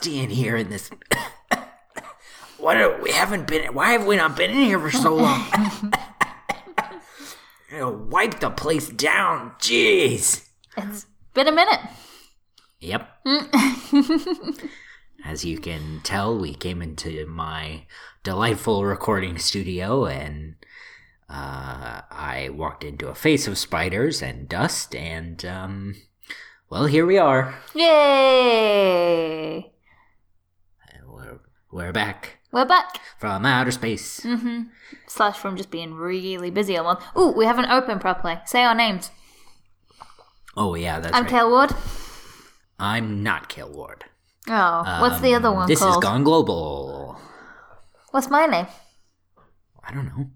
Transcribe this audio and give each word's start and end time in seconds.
dusty 0.00 0.20
in 0.20 0.30
here 0.30 0.56
in 0.56 0.70
this. 0.70 0.90
what 2.58 2.76
are, 2.76 3.00
we 3.02 3.10
haven't 3.10 3.46
been? 3.46 3.74
Why 3.74 3.92
have 3.92 4.06
we 4.06 4.16
not 4.16 4.36
been 4.36 4.50
in 4.50 4.56
here 4.56 4.80
for 4.80 4.90
so 4.90 5.14
long? 5.14 5.92
You 7.72 7.78
know, 7.78 8.06
wipe 8.10 8.40
the 8.40 8.50
place 8.50 8.88
down. 8.88 9.52
Jeez. 9.60 10.48
It's 10.76 11.06
been 11.34 11.46
a 11.46 11.52
minute. 11.52 11.78
Yep. 12.80 13.08
As 15.24 15.44
you 15.44 15.56
can 15.58 16.00
tell, 16.02 16.36
we 16.36 16.52
came 16.52 16.82
into 16.82 17.26
my 17.26 17.86
delightful 18.24 18.84
recording 18.84 19.38
studio 19.38 20.06
and 20.06 20.56
uh, 21.28 22.02
I 22.10 22.50
walked 22.52 22.82
into 22.82 23.06
a 23.06 23.14
face 23.14 23.46
of 23.46 23.56
spiders 23.56 24.20
and 24.20 24.48
dust, 24.48 24.96
and 24.96 25.44
um, 25.44 25.94
well, 26.68 26.86
here 26.86 27.06
we 27.06 27.18
are. 27.18 27.54
Yay! 27.72 29.70
We're, 31.72 31.92
back 31.92 32.38
We're 32.52 32.64
back. 32.64 33.00
from 33.18 33.46
outer 33.46 33.70
space. 33.70 34.20
Mm-hmm. 34.20 34.62
Slash 35.06 35.36
from 35.38 35.56
just 35.56 35.70
being 35.70 35.94
really 35.94 36.50
busy 36.50 36.76
all 36.76 36.84
month. 36.84 37.02
Ooh, 37.16 37.30
we 37.32 37.44
haven't 37.44 37.70
opened 37.70 38.00
properly. 38.00 38.38
Say 38.46 38.62
our 38.64 38.74
names. 38.74 39.10
Oh, 40.56 40.74
yeah, 40.74 40.98
that's 40.98 41.14
I'm 41.14 41.22
right. 41.24 41.30
Kel 41.30 41.50
Ward. 41.50 41.70
I'm 42.78 43.22
not 43.22 43.48
Kill 43.48 43.70
Ward. 43.70 44.04
Oh, 44.48 44.98
what's 45.00 45.20
the 45.20 45.34
other 45.34 45.52
one 45.52 45.68
This 45.68 45.78
called? 45.78 46.02
is 46.02 46.08
Gone 46.08 46.24
Global. 46.24 47.20
What's 48.10 48.28
my 48.30 48.46
name? 48.46 48.66
I 49.84 49.94
don't 49.94 50.06
know. 50.06 50.30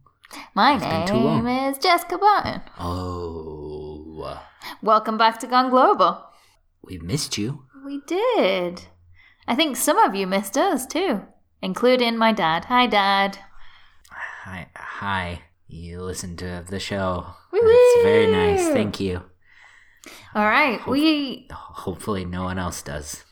My 0.55 0.77
long. 1.13 1.45
name 1.45 1.71
is 1.73 1.79
Jessica 1.79 2.17
Barton. 2.19 2.61
Oh, 2.79 4.41
Welcome 4.83 5.19
back 5.19 5.41
to 5.41 5.47
Gone 5.47 5.71
Global. 5.71 6.23
we 6.83 6.99
missed 6.99 7.39
you. 7.39 7.65
We 7.85 8.01
did. 8.07 8.83
I 9.47 9.55
think 9.55 9.77
some 9.77 9.99
of 9.99 10.15
you 10.15 10.27
missed 10.27 10.57
us 10.57 10.87
too, 10.87 11.23
including 11.63 12.17
my 12.17 12.33
dad. 12.33 12.67
Hi, 12.67 12.87
Dad. 12.87 13.39
Hi, 14.45 14.69
hi. 14.75 15.43
You 15.69 16.03
listened 16.03 16.39
to 16.39 16.65
the 16.69 16.79
show. 16.81 17.27
Woo 17.53 17.61
It's 17.63 18.03
very 18.05 18.31
nice. 18.31 18.69
Thank 18.69 19.01
you. 19.01 19.23
All 20.35 20.45
right, 20.45 20.87
we 20.87 21.49
Hopefully, 21.51 22.25
no 22.25 22.45
one 22.45 22.59
else 22.59 22.83
does. 22.83 23.25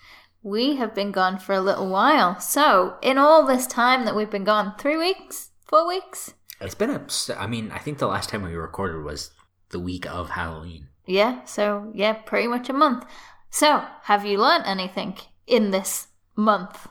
we 0.42 0.76
have 0.76 0.94
been 0.94 1.12
gone 1.12 1.38
for 1.38 1.54
a 1.54 1.60
little 1.60 1.88
while. 1.88 2.40
So, 2.40 2.96
in 3.02 3.18
all 3.18 3.44
this 3.46 3.66
time 3.66 4.04
that 4.04 4.16
we've 4.16 4.30
been 4.30 4.44
gone, 4.44 4.74
three 4.78 4.96
weeks, 4.96 5.50
four 5.66 5.86
weeks, 5.86 6.32
It's 6.60 6.74
been 6.74 6.90
a. 6.90 7.06
I 7.38 7.46
mean, 7.46 7.70
I 7.72 7.78
think 7.78 7.98
the 7.98 8.06
last 8.06 8.28
time 8.30 8.42
we 8.42 8.54
recorded 8.54 9.02
was 9.04 9.30
the 9.70 9.80
week 9.80 10.06
of 10.06 10.30
Halloween. 10.30 10.88
yeah. 11.06 11.44
So, 11.44 11.90
yeah, 11.94 12.14
pretty 12.14 12.48
much 12.48 12.68
a 12.70 12.72
month. 12.72 13.04
So, 13.50 13.84
have 14.04 14.24
you 14.24 14.38
learnt 14.38 14.66
anything 14.66 15.18
in 15.52 15.70
this 15.70 16.08
month? 16.34 16.88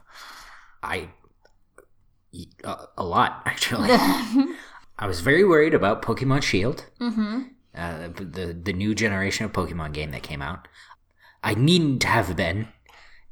I. 0.84 1.10
A, 2.64 2.86
a 2.98 3.04
lot, 3.04 3.42
actually. 3.46 3.90
I 3.92 5.08
was 5.08 5.20
very 5.20 5.44
worried 5.44 5.74
about 5.74 6.02
Pokemon 6.02 6.44
Shield, 6.44 6.86
mm-hmm. 7.00 7.42
uh, 7.76 8.08
the 8.14 8.54
the 8.54 8.72
new 8.72 8.94
generation 8.96 9.46
of 9.46 9.52
Pokemon 9.52 9.94
game 9.94 10.12
that 10.12 10.24
came 10.24 10.42
out. 10.42 10.68
I 11.44 11.56
needn't 11.56 12.04
have 12.04 12.36
been. 12.38 12.68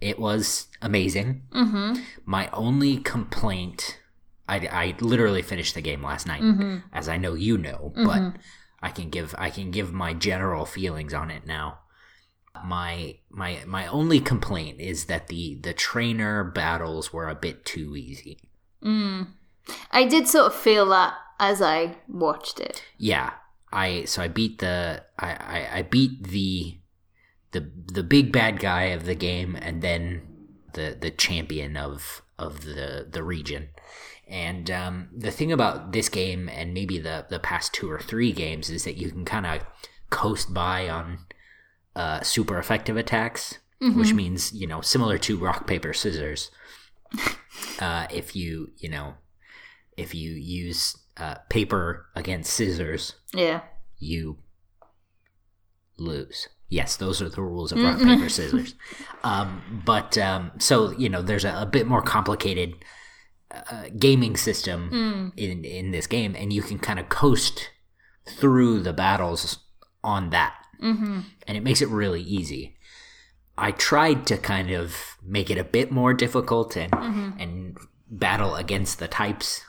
It 0.02 0.18
was 0.20 0.68
amazing. 0.81 1.44
Mm-hmm. 1.53 2.02
My 2.26 2.50
only 2.53 2.98
complaint, 2.98 4.00
I, 4.48 4.56
I 4.68 4.96
literally 5.00 5.42
finished 5.44 5.76
the 5.76 5.82
game 5.82 6.02
last 6.03 6.26
night, 6.26 6.42
Mm-hmm. 6.42 6.78
as 6.92 7.08
I 7.08 7.18
know 7.18 7.36
you 7.36 7.58
know, 7.58 7.94
but 7.96 8.34
I 8.82 8.90
can 8.90 9.09
give 9.09 9.36
I 9.38 9.50
can 9.50 9.72
give 9.72 9.94
my 9.94 10.14
general 10.14 10.66
feelings 10.66 11.14
on 11.14 11.30
it 11.32 11.46
now. 11.46 11.80
My 12.66 13.18
my 13.30 13.60
my 13.66 13.88
only 13.88 14.20
complaint 14.20 14.80
is 14.80 15.06
that 15.06 15.28
the 15.28 15.56
the 15.62 15.74
trainer 15.74 16.44
battles 16.44 17.14
were 17.14 17.30
a 17.30 17.36
bit 17.36 17.66
too 17.66 17.96
easy. 17.96 18.40
Mm. 18.84 19.28
I 19.92 20.06
did 20.06 20.28
sort 20.28 20.48
of 20.48 20.56
feel 20.56 20.88
that 20.90 21.14
as 21.40 21.62
I 21.62 21.98
watched 22.08 22.59
it. 22.59 22.84
Yeah, 22.98 23.34
I 23.72 24.06
so 24.06 24.22
I 24.22 24.28
beat 24.28 24.59
the 24.59 25.04
I 25.18 25.32
I, 25.32 25.70
I 25.80 25.82
beat 25.84 26.24
the 26.28 26.80
the 27.52 27.70
the 27.92 28.04
big 28.04 28.32
bad 28.32 28.59
guy 28.59 28.84
of 28.86 29.06
the 29.06 29.16
game, 29.16 29.56
and 29.56 29.82
then 29.82 30.22
the 30.74 30.98
the 31.00 31.12
champion 31.12 31.78
of 31.78 32.22
of 32.38 32.66
the 32.66 33.08
the 33.09 33.24
region. 33.24 33.70
And 34.28 34.70
um, 34.70 35.09
the 35.16 35.32
thing 35.32 35.52
about 35.52 35.92
this 35.92 36.08
game, 36.08 36.50
and 36.50 36.74
maybe 36.74 37.00
the 37.00 37.26
the 37.30 37.40
past 37.40 37.74
two 37.74 37.90
or 37.90 38.00
three 38.00 38.32
games, 38.32 38.70
is 38.70 38.84
that 38.84 38.98
you 38.98 39.09
can 39.09 39.26
kind 39.26 39.46
of 39.46 39.62
coast 40.09 40.54
by 40.54 40.88
on 40.88 41.26
uh, 42.00 42.22
super 42.22 42.58
effective 42.58 42.98
attacks, 42.98 43.60
which 43.98 44.14
means 44.14 44.52
you 44.54 44.68
know 44.68 44.82
similar 44.82 45.18
to 45.18 45.38
rock 45.48 45.68
paper 45.68 45.94
scissors. 45.94 46.52
uh, 47.80 48.06
if 48.20 48.36
you 48.36 48.72
you 48.78 48.90
know 48.90 49.14
if 49.98 50.14
you 50.16 50.32
use 50.32 50.96
uh, 51.18 51.36
paper 51.50 52.06
against 52.16 52.54
scissors, 52.54 53.16
Yeah. 53.34 53.62
you 54.00 54.38
lose. 55.98 56.48
Yes, 56.72 56.96
those 56.98 57.22
are 57.22 57.30
the 57.30 57.42
rules 57.42 57.72
of 57.72 57.80
rock 57.82 58.00
paper 58.00 58.30
scissors. 58.30 58.76
Um, 59.24 59.82
but 59.86 60.18
um, 60.18 60.52
so 60.59 60.92
you 60.92 61.09
know, 61.09 61.22
there's 61.22 61.44
a, 61.46 61.54
a 61.62 61.66
bit 61.66 61.88
more 61.88 62.02
complicated 62.04 62.74
uh, 63.52 63.86
gaming 63.98 64.38
system 64.38 65.34
in 65.36 65.66
in 65.66 65.92
this 65.92 66.06
game, 66.08 66.36
and 66.36 66.54
you 66.54 66.62
can 66.62 66.78
kind 66.80 67.00
of 67.00 67.09
coast 67.09 67.72
through 68.28 68.82
the 68.82 68.94
battles 68.94 69.59
on 70.04 70.30
that, 70.30 70.54
Mm-hmm. 70.81 71.19
and 71.47 71.57
it 71.57 71.62
makes 71.63 71.81
it 71.81 71.90
really 71.90 72.22
easy. 72.22 72.75
I 73.57 73.72
tried 73.72 74.25
to 74.28 74.38
kind 74.38 74.72
of 74.72 74.95
make 75.22 75.50
it 75.50 75.57
a 75.57 75.63
bit 75.66 75.91
more 75.91 76.13
difficult 76.13 76.78
and 76.78 76.94
and 76.94 77.78
battle 78.09 78.56
against 78.56 79.00
the 79.00 79.07
types. 79.07 79.62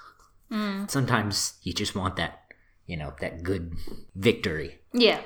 Sometimes 0.88 1.54
you 1.62 1.72
just 1.72 1.94
want 1.94 2.16
that, 2.16 2.40
you 2.86 2.96
know, 2.96 3.12
that 3.20 3.42
good 3.42 3.74
victory. 4.14 4.78
Yeah. 4.92 5.20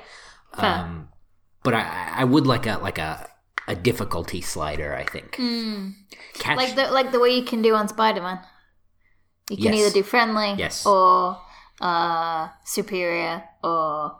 Um, 0.53 1.09
but 1.63 1.73
I, 1.73 2.11
I 2.17 2.23
would 2.23 2.45
like 2.47 2.65
a 2.65 2.77
like 2.77 2.97
a 2.97 3.27
a 3.67 3.75
difficulty 3.75 4.41
slider. 4.41 4.95
I 4.95 5.03
think. 5.03 5.31
Catch, 6.33 6.57
like 6.57 6.75
the 6.75 6.91
like 6.91 7.11
the 7.11 7.19
way 7.19 7.29
you 7.37 7.43
can 7.43 7.61
do 7.61 7.73
on 7.75 7.87
Spider 7.87 8.21
Man. 8.21 8.39
You 9.49 9.57
can 9.57 9.73
Yes. 9.73 9.75
either 9.81 9.93
do 9.93 10.03
friendly, 10.03 10.53
Yes. 10.57 10.85
or 10.85 11.39
uh, 11.81 12.49
superior, 12.63 13.43
or 13.63 14.17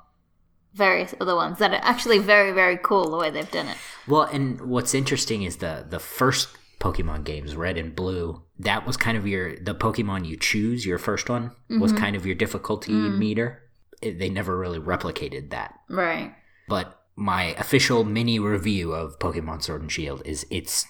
various 0.76 1.16
other 1.22 1.36
ones 1.36 1.58
that 1.60 1.72
are 1.72 1.80
actually 1.82 2.20
very 2.20 2.52
very 2.52 2.78
cool 2.78 3.10
the 3.10 3.18
way 3.18 3.30
they've 3.32 3.50
done 3.52 3.68
it. 3.68 3.78
well, 4.08 4.24
and 4.24 4.62
what's 4.62 4.94
interesting 4.94 5.44
is 5.44 5.58
the 5.58 5.86
the 5.90 6.00
first 6.00 6.50
Pokemon 6.80 7.24
games, 7.24 7.56
Red 7.56 7.78
and 7.78 7.96
Blue. 7.96 8.44
That 8.60 8.86
was 8.86 8.98
kind 8.98 9.18
of 9.18 9.26
your 9.26 9.58
the 9.60 9.74
Pokemon 9.74 10.28
you 10.28 10.38
choose. 10.38 10.86
Your 10.86 10.98
first 11.00 11.30
one 11.30 11.52
was 11.70 11.92
Mm-hmm. 11.92 12.04
kind 12.04 12.16
of 12.16 12.26
your 12.26 12.36
difficulty 12.36 12.92
Mm. 12.92 13.18
meter. 13.18 13.64
It, 14.02 14.20
they 14.20 14.30
never 14.30 14.58
really 14.58 14.80
replicated 14.80 15.50
that. 15.52 15.74
Right. 15.90 16.36
But 16.68 17.00
my 17.16 17.56
official 17.58 18.04
mini 18.04 18.38
review 18.40 18.92
of 18.92 19.18
Pokemon 19.20 19.64
Sword 19.64 19.82
and 19.82 19.92
Shield 19.92 20.22
is 20.26 20.46
it's 20.52 20.86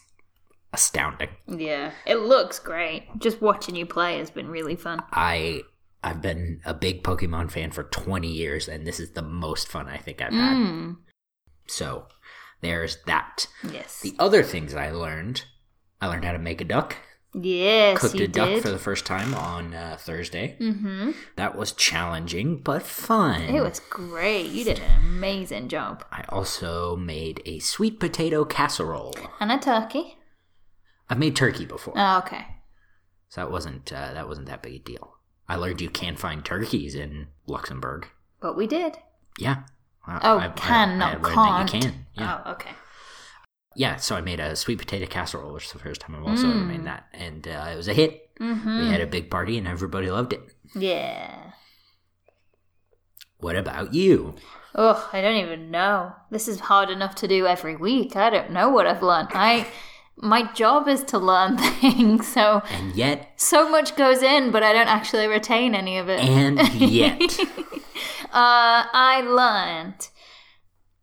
astounding. 0.74 1.30
Yeah. 1.48 1.92
It 2.06 2.18
looks 2.18 2.60
great. 2.60 3.04
Just 3.20 3.42
watching 3.42 3.76
you 3.76 3.86
play 3.86 4.18
has 4.18 4.30
been 4.32 4.48
really 4.50 4.76
fun. 4.76 5.02
I 5.12 5.62
I've 6.06 6.22
been 6.22 6.62
a 6.66 6.74
big 6.74 7.04
Pokemon 7.04 7.52
fan 7.52 7.72
for 7.72 7.84
20 7.84 8.28
years 8.28 8.68
and 8.68 8.86
this 8.86 9.00
is 9.00 9.12
the 9.12 9.22
most 9.24 9.68
fun 9.68 9.88
I 9.90 9.98
think 9.98 10.22
I've 10.22 10.32
had. 10.34 10.56
Mm. 10.56 10.98
So 11.68 12.06
there's 12.62 12.98
that. 13.08 13.48
Yes. 13.72 14.02
The 14.02 14.14
other 14.20 14.44
things 14.44 14.76
I 14.76 14.92
learned, 14.92 15.44
I 16.00 16.08
learned 16.08 16.24
how 16.24 16.32
to 16.34 16.38
make 16.40 16.62
a 16.62 16.66
duck. 16.66 16.96
yes, 17.34 18.00
Cooked 18.00 18.20
a 18.20 18.28
duck 18.28 18.50
did. 18.50 18.62
for 18.64 18.70
the 18.70 18.78
first 18.78 19.06
time 19.08 19.34
on 19.34 19.74
uh, 19.74 19.98
Thursday. 20.00 20.56
mm-hmm. 20.62 21.12
That 21.38 21.58
was 21.58 21.72
challenging 21.72 22.58
but 22.60 22.84
fun. 22.84 23.42
It 23.42 23.62
was 23.62 23.80
great. 23.90 24.52
You 24.52 24.64
did 24.64 24.80
an 24.80 25.00
amazing 25.08 25.70
job. 25.70 26.06
I 26.12 26.24
also 26.30 26.96
made 26.96 27.42
a 27.48 27.58
sweet 27.60 28.00
potato 28.00 28.46
casserole. 28.46 29.16
And 29.40 29.52
a 29.52 29.58
turkey. 29.58 30.18
I've 31.10 31.18
made 31.20 31.36
turkey 31.36 31.66
before, 31.66 31.96
Oh, 31.98 32.20
okay. 32.20 32.46
so 33.30 33.42
that 33.42 33.52
wasn't 33.52 33.92
uh, 33.92 34.14
that 34.14 34.28
wasn't 34.28 34.48
that 34.48 34.62
big 34.62 34.76
a 34.76 34.80
deal. 34.80 35.15
I 35.48 35.56
learned 35.56 35.82
you 35.82 35.90
can't 35.90 36.18
find 36.20 36.44
turkeys 36.44 36.96
in 36.96 37.28
Luxembourg. 37.48 38.08
But 38.40 38.56
we 38.58 38.68
did. 38.68 38.98
Yeah. 39.40 39.64
I- 40.08 40.20
Oh, 40.24 40.38
I- 40.40 40.48
can, 40.50 41.02
I 41.02 41.14
not 41.16 41.24
can't. 41.24 41.74
You 41.74 41.80
can. 41.82 42.06
Yeah. 42.14 42.42
Oh, 42.46 42.52
okay. 42.54 42.72
Yeah. 43.76 43.96
So 43.98 44.16
I 44.16 44.22
made 44.22 44.40
a 44.40 44.56
sweet 44.56 44.78
potato 44.80 45.06
casserole, 45.06 45.54
which 45.54 45.66
is 45.66 45.72
the 45.72 45.80
first 45.80 46.02
time 46.02 46.16
I've 46.16 46.24
also 46.24 46.48
ever 46.50 46.60
made 46.60 46.86
that, 46.86 47.08
and 47.14 47.48
uh, 47.48 47.70
it 47.72 47.76
was 47.76 47.88
a 47.88 47.94
hit. 47.94 48.30
Mm-hmm. 48.40 48.80
We 48.82 48.88
had 48.90 49.02
a 49.02 49.08
big 49.08 49.30
party, 49.30 49.58
and 49.58 49.68
everybody 49.68 50.10
loved 50.12 50.34
it. 50.34 50.42
Yeah. 50.76 51.52
What 53.38 53.56
about 53.56 53.94
you? 53.94 54.36
Oh, 54.74 55.10
I 55.14 55.22
don't 55.22 55.38
even 55.38 55.72
know. 55.72 56.14
This 56.32 56.48
is 56.48 56.60
hard 56.60 56.90
enough 56.90 57.16
to 57.16 57.28
do 57.28 57.46
every 57.48 57.76
week. 57.76 58.16
I 58.16 58.30
don't 58.30 58.52
know 58.52 58.70
what 58.70 58.88
I've 58.88 59.04
learned. 59.04 59.30
I 59.34 59.68
my 60.18 60.52
job 60.54 60.88
is 60.88 61.04
to 61.06 61.18
learn 61.20 61.58
things, 61.82 62.28
so 62.28 62.62
And 62.72 62.96
yet, 62.96 63.34
so 63.36 63.70
much 63.70 63.96
goes 63.96 64.22
in, 64.24 64.52
but 64.52 64.64
I 64.64 64.72
don't 64.74 64.88
actually 64.88 65.28
retain 65.28 65.76
any 65.76 65.98
of 65.98 66.08
it. 66.10 66.20
and 66.20 66.60
yet, 66.76 67.22
uh, 68.32 68.86
I 68.94 69.22
learned. 69.22 70.10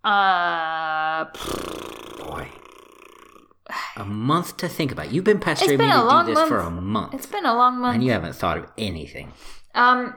Uh, 0.05 1.25
boy, 2.25 2.49
A 3.97 4.05
month 4.05 4.57
to 4.59 4.69
think 4.69 4.91
about. 4.93 5.13
You've 5.13 5.25
been 5.25 5.39
pestering 5.41 5.79
been 5.79 5.89
me 5.89 5.93
to 5.95 6.23
do 6.27 6.35
this 6.35 6.49
for 6.49 6.59
a 6.59 6.71
month. 6.71 6.83
month, 6.83 7.15
It's 7.15 7.27
been 7.27 7.47
a 7.47 7.55
long 7.55 7.79
month. 7.79 7.95
and 7.97 8.05
you 8.05 8.11
haven't 8.13 8.35
thought 8.35 8.59
of 8.59 8.67
anything. 8.77 9.33
Um, 9.75 10.15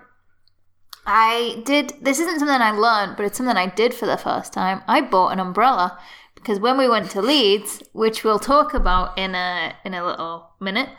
I 1.05 1.61
did. 1.65 1.93
This 2.01 2.19
isn't 2.19 2.39
something 2.39 2.59
I 2.61 2.71
learned, 2.71 3.15
but 3.15 3.25
it's 3.27 3.37
something 3.37 3.55
I 3.55 3.67
did 3.67 3.93
for 3.93 4.07
the 4.07 4.17
first 4.17 4.51
time. 4.53 4.81
I 4.87 5.01
bought 5.01 5.33
an 5.33 5.39
umbrella 5.39 5.99
because 6.45 6.59
when 6.59 6.77
we 6.77 6.87
went 6.87 7.09
to 7.09 7.23
Leeds, 7.23 7.81
which 7.93 8.23
we'll 8.23 8.37
talk 8.37 8.75
about 8.75 9.17
in 9.17 9.33
a 9.33 9.73
in 9.83 9.95
a 9.95 10.05
little 10.05 10.51
minute, 10.59 10.89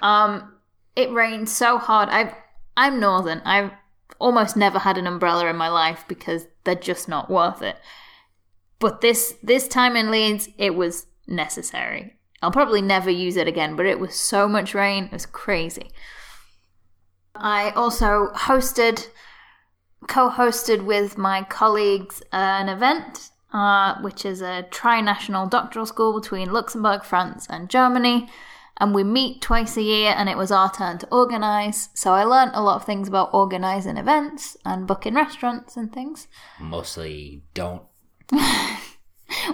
um, 0.00 0.52
it 0.96 1.12
rained 1.12 1.48
so 1.48 1.78
hard. 1.78 2.08
I 2.10 2.34
I'm 2.76 2.98
northern. 2.98 3.40
I've 3.44 3.70
almost 4.18 4.56
never 4.56 4.80
had 4.80 4.98
an 4.98 5.06
umbrella 5.06 5.46
in 5.46 5.54
my 5.54 5.68
life 5.68 6.04
because 6.08 6.48
they're 6.64 6.74
just 6.74 7.08
not 7.08 7.30
worth 7.30 7.62
it. 7.62 7.76
But 8.80 9.00
this 9.00 9.36
this 9.44 9.68
time 9.68 9.94
in 9.94 10.10
Leeds, 10.10 10.48
it 10.58 10.74
was 10.74 11.06
necessary. 11.28 12.16
I'll 12.42 12.50
probably 12.50 12.82
never 12.82 13.08
use 13.08 13.36
it 13.36 13.46
again, 13.46 13.76
but 13.76 13.86
it 13.86 14.00
was 14.00 14.16
so 14.16 14.48
much 14.48 14.74
rain, 14.74 15.04
it 15.04 15.12
was 15.12 15.24
crazy. 15.24 15.92
I 17.32 17.70
also 17.70 18.30
hosted, 18.34 19.06
co 20.08 20.30
hosted 20.30 20.84
with 20.84 21.16
my 21.16 21.44
colleagues 21.44 22.22
an 22.32 22.68
event, 22.68 23.30
uh, 23.56 24.00
which 24.02 24.24
is 24.24 24.42
a 24.42 24.66
tri 24.70 25.00
national 25.00 25.46
doctoral 25.46 25.86
school 25.86 26.20
between 26.20 26.52
Luxembourg, 26.52 27.04
France, 27.04 27.46
and 27.48 27.70
Germany. 27.70 28.28
And 28.78 28.94
we 28.94 29.02
meet 29.04 29.40
twice 29.40 29.78
a 29.78 29.82
year, 29.82 30.12
and 30.14 30.28
it 30.28 30.36
was 30.36 30.52
our 30.52 30.70
turn 30.70 30.98
to 30.98 31.08
organise. 31.10 31.88
So 31.94 32.12
I 32.12 32.24
learnt 32.24 32.52
a 32.54 32.62
lot 32.62 32.76
of 32.76 32.84
things 32.84 33.08
about 33.08 33.32
organising 33.32 33.96
events 33.96 34.58
and 34.66 34.86
booking 34.86 35.14
restaurants 35.14 35.78
and 35.78 35.90
things. 35.90 36.28
Mostly 36.60 37.42
don't. 37.54 37.82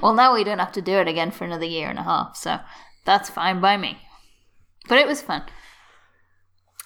Well, 0.02 0.14
now 0.14 0.34
we 0.34 0.44
don't 0.44 0.58
have 0.58 0.72
to 0.72 0.82
do 0.82 0.98
it 0.98 1.08
again 1.08 1.30
for 1.30 1.44
another 1.44 1.64
year 1.64 1.88
and 1.88 1.98
a 1.98 2.02
half, 2.02 2.36
so 2.36 2.58
that's 3.04 3.30
fine 3.30 3.60
by 3.60 3.76
me. 3.76 3.98
But 4.88 4.98
it 4.98 5.06
was 5.06 5.22
fun. 5.22 5.42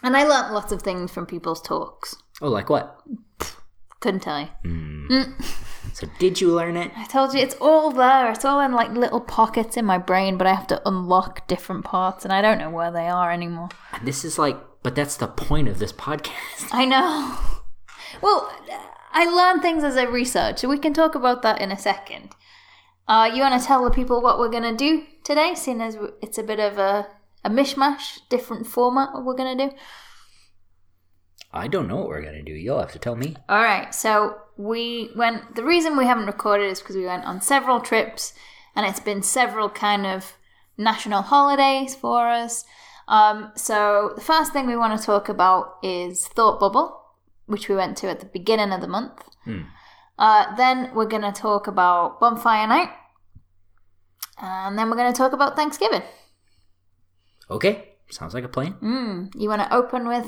And 0.03 0.17
I 0.17 0.25
learnt 0.25 0.53
lots 0.53 0.73
of 0.73 0.83
things 0.83 1.11
from 1.11 1.27
people's 1.27 1.63
talks. 1.63 2.15
Oh, 2.41 2.49
like 2.49 2.69
what? 2.69 3.01
Couldn't 4.01 4.21
tell 4.21 4.41
you. 4.41 4.49
So 5.97 6.07
did 6.19 6.43
you 6.43 6.55
learn 6.55 6.77
it? 6.77 6.93
I 6.95 7.07
told 7.07 7.33
you 7.33 7.41
it's 7.41 7.57
all 7.59 7.91
there. 7.91 8.31
It's 8.31 8.45
all 8.45 8.61
in 8.61 8.73
like 8.73 8.91
little 8.91 9.19
pockets 9.19 9.79
in 9.79 9.87
my 9.87 9.97
brain, 9.97 10.37
but 10.37 10.47
I 10.47 10.53
have 10.53 10.67
to 10.67 10.87
unlock 10.87 11.49
different 11.49 11.87
parts 11.87 12.23
and 12.23 12.35
I 12.35 12.43
don't 12.43 12.59
know 12.59 12.69
where 12.69 12.91
they 12.91 13.09
are 13.09 13.33
anymore. 13.33 13.71
And 13.95 14.07
this 14.07 14.23
is 14.23 14.39
like, 14.39 14.59
but 14.83 14.95
that's 14.95 15.17
the 15.17 15.27
point 15.27 15.69
of 15.69 15.79
this 15.79 15.95
podcast. 15.95 16.69
I 16.71 16.85
know. 16.85 17.39
Well, 18.21 18.53
I 19.13 19.25
learned 19.25 19.63
things 19.63 19.85
as 19.85 19.97
I 19.97 20.03
research, 20.03 20.59
so 20.59 20.69
we 20.69 20.79
can 20.79 20.93
talk 20.93 21.15
about 21.15 21.41
that 21.41 21.63
in 21.63 21.73
a 21.73 21.79
second. 21.79 22.35
Uh, 23.09 23.31
you 23.33 23.41
want 23.41 23.59
to 23.59 23.67
tell 23.67 23.83
the 23.83 23.91
people 23.91 24.21
what 24.21 24.39
we're 24.39 24.51
going 24.51 24.65
to 24.65 24.77
do 24.77 25.05
today, 25.25 25.55
seeing 25.55 25.81
as 25.81 25.97
it's 26.21 26.37
a 26.37 26.43
bit 26.43 26.61
of 26.61 26.77
a, 26.77 27.07
a 27.43 27.49
mishmash, 27.49 28.19
different 28.29 28.67
format 28.67 29.15
what 29.15 29.25
we're 29.25 29.35
going 29.35 29.57
to 29.57 29.69
do? 29.69 29.77
I 31.57 31.69
don't 31.69 31.89
know 31.89 31.97
what 31.97 32.09
we're 32.09 32.23
gonna 32.23 32.43
do. 32.43 32.53
You'll 32.53 32.79
have 32.79 32.93
to 32.93 32.99
tell 32.99 33.17
me. 33.17 33.37
All 33.49 33.63
right, 33.63 33.95
so 33.95 34.37
we 34.57 35.11
went. 35.17 35.57
The 35.57 35.65
reason 35.65 35.97
we 35.97 36.07
haven't 36.07 36.27
recorded 36.27 36.71
is 36.71 36.81
because 36.81 36.97
we 36.97 37.07
went 37.07 37.25
on 37.25 37.41
several 37.41 37.81
trips, 37.81 38.35
and 38.75 38.87
it's 38.87 39.01
been 39.01 39.23
several 39.23 39.69
kind 39.69 40.07
of 40.07 40.35
national 40.77 41.23
holidays 41.23 41.95
for 41.95 42.29
us. 42.29 42.65
Um, 43.09 43.53
so 43.55 44.13
the 44.15 44.21
first 44.21 44.53
thing 44.53 44.67
we 44.67 44.77
want 44.77 44.99
to 44.99 45.05
talk 45.05 45.29
about 45.29 45.77
is 45.83 46.27
Thought 46.29 46.59
Bubble, 46.61 47.01
which 47.47 47.69
we 47.69 47.77
went 47.77 47.97
to 47.99 48.09
at 48.09 48.21
the 48.21 48.27
beginning 48.27 48.73
of 48.73 48.81
the 48.81 48.89
month. 48.89 49.23
Uh, 50.19 50.57
then 50.57 50.91
we're 50.95 51.07
going 51.07 51.23
to 51.23 51.33
talk 51.33 51.67
about 51.67 52.19
Bonfire 52.19 52.67
Night, 52.67 52.91
and 54.39 54.77
then 54.77 54.91
we're 54.91 54.97
going 54.97 55.13
to 55.13 55.17
talk 55.17 55.33
about 55.33 55.55
Thanksgiving. 55.55 56.03
Okay, 57.49 57.95
sounds 58.11 58.35
like 58.35 58.45
a 58.45 58.49
plan. 58.49 58.75
Mm, 58.83 59.41
you 59.41 59.49
want 59.49 59.63
to 59.63 59.73
open 59.73 60.09
with 60.09 60.27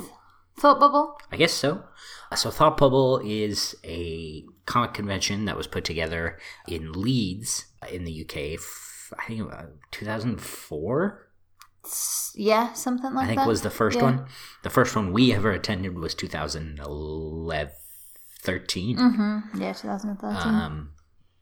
Thought 0.58 0.80
Bubble? 0.80 1.18
I 1.32 1.36
guess 1.36 1.52
so. 1.52 1.84
Uh, 2.30 2.36
So 2.36 2.50
Thought 2.50 2.76
Bubble 2.76 3.20
is 3.24 3.76
a 3.84 4.44
comic 4.66 4.92
convention 4.94 5.44
that 5.46 5.56
was 5.56 5.66
put 5.66 5.84
together 5.84 6.38
in 6.66 6.92
Leeds 6.92 7.66
in 7.90 8.04
the 8.04 8.22
UK. 8.22 8.60
I 9.18 9.26
think 9.26 9.52
uh, 9.52 9.62
2004. 9.90 11.24
Yeah, 12.34 12.72
something 12.74 13.14
like 13.14 13.14
that. 13.14 13.22
I 13.22 13.26
think 13.26 13.38
that. 13.40 13.48
was 13.48 13.62
the 13.62 13.70
first 13.70 13.96
Yeah. 13.96 14.02
one. 14.04 14.26
The 14.62 14.70
first 14.70 14.94
one 14.94 15.12
we 15.12 15.32
ever 15.32 15.50
attended 15.52 15.96
was 15.98 16.14
2011, 16.14 17.72
13. 18.42 18.96
Mm-hmm. 18.98 19.60
Yeah, 19.62 19.72
2013. 19.72 20.54
Um, 20.54 20.90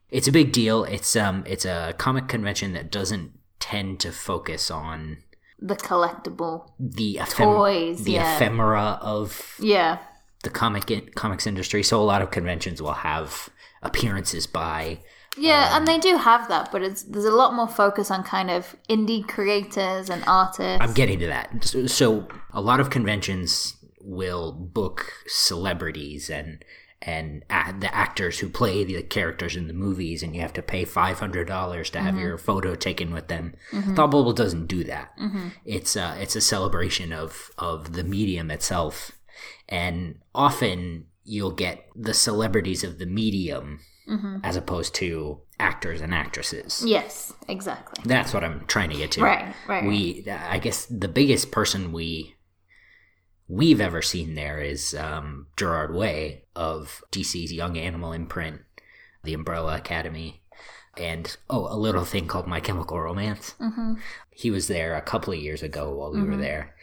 it's 0.09 0.29
a 0.29 0.33
big 0.33 0.53
deal. 0.53 0.85
It's 0.85 1.17
um, 1.17 1.43
it's 1.47 1.65
a 1.65 1.95
comic 1.99 2.29
convention 2.29 2.73
that 2.75 2.93
doesn't 2.93 3.33
tend 3.59 3.99
to 4.01 4.13
focus 4.13 4.71
on 4.71 5.19
the 5.59 5.77
collectible. 5.77 6.71
the 6.79 7.19
Toys, 7.31 8.05
the 8.05 8.13
yeah. 8.13 8.37
ephemera 8.37 8.99
of 9.01 9.57
Yeah. 9.59 9.99
the 10.43 10.51
comic 10.51 11.15
comics 11.15 11.47
industry. 11.47 11.83
So 11.83 12.01
a 12.01 12.05
lot 12.05 12.23
of 12.23 12.31
conventions 12.31 12.81
will 12.83 12.93
have 12.93 13.49
appearances 13.83 14.47
by 14.47 15.01
Yeah, 15.39 15.69
Um, 15.73 15.79
and 15.79 15.87
they 15.89 15.99
do 15.99 16.17
have 16.17 16.49
that, 16.49 16.73
but 16.73 16.83
it's 16.83 17.03
there's 17.03 17.25
a 17.27 17.31
lot 17.31 17.53
more 17.55 17.69
focus 17.69 18.11
on 18.11 18.23
kind 18.25 18.51
of 18.51 18.75
indie 18.89 19.27
creators 19.27 20.09
and 20.09 20.25
artists. 20.27 20.81
I'm 20.81 20.95
getting 20.95 21.19
to 21.21 21.27
that. 21.27 21.65
So, 21.65 21.87
so 21.87 22.27
a 22.53 22.61
lot 22.61 22.81
of 22.81 22.89
conventions 22.91 23.77
will 24.01 24.53
book 24.53 25.13
celebrities 25.27 26.31
and 26.31 26.63
and 27.03 27.43
the 27.49 27.95
actors 27.95 28.39
who 28.39 28.49
play 28.49 28.83
the 28.85 29.03
characters 29.03 29.57
in 29.57 29.69
the 29.69 29.75
movies, 29.75 30.23
and 30.23 30.35
you 30.35 30.41
have 30.41 30.53
to 30.55 30.63
pay 30.63 30.85
five 30.85 31.19
hundred 31.19 31.47
dollars 31.47 31.91
to 31.91 32.01
have 32.01 32.15
mm-hmm. 32.15 32.23
your 32.23 32.39
photo 32.39 32.75
taken 32.75 33.13
with 33.13 33.29
them. 33.29 33.55
Mm-hmm. 33.73 33.95
Thought 33.95 34.11
Bubble 34.11 34.33
doesn't 34.33 34.67
do 34.67 34.85
that. 34.85 35.17
Mm-hmm. 35.19 35.49
It's 35.65 35.97
a, 35.97 36.17
it's 36.21 36.37
a 36.37 36.41
celebration 36.41 37.13
of 37.13 37.51
of 37.59 37.93
the 37.93 38.05
medium 38.05 38.51
itself, 38.51 39.13
and 39.69 40.19
often 40.35 41.07
you'll 41.25 41.53
get 41.53 41.85
the 41.95 42.15
celebrities 42.15 42.85
of 42.85 42.99
the 42.99 43.07
medium 43.07 43.81
as 44.45 44.55
opposed 44.55 44.95
to 44.95 45.41
actors 45.59 46.01
and 46.01 46.15
actresses. 46.15 46.83
yes, 46.87 47.33
exactly. 47.49 48.05
That's 48.07 48.33
what 48.33 48.45
I'm 48.45 48.65
trying 48.67 48.91
to 48.91 48.97
get 48.97 49.11
to. 49.13 49.23
Right, 49.23 49.53
right. 49.67 49.85
We, 49.85 50.25
I 50.31 50.59
guess, 50.61 50.87
the 50.87 51.09
biggest 51.09 51.51
person 51.51 51.91
we 51.91 52.36
we've 53.49 53.81
ever 53.81 54.03
seen 54.03 54.35
there 54.35 54.61
is 54.61 54.95
um, 54.95 55.47
Gerard 55.57 55.95
Way 55.95 56.45
of 56.55 57.03
DC's 57.13 57.53
Young 57.53 57.77
Animal 57.79 58.13
imprint, 58.13 58.63
the 59.23 59.35
Umbrella 59.35 59.77
Academy, 59.77 60.43
and 60.97 61.37
oh, 61.51 61.67
a 61.73 61.77
little 61.77 62.05
thing 62.05 62.27
called 62.27 62.47
My 62.47 62.61
Chemical 62.61 63.01
Romance. 63.01 63.55
Mm-hmm. 63.61 63.95
He 64.31 64.51
was 64.51 64.69
there 64.69 64.97
a 64.97 65.03
couple 65.03 65.33
of 65.33 65.39
years 65.39 65.63
ago 65.63 65.93
while 65.95 66.13
we 66.13 66.23
were 66.23 66.37
there, 66.37 66.75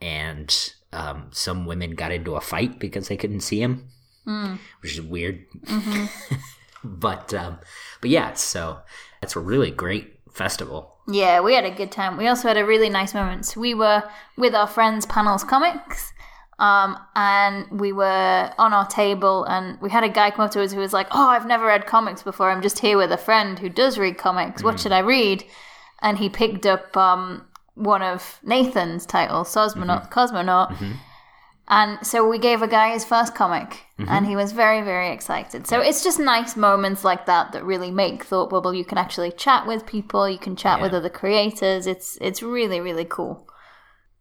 and 0.00 0.72
um, 0.92 1.28
some 1.32 1.66
women 1.66 1.92
got 1.94 2.12
into 2.12 2.36
a 2.36 2.40
fight 2.40 2.78
because 2.78 3.08
they 3.08 3.16
couldn't 3.16 3.40
see 3.40 3.60
him, 3.62 3.88
Mm. 4.26 4.58
which 4.80 4.92
is 4.92 5.00
weird. 5.02 5.44
Mm-hmm. 5.66 6.36
but 6.84 7.34
um, 7.34 7.58
but 8.00 8.08
yeah, 8.10 8.34
so 8.34 8.78
that's 9.20 9.34
a 9.34 9.40
really 9.40 9.72
great 9.72 10.20
festival. 10.32 10.91
Yeah, 11.08 11.40
we 11.40 11.54
had 11.54 11.64
a 11.64 11.70
good 11.70 11.90
time. 11.90 12.16
We 12.16 12.28
also 12.28 12.48
had 12.48 12.56
a 12.56 12.64
really 12.64 12.88
nice 12.88 13.12
moment. 13.12 13.46
So 13.46 13.60
we 13.60 13.74
were 13.74 14.02
with 14.36 14.54
our 14.54 14.66
friends 14.66 15.04
Panels 15.06 15.42
Comics, 15.42 16.12
um, 16.58 16.96
and 17.16 17.68
we 17.80 17.92
were 17.92 18.52
on 18.56 18.72
our 18.72 18.86
table, 18.86 19.44
and 19.44 19.80
we 19.80 19.90
had 19.90 20.04
a 20.04 20.08
guy 20.08 20.30
come 20.30 20.44
up 20.44 20.52
to 20.52 20.62
us 20.62 20.72
who 20.72 20.78
was 20.78 20.92
like, 20.92 21.08
"Oh, 21.10 21.28
I've 21.28 21.46
never 21.46 21.66
read 21.66 21.86
comics 21.86 22.22
before. 22.22 22.50
I'm 22.50 22.62
just 22.62 22.78
here 22.78 22.96
with 22.96 23.10
a 23.10 23.16
friend 23.16 23.58
who 23.58 23.68
does 23.68 23.98
read 23.98 24.16
comics. 24.16 24.62
What 24.62 24.78
should 24.78 24.92
I 24.92 25.00
read?" 25.00 25.44
And 26.00 26.18
he 26.18 26.28
picked 26.28 26.66
up 26.66 26.96
um, 26.96 27.46
one 27.74 28.02
of 28.02 28.38
Nathan's 28.44 29.06
titles, 29.06 29.52
Cosmonaut. 29.54 30.10
Cosmonaut. 30.10 30.76
And 31.68 32.04
so 32.06 32.28
we 32.28 32.38
gave 32.38 32.60
a 32.60 32.66
guy 32.68 32.92
his 32.92 33.04
first 33.04 33.34
comic, 33.34 33.80
and 33.96 34.26
he 34.26 34.34
was 34.36 34.52
very, 34.52 34.82
very 34.82 35.10
excited. 35.12 35.66
So 35.66 35.80
it's 35.80 36.02
just 36.02 36.18
nice 36.18 36.56
moments 36.56 37.04
like 37.04 37.24
that 37.26 37.52
that 37.52 37.64
really 37.64 37.90
make 37.90 38.24
Thought 38.24 38.50
Bubble. 38.50 38.74
You 38.74 38.84
can 38.84 38.98
actually 38.98 39.30
chat 39.30 39.66
with 39.66 39.86
people, 39.86 40.28
you 40.28 40.38
can 40.38 40.56
chat 40.56 40.80
with 40.82 40.92
other 40.92 41.08
creators. 41.08 41.86
It's 41.86 42.18
it's 42.20 42.42
really, 42.42 42.80
really 42.80 43.04
cool. 43.04 43.46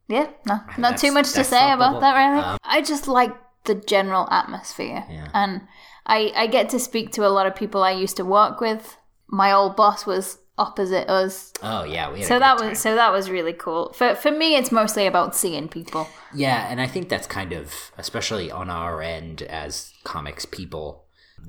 Yeah, 0.07 0.27
no, 0.45 0.55
not 0.55 0.77
That's- 0.77 1.01
too 1.01 1.11
much 1.11 1.31
to 1.33 1.43
say 1.43 1.71
about 1.71 1.79
Bubble. 1.93 1.99
that, 2.01 2.15
really. 2.15 2.43
Um, 2.43 2.57
I 2.63 2.81
just 2.81 3.07
like 3.07 3.35
the 3.65 3.75
general 3.75 4.27
atmosphere, 4.31 5.03
Yeah. 5.09 5.27
and 5.33 5.61
I 6.05 6.31
I 6.35 6.47
get 6.47 6.69
to 6.69 6.79
speak 6.79 7.11
to 7.13 7.25
a 7.25 7.29
lot 7.29 7.47
of 7.47 7.55
people 7.55 7.83
I 7.83 7.91
used 7.91 8.17
to 8.17 8.23
work 8.25 8.61
with. 8.61 8.97
My 9.27 9.51
old 9.51 9.75
boss 9.75 10.05
was 10.05 10.37
opposite 10.65 11.07
us, 11.09 11.51
Oh 11.63 11.83
yeah, 11.95 12.11
we 12.13 12.21
so 12.23 12.39
that 12.39 12.55
was 12.61 12.79
so 12.79 12.89
that 12.95 13.11
was 13.11 13.29
really 13.29 13.53
cool. 13.65 13.83
For 13.93 14.15
for 14.15 14.31
me, 14.31 14.55
it's 14.59 14.71
mostly 14.71 15.05
about 15.07 15.35
seeing 15.35 15.67
people. 15.69 16.07
Yeah, 16.33 16.67
and 16.71 16.79
I 16.85 16.87
think 16.87 17.09
that's 17.09 17.27
kind 17.27 17.51
of, 17.53 17.91
especially 17.97 18.47
on 18.51 18.69
our 18.69 19.01
end 19.01 19.41
as 19.63 19.93
comics 20.03 20.45
people, 20.45 20.87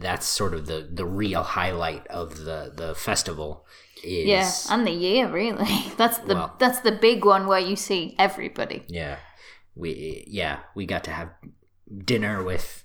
that's 0.07 0.27
sort 0.27 0.55
of 0.55 0.67
the 0.67 0.89
the 0.99 1.07
real 1.07 1.43
highlight 1.43 2.07
of 2.09 2.29
the 2.47 2.73
the 2.81 2.95
festival. 2.95 3.51
Is 4.05 4.27
Yeah, 4.27 4.51
and 4.75 4.85
the 4.87 4.91
year 5.09 5.29
really. 5.31 5.75
That's 5.97 6.19
the 6.29 6.35
Well- 6.35 6.55
that's 6.59 6.81
the 6.81 6.91
big 7.09 7.25
one 7.25 7.47
where 7.47 7.61
you 7.71 7.77
see 7.77 8.03
everybody. 8.19 8.83
yeah, 8.89 9.17
we 9.77 10.25
yeah 10.27 10.57
we 10.75 10.87
got 10.87 11.05
to 11.05 11.11
have 11.13 11.29
dinner 12.05 12.43
with 12.43 12.83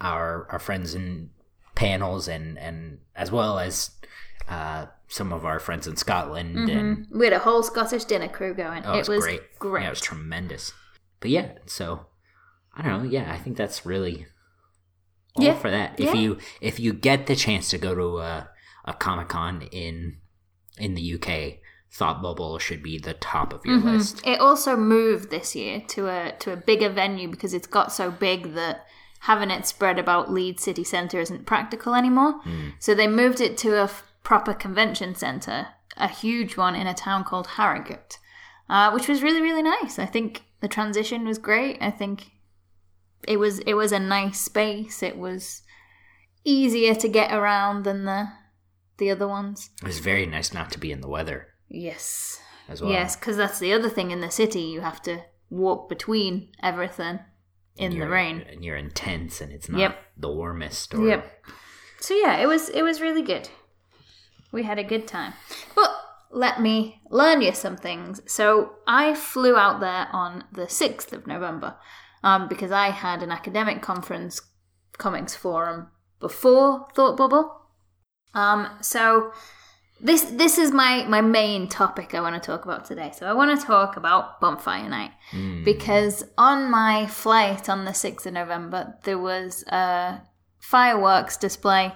our 0.00 0.46
our 0.50 0.58
friends 0.58 0.94
in 0.94 1.30
panels 1.74 2.28
and 2.28 2.58
and 2.58 2.98
as 3.14 3.30
well 3.30 3.58
as 3.58 3.90
uh, 4.48 4.86
some 5.08 5.32
of 5.32 5.44
our 5.44 5.58
friends 5.58 5.86
in 5.86 5.96
Scotland 5.96 6.68
and 6.68 7.06
We 7.10 7.26
had 7.26 7.32
a 7.32 7.38
whole 7.38 7.62
Scottish 7.62 8.04
dinner 8.04 8.28
crew 8.28 8.54
going. 8.54 8.82
oh, 8.84 8.94
it 8.94 8.98
was, 8.98 9.08
was 9.08 9.24
great. 9.24 9.58
great. 9.58 9.82
Yeah, 9.82 9.86
it 9.88 9.90
was 9.90 10.00
tremendous. 10.00 10.72
But 11.20 11.30
yeah, 11.30 11.52
so 11.66 12.06
I 12.76 12.82
don't 12.82 13.02
know. 13.04 13.08
Yeah, 13.08 13.32
I 13.32 13.38
think 13.38 13.56
that's 13.56 13.86
really 13.86 14.26
all 15.34 15.44
Yeah. 15.44 15.54
for 15.58 15.70
that. 15.70 15.98
If 15.98 16.14
Yeah. 16.14 16.20
you 16.20 16.38
if 16.60 16.80
you 16.80 16.92
get 16.92 17.26
the 17.26 17.36
chance 17.36 17.68
to 17.70 17.78
go 17.78 17.94
to 17.94 18.18
a, 18.18 18.50
a 18.84 18.92
Comic 18.94 19.28
Con 19.28 19.62
in 19.72 20.18
in 20.78 20.94
the 20.94 21.14
UK, 21.14 21.58
Thought 21.92 22.20
Bubble 22.20 22.58
should 22.58 22.82
be 22.82 22.98
the 22.98 23.14
top 23.14 23.52
of 23.54 23.64
your 23.64 23.78
Mm-hmm. 23.78 23.88
list. 23.96 24.26
It 24.26 24.40
also 24.40 24.76
moved 24.76 25.30
this 25.30 25.54
year 25.54 25.82
to 25.88 26.08
a 26.08 26.32
to 26.40 26.52
a 26.52 26.56
bigger 26.56 26.88
venue 26.90 27.28
because 27.28 27.54
it's 27.54 27.66
got 27.68 27.92
so 27.92 28.10
big 28.10 28.54
that 28.54 28.84
having 29.20 29.50
it 29.50 29.66
spread 29.66 29.98
about 29.98 30.30
Leeds 30.32 30.62
city 30.62 30.84
centre 30.84 31.18
isn't 31.20 31.46
practical 31.46 31.94
anymore. 31.94 32.34
So 32.78 32.94
they 32.94 33.06
moved 33.08 33.40
it 33.40 33.56
to 33.58 33.82
a 33.82 33.90
proper 34.26 34.52
convention 34.54 35.14
centre, 35.14 35.68
a 35.96 36.08
huge 36.08 36.56
one 36.56 36.74
in 36.74 36.86
a 36.88 36.94
town 37.06 37.22
called 37.22 37.46
Harrogate, 37.56 38.18
uh, 38.68 38.90
which 38.90 39.06
was 39.08 39.22
really 39.22 39.40
really 39.40 39.62
nice. 39.62 39.98
I 40.00 40.06
think 40.14 40.42
the 40.60 40.68
transition 40.68 41.24
was 41.26 41.38
great. 41.38 41.78
I 41.80 41.92
think 41.92 42.16
it 43.28 43.36
was 43.38 43.60
it 43.60 43.74
was 43.74 43.92
a 43.92 44.00
nice 44.00 44.40
space. 44.40 45.02
It 45.02 45.16
was 45.16 45.62
easier 46.44 46.94
to 46.94 47.08
get 47.08 47.32
around 47.32 47.84
than 47.84 48.04
the 48.04 48.28
the 48.98 49.10
other 49.10 49.28
ones. 49.28 49.70
It 49.82 49.86
was 49.86 50.00
very 50.00 50.26
nice 50.26 50.52
not 50.52 50.70
to 50.72 50.78
be 50.80 50.90
in 50.90 51.00
the 51.02 51.08
weather 51.16 51.46
Yes. 51.68 52.40
as 52.68 52.80
well. 52.80 52.90
Yes, 52.90 53.14
because 53.16 53.36
that's 53.36 53.58
the 53.60 53.72
other 53.72 53.90
thing 53.90 54.10
in 54.10 54.20
the 54.20 54.30
city. 54.30 54.60
You 54.62 54.80
have 54.80 55.00
to 55.02 55.22
walk 55.50 55.88
between 55.88 56.48
everything 56.62 57.20
in 57.76 57.98
the 57.98 58.08
rain. 58.08 58.40
and 58.50 58.64
you're 58.64 58.76
intense, 58.88 59.40
and 59.42 59.52
it's 59.52 59.68
not 59.68 59.80
Yep. 59.80 59.94
the 60.16 60.32
warmest. 60.32 60.94
Or, 60.94 61.06
Yep. 61.06 61.22
So 62.00 62.14
yeah, 62.14 62.36
it 62.42 62.46
was 62.46 62.68
it 62.70 62.82
was 62.82 63.00
really 63.00 63.22
good. 63.22 63.48
We 64.52 64.62
had 64.62 64.78
a 64.78 64.84
good 64.84 65.06
time. 65.06 65.34
But 65.74 65.90
let 66.30 66.60
me 66.60 67.00
learn 67.10 67.40
you 67.40 67.52
some 67.52 67.76
things. 67.76 68.20
So 68.26 68.72
I 68.86 69.14
flew 69.14 69.56
out 69.56 69.80
there 69.80 70.08
on 70.12 70.44
the 70.52 70.68
sixth 70.68 71.12
of 71.12 71.26
November, 71.26 71.76
um, 72.22 72.48
because 72.48 72.72
I 72.72 72.90
had 72.90 73.22
an 73.22 73.30
academic 73.30 73.82
conference 73.82 74.40
comics 74.98 75.34
forum 75.34 75.88
before 76.20 76.88
Thought 76.94 77.16
Bubble. 77.16 77.62
Um, 78.34 78.68
so 78.80 79.32
this 80.00 80.24
this 80.24 80.58
is 80.58 80.72
my 80.72 81.04
my 81.08 81.22
main 81.22 81.68
topic 81.68 82.14
I 82.14 82.20
want 82.20 82.40
to 82.40 82.46
talk 82.46 82.64
about 82.64 82.84
today. 82.84 83.12
So 83.16 83.26
I 83.26 83.32
want 83.32 83.58
to 83.58 83.66
talk 83.66 83.96
about 83.96 84.40
Bonfire 84.40 84.88
Night 84.88 85.12
because 85.64 86.24
on 86.36 86.70
my 86.70 87.06
flight 87.06 87.68
on 87.68 87.84
the 87.84 87.94
sixth 87.94 88.26
of 88.26 88.34
November 88.34 88.98
there 89.04 89.18
was 89.18 89.64
a 89.68 90.20
fireworks 90.58 91.36
display 91.36 91.94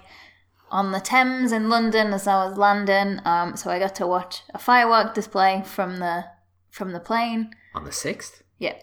on 0.70 0.92
the 0.92 1.00
Thames 1.00 1.52
in 1.52 1.68
London 1.68 2.12
as 2.12 2.26
I 2.26 2.44
was 2.44 2.56
landing. 2.56 3.20
Um, 3.24 3.56
so 3.56 3.70
I 3.70 3.78
got 3.78 3.94
to 3.96 4.06
watch 4.06 4.42
a 4.54 4.58
firework 4.58 5.14
display 5.14 5.62
from 5.64 5.98
the 5.98 6.24
from 6.70 6.92
the 6.92 7.00
plane. 7.00 7.50
On 7.74 7.84
the 7.84 7.92
sixth, 7.92 8.42
Yeah? 8.58 8.74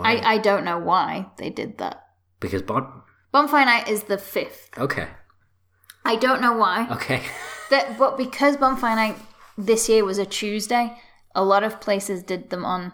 I 0.00 0.34
I 0.34 0.38
don't 0.38 0.64
know 0.64 0.78
why 0.78 1.26
they 1.38 1.50
did 1.50 1.78
that. 1.78 2.02
because 2.40 2.62
bon- 2.62 3.02
Bonfire 3.32 3.64
Night 3.66 3.88
is 3.88 4.04
the 4.04 4.18
fifth. 4.18 4.70
okay, 4.78 5.08
I 6.04 6.16
don't 6.16 6.40
know 6.40 6.56
why. 6.56 6.88
okay, 6.90 7.22
That, 7.70 7.98
but 7.98 8.16
because 8.16 8.56
Bonfire 8.56 8.94
Night 8.96 9.16
this 9.58 9.88
year 9.88 10.04
was 10.04 10.18
a 10.18 10.26
Tuesday, 10.26 10.96
a 11.34 11.42
lot 11.44 11.64
of 11.64 11.80
places 11.80 12.22
did 12.22 12.50
them 12.50 12.64
on 12.64 12.92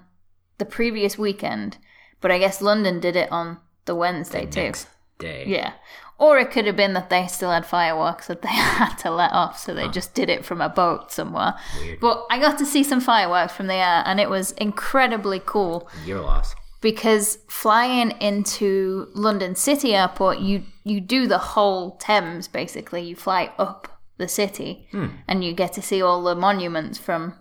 the 0.58 0.64
previous 0.64 1.18
weekend. 1.18 1.76
But 2.20 2.30
I 2.30 2.38
guess 2.38 2.62
London 2.62 3.00
did 3.00 3.16
it 3.16 3.30
on 3.32 3.58
the 3.84 3.94
Wednesday 3.94 4.46
too. 4.46 4.62
next 4.62 4.86
day. 5.18 5.44
Yeah. 5.46 5.72
Or 6.22 6.38
it 6.38 6.52
could 6.52 6.66
have 6.66 6.76
been 6.76 6.92
that 6.92 7.10
they 7.10 7.26
still 7.26 7.50
had 7.50 7.66
fireworks 7.66 8.28
that 8.28 8.42
they 8.42 8.48
had 8.78 8.94
to 8.98 9.10
let 9.10 9.32
off, 9.32 9.58
so 9.58 9.74
they 9.74 9.88
just 9.88 10.14
did 10.14 10.30
it 10.30 10.44
from 10.44 10.60
a 10.60 10.68
boat 10.68 11.10
somewhere. 11.10 11.54
Weird. 11.80 11.98
But 11.98 12.24
I 12.30 12.38
got 12.38 12.58
to 12.58 12.64
see 12.64 12.84
some 12.84 13.00
fireworks 13.00 13.54
from 13.54 13.66
the 13.66 13.74
air, 13.74 14.04
and 14.06 14.20
it 14.20 14.30
was 14.30 14.52
incredibly 14.52 15.42
cool 15.44 15.90
Your 16.06 16.20
loss. 16.20 16.54
because 16.80 17.38
flying 17.48 18.12
into 18.20 19.08
London 19.14 19.56
City 19.56 19.96
Airport, 19.96 20.38
you 20.38 20.62
you 20.84 21.00
do 21.00 21.26
the 21.26 21.38
whole 21.38 21.96
Thames 21.96 22.46
basically. 22.46 23.02
You 23.02 23.16
fly 23.16 23.52
up 23.58 24.00
the 24.18 24.28
city, 24.28 24.86
hmm. 24.92 25.08
and 25.26 25.42
you 25.42 25.52
get 25.52 25.72
to 25.72 25.82
see 25.82 26.00
all 26.00 26.22
the 26.22 26.36
monuments 26.36 26.98
from 26.98 27.34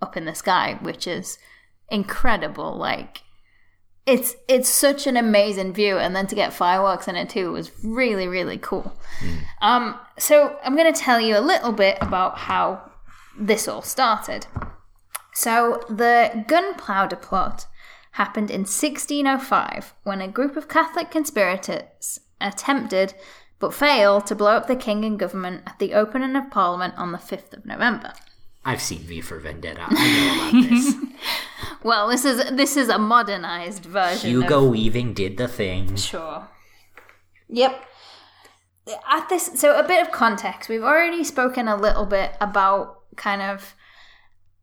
up 0.00 0.16
in 0.16 0.24
the 0.24 0.36
sky, 0.36 0.78
which 0.80 1.08
is 1.08 1.36
incredible. 1.88 2.76
Like 2.76 3.22
it's 4.06 4.34
it's 4.48 4.68
such 4.68 5.06
an 5.06 5.16
amazing 5.16 5.72
view, 5.72 5.98
and 5.98 6.14
then 6.16 6.26
to 6.26 6.34
get 6.34 6.52
fireworks 6.52 7.08
in 7.08 7.16
it 7.16 7.28
too 7.30 7.52
was 7.52 7.70
really 7.84 8.26
really 8.26 8.58
cool. 8.58 8.92
Um, 9.60 9.98
so 10.18 10.58
I'm 10.64 10.76
going 10.76 10.92
to 10.92 11.00
tell 11.00 11.20
you 11.20 11.36
a 11.36 11.40
little 11.40 11.72
bit 11.72 11.98
about 12.00 12.38
how 12.38 12.90
this 13.38 13.68
all 13.68 13.82
started. 13.82 14.46
So 15.34 15.82
the 15.88 16.44
gunpowder 16.46 17.16
plot 17.16 17.66
happened 18.12 18.50
in 18.50 18.60
1605 18.60 19.94
when 20.02 20.20
a 20.20 20.28
group 20.28 20.56
of 20.56 20.68
Catholic 20.68 21.10
conspirators 21.10 22.18
attempted 22.40 23.14
but 23.58 23.74
failed 23.74 24.26
to 24.26 24.34
blow 24.34 24.56
up 24.56 24.66
the 24.66 24.74
king 24.74 25.04
and 25.04 25.18
government 25.18 25.62
at 25.66 25.78
the 25.78 25.94
opening 25.94 26.34
of 26.34 26.50
Parliament 26.50 26.94
on 26.96 27.12
the 27.12 27.18
5th 27.18 27.52
of 27.52 27.66
November. 27.66 28.12
I've 28.64 28.82
seen 28.82 28.98
V 29.00 29.20
for 29.20 29.38
Vendetta. 29.40 29.82
I 29.86 30.50
know 30.52 30.60
about 30.60 30.70
this. 30.70 30.94
Well, 31.82 32.08
this 32.08 32.26
is 32.26 32.44
this 32.50 32.76
is 32.76 32.88
a 32.90 32.98
modernized 32.98 33.84
version. 33.86 34.28
of- 34.28 34.42
Hugo 34.42 34.68
Weaving 34.68 35.14
did 35.14 35.38
the 35.38 35.48
thing. 35.48 35.96
Sure. 35.96 36.46
Yep. 37.48 37.84
At 39.10 39.28
this, 39.30 39.50
so 39.54 39.78
a 39.78 39.86
bit 39.86 40.02
of 40.02 40.12
context. 40.12 40.68
We've 40.68 40.82
already 40.82 41.24
spoken 41.24 41.68
a 41.68 41.76
little 41.76 42.04
bit 42.04 42.32
about 42.40 42.98
kind 43.16 43.40
of 43.40 43.74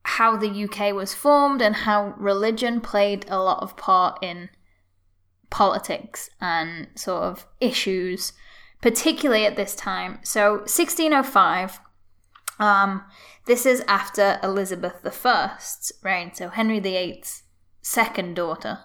how 0.04 0.38
the 0.38 0.64
UK 0.66 0.94
was 0.94 1.14
formed 1.16 1.62
and 1.62 1.76
how 1.76 2.14
religion 2.18 2.82
played 2.82 3.26
a 3.30 3.40
lot 3.40 3.64
of 3.64 3.76
part 3.78 4.20
in 4.22 4.50
politics 5.50 6.30
and 6.40 6.88
sort 6.96 7.24
of 7.24 7.46
issues, 7.60 8.34
particularly 8.82 9.46
at 9.46 9.56
this 9.56 9.76
time. 9.76 10.20
So, 10.24 10.58
1605. 10.68 11.80
Um, 12.60 13.04
this 13.48 13.66
is 13.66 13.84
after 13.88 14.40
Elizabeth 14.44 15.06
I's 15.26 15.92
reign, 16.04 16.34
so 16.34 16.50
Henry 16.50 16.80
VIII's 16.80 17.44
second 17.82 18.36
daughter 18.36 18.80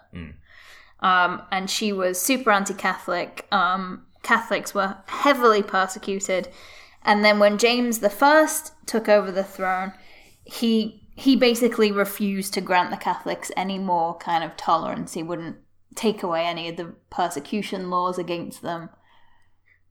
um, 1.03 1.43
and 1.51 1.69
she 1.69 1.93
was 1.93 2.21
super 2.21 2.51
anti-Catholic. 2.51 3.47
Um, 3.53 4.07
Catholics 4.23 4.73
were 4.73 4.97
heavily 5.07 5.63
persecuted, 5.63 6.49
and 7.03 7.25
then 7.25 7.41
when 7.41 7.59
James 7.59 7.99
the 7.99 8.09
First 8.09 8.73
took 8.87 9.09
over 9.09 9.31
the 9.31 9.45
throne, 9.45 9.93
he 10.45 11.01
he 11.15 11.37
basically 11.37 11.93
refused 11.93 12.55
to 12.55 12.61
grant 12.61 12.91
the 12.91 12.97
Catholics 12.97 13.51
any 13.57 13.79
more 13.79 14.17
kind 14.17 14.43
of 14.43 14.57
tolerance. 14.57 15.13
He 15.13 15.23
wouldn't 15.23 15.57
take 15.95 16.23
away 16.23 16.47
any 16.47 16.69
of 16.69 16.77
the 16.77 16.95
persecution 17.11 17.91
laws 17.91 18.17
against 18.17 18.63
them. 18.63 18.89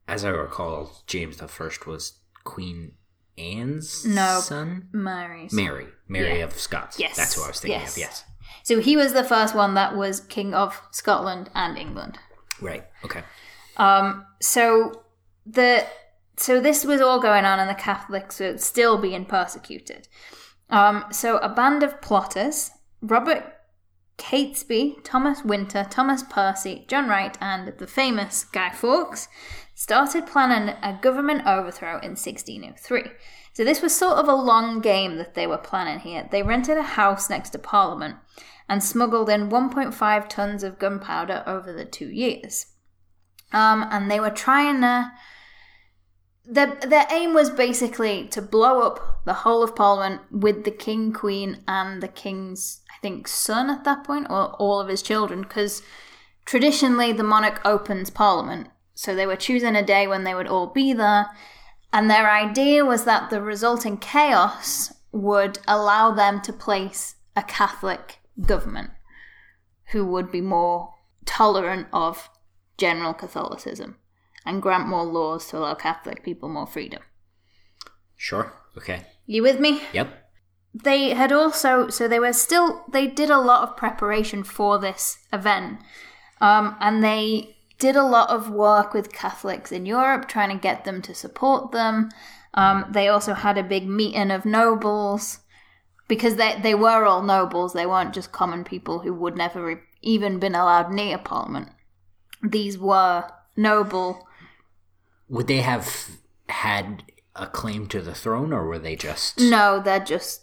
As 0.08 0.26
I 0.26 0.30
recall, 0.30 1.04
James 1.06 1.38
the 1.38 1.48
First 1.48 1.86
was 1.86 2.14
Queen 2.44 2.94
Anne's 3.38 4.06
No. 4.06 4.40
son. 4.42 4.88
Mary's. 4.92 5.54
Mary, 5.54 5.88
Mary 6.08 6.40
Yeah. 6.40 6.46
of 6.46 6.54
Scots. 6.60 7.00
Yes. 7.00 7.16
that's 7.16 7.34
who 7.36 7.44
I 7.44 7.48
was 7.48 7.60
thinking 7.60 7.80
Yes. 7.80 7.92
of. 7.94 7.98
Yes, 7.98 8.24
So 8.64 8.80
he 8.80 8.96
was 8.98 9.14
the 9.14 9.24
first 9.24 9.56
one 9.56 9.74
that 9.76 9.96
was 9.96 10.20
king 10.20 10.54
of 10.54 10.82
Scotland 10.92 11.50
and 11.56 11.78
England. 11.78 12.20
right. 12.62 12.86
Okay. 13.06 13.24
Um, 13.78 14.26
so 14.42 15.04
the 15.46 15.86
so 16.38 16.60
this 16.60 16.84
was 16.86 17.02
all 17.02 17.20
going 17.20 17.46
on, 17.46 17.60
and 17.60 17.70
the 17.70 17.76
Catholics 17.76 18.40
were 18.40 18.58
still 18.58 18.98
being 18.98 19.26
persecuted. 19.26 20.08
Um, 20.70 21.06
so 21.12 21.38
a 21.38 21.50
band 21.50 21.84
of 21.84 22.02
plotters, 22.02 22.72
Robert 23.02 23.44
Catesby, 24.22 25.04
Thomas 25.04 25.44
Winter, 25.44 25.88
Thomas 25.90 26.24
Percy, 26.24 26.86
John 26.88 27.10
Wright, 27.10 27.36
and 27.42 27.74
the 27.80 27.88
famous 27.88 28.44
Guy 28.44 28.70
Fawkes, 28.70 29.28
started 29.74 30.28
planning 30.28 30.76
a 30.84 31.00
government 31.02 31.48
overthrow 31.48 31.96
in 31.96 32.12
1603. 32.12 33.04
So 33.54 33.66
this 33.66 33.82
was 33.82 33.96
sort 33.96 34.18
of 34.18 34.28
a 34.28 34.36
long 34.36 34.80
game 34.80 35.18
that 35.18 35.34
they 35.34 35.48
were 35.48 35.58
planning 35.58 36.00
here. 36.00 36.30
They 36.32 36.44
rented 36.44 36.78
a 36.78 36.84
house 36.84 37.30
next 37.30 37.50
to 37.50 37.60
Parliament 37.60 38.18
and 38.70 38.84
smuggled 38.84 39.30
in 39.30 39.50
1.5 39.50 40.30
tons 40.30 40.64
of 40.64 40.80
gunpowder 40.80 41.44
over 41.48 41.74
the 41.74 41.84
two 41.84 42.08
years. 42.08 42.68
Um, 43.52 43.86
and 43.90 44.10
they 44.10 44.20
were 44.20 44.30
trying 44.30 44.82
to. 44.82 45.12
Their, 46.46 46.76
their 46.76 47.06
aim 47.12 47.34
was 47.34 47.50
basically 47.50 48.28
to 48.30 48.42
blow 48.42 48.82
up 48.82 49.26
the 49.26 49.34
whole 49.34 49.64
of 49.64 49.76
Parliament 49.76 50.22
with 50.32 50.64
the 50.64 50.72
King, 50.72 51.14
Queen, 51.14 51.64
and 51.68 52.02
the 52.02 52.08
King's, 52.08 52.81
think, 53.02 53.28
son 53.28 53.70
at 53.70 53.84
that 53.84 54.04
point, 54.04 54.28
or 54.30 54.52
all 54.54 54.80
of 54.80 54.88
his 54.88 55.02
children, 55.02 55.42
because 55.42 55.82
traditionally 56.46 57.12
the 57.12 57.24
monarch 57.24 57.60
opens 57.66 58.10
Parliament. 58.10 58.68
So 58.94 59.16
they 59.16 59.26
were 59.26 59.36
choosing 59.36 59.76
a 59.76 59.86
day 59.86 60.08
when 60.08 60.24
they 60.24 60.36
would 60.36 60.48
all 60.48 60.68
be 60.68 60.94
there. 60.94 61.28
And 61.92 62.10
their 62.10 62.30
idea 62.32 62.86
was 62.86 63.06
that 63.06 63.30
the 63.30 63.42
resulting 63.42 63.98
chaos 63.98 64.94
would 65.12 65.60
allow 65.68 66.12
them 66.12 66.42
to 66.42 66.54
place 66.54 67.16
a 67.36 67.44
Catholic 67.44 68.20
government 68.46 68.92
who 69.92 70.06
would 70.06 70.32
be 70.32 70.42
more 70.42 70.94
tolerant 71.26 71.88
of 71.92 72.30
general 72.78 73.14
Catholicism. 73.14 73.98
and 74.46 74.62
grant 74.62 74.88
more 74.88 75.04
laws 75.06 75.48
to 75.48 75.58
allow 75.58 75.74
Catholic 75.76 76.24
people 76.24 76.50
more 76.50 76.68
freedom. 76.68 77.02
Sure. 78.16 78.54
Okay. 78.78 79.06
You 79.26 79.44
with 79.44 79.60
me? 79.60 79.82
Yep. 79.94 80.31
They 80.74 81.10
had 81.10 81.32
also, 81.32 81.90
so 81.90 82.08
they 82.08 82.20
were 82.20 82.34
still, 82.34 82.86
they 82.90 83.08
did 83.08 83.30
a 83.30 83.40
lot 83.40 83.68
of 83.68 83.78
preparation 83.78 84.44
for 84.44 84.80
this 84.80 85.18
event. 85.34 85.80
Um, 86.40 86.76
and 86.80 87.04
they 87.04 87.58
did 87.78 87.96
a 87.96 88.04
lot 88.04 88.30
of 88.30 88.50
work 88.50 88.94
with 88.94 89.12
Catholics 89.12 89.72
in 89.72 89.86
Europe, 89.86 90.28
trying 90.28 90.50
to 90.50 90.62
get 90.62 90.86
them 90.86 91.02
to 91.02 91.14
support 91.14 91.72
them. 91.72 92.10
Um, 92.54 92.86
they 92.90 93.08
also 93.08 93.34
had 93.34 93.58
a 93.58 93.64
big 93.64 93.88
meeting 93.88 94.32
of 94.32 94.46
nobles 94.46 95.40
because 96.08 96.36
they, 96.36 96.60
they 96.62 96.76
were 96.76 97.06
all 97.06 97.22
nobles. 97.22 97.74
They 97.74 97.86
weren't 97.86 98.14
just 98.14 98.32
common 98.32 98.64
people 98.64 99.00
who 99.00 99.14
would 99.14 99.36
never 99.36 99.82
even 100.02 100.40
been 100.40 100.56
allowed 100.56 100.92
near 100.92 101.18
Parliament. 101.18 101.70
These 102.44 102.78
were 102.78 103.30
noble. 103.56 104.28
Would 105.30 105.48
they 105.48 105.62
have 105.62 106.18
had 106.50 107.04
a 107.36 107.48
claim 107.48 107.88
to 107.88 108.02
the 108.02 108.14
throne, 108.14 108.52
or 108.52 108.66
were 108.66 108.80
they 108.80 108.96
just 108.96 109.40
No, 109.40 109.80
they're 109.80 110.00
just 110.00 110.42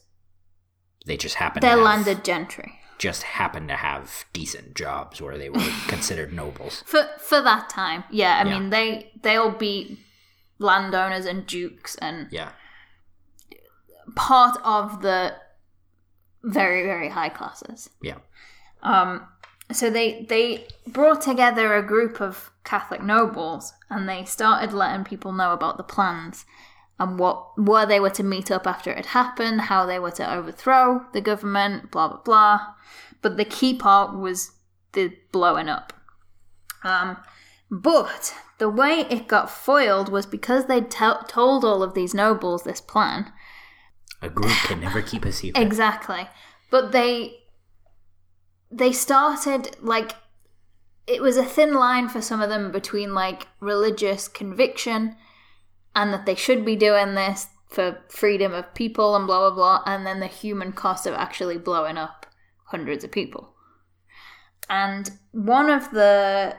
they 1.09 1.17
just 1.17 1.35
happened 1.37 1.63
they're 1.63 1.77
to 1.77 1.83
have, 1.83 2.07
landed 2.07 2.25
gentry 2.25 2.75
just 2.99 3.23
happened 3.23 3.69
to 3.69 3.77
have 3.77 4.25
decent 4.33 4.75
jobs 4.75 5.21
where 5.23 5.39
they 5.39 5.49
were 5.51 5.61
considered 5.89 6.33
nobles? 6.33 6.83
for 6.87 7.05
for 7.19 7.41
that 7.43 7.69
time. 7.71 8.05
Yeah, 8.11 8.43
I 8.43 8.49
Yeah. 8.49 8.59
mean 8.59 8.71
they 8.71 9.13
they'll 9.23 9.51
be 9.53 9.99
landowners 10.59 11.25
and 11.27 11.47
dukes 11.47 11.95
and 11.97 12.27
Yeah. 12.33 12.51
part 14.17 14.59
of 14.65 15.03
the 15.03 15.35
very 16.43 16.83
very 16.85 17.09
high 17.09 17.29
classes. 17.29 17.91
Yeah. 18.03 18.19
Um, 18.83 19.27
so 19.73 19.91
they 19.91 20.25
they 20.29 20.67
brought 20.87 21.21
together 21.21 21.75
a 21.75 21.83
group 21.87 22.21
of 22.21 22.51
Catholic 22.65 23.03
nobles 23.03 23.73
and 23.91 24.09
they 24.09 24.25
started 24.25 24.73
letting 24.73 25.05
people 25.05 25.33
know 25.33 25.53
about 25.53 25.77
the 25.77 25.83
plans 25.83 26.45
and 26.99 27.19
what 27.19 27.59
where 27.59 27.87
they 27.87 28.01
were 28.01 28.11
to 28.11 28.23
meet 28.23 28.51
up 28.51 28.67
after 28.67 28.91
it 28.91 28.97
had 28.97 29.07
happened, 29.07 29.63
how 29.63 29.87
they 29.87 29.99
were 29.99 30.11
to 30.13 30.35
overthrow 30.35 31.07
the 31.13 31.21
government, 31.21 31.91
blah 31.91 32.09
blah 32.09 32.23
blah. 32.23 32.61
But 33.23 33.37
the 33.37 33.45
key 33.45 33.75
part 33.75 34.17
was 34.17 34.53
the 34.93 35.13
blowing 35.33 35.69
up. 35.69 35.93
Um, 36.83 37.19
but 37.71 38.35
the 38.59 38.69
way 38.69 39.07
it 39.11 39.29
got 39.29 39.51
foiled 39.51 40.09
was 40.09 40.27
because 40.27 40.67
they'd 40.67 40.91
told 40.91 41.65
all 41.65 41.83
of 41.83 41.95
these 41.95 42.15
nobles 42.15 42.63
this 42.63 42.81
plan. 42.81 43.33
A 44.21 44.29
group 44.29 44.53
can 44.65 44.81
never 44.81 45.03
keep 45.03 45.25
a 45.25 45.33
secret. 45.33 45.63
Exactly. 45.67 46.29
But 46.71 46.93
they 46.93 47.39
they 48.71 48.93
started 48.93 49.77
like 49.81 50.13
it 51.07 51.23
was 51.23 51.37
a 51.37 51.45
thin 51.45 51.73
line 51.73 52.09
for 52.09 52.21
some 52.21 52.43
of 52.43 52.51
them 52.51 52.71
between 52.71 53.15
like 53.15 53.47
religious 53.61 54.29
conviction 54.29 55.17
and 55.95 56.13
that 56.13 56.27
they 56.27 56.35
should 56.35 56.65
be 56.65 56.77
doing 56.77 57.15
this 57.15 57.49
for 57.69 57.99
freedom 58.09 58.53
of 58.53 58.75
people 58.75 59.15
and 59.15 59.27
blah 59.27 59.51
blah 59.51 59.55
blah 59.55 59.83
and 59.85 60.07
then 60.07 60.21
the 60.21 60.27
human 60.27 60.73
cost 60.73 61.07
of 61.07 61.15
actually 61.15 61.59
blowing 61.59 61.99
up 61.99 62.27
hundreds 62.67 63.05
of 63.05 63.13
people. 63.13 63.55
And 64.69 65.11
one 65.33 65.71
of 65.71 65.91
the 65.91 66.57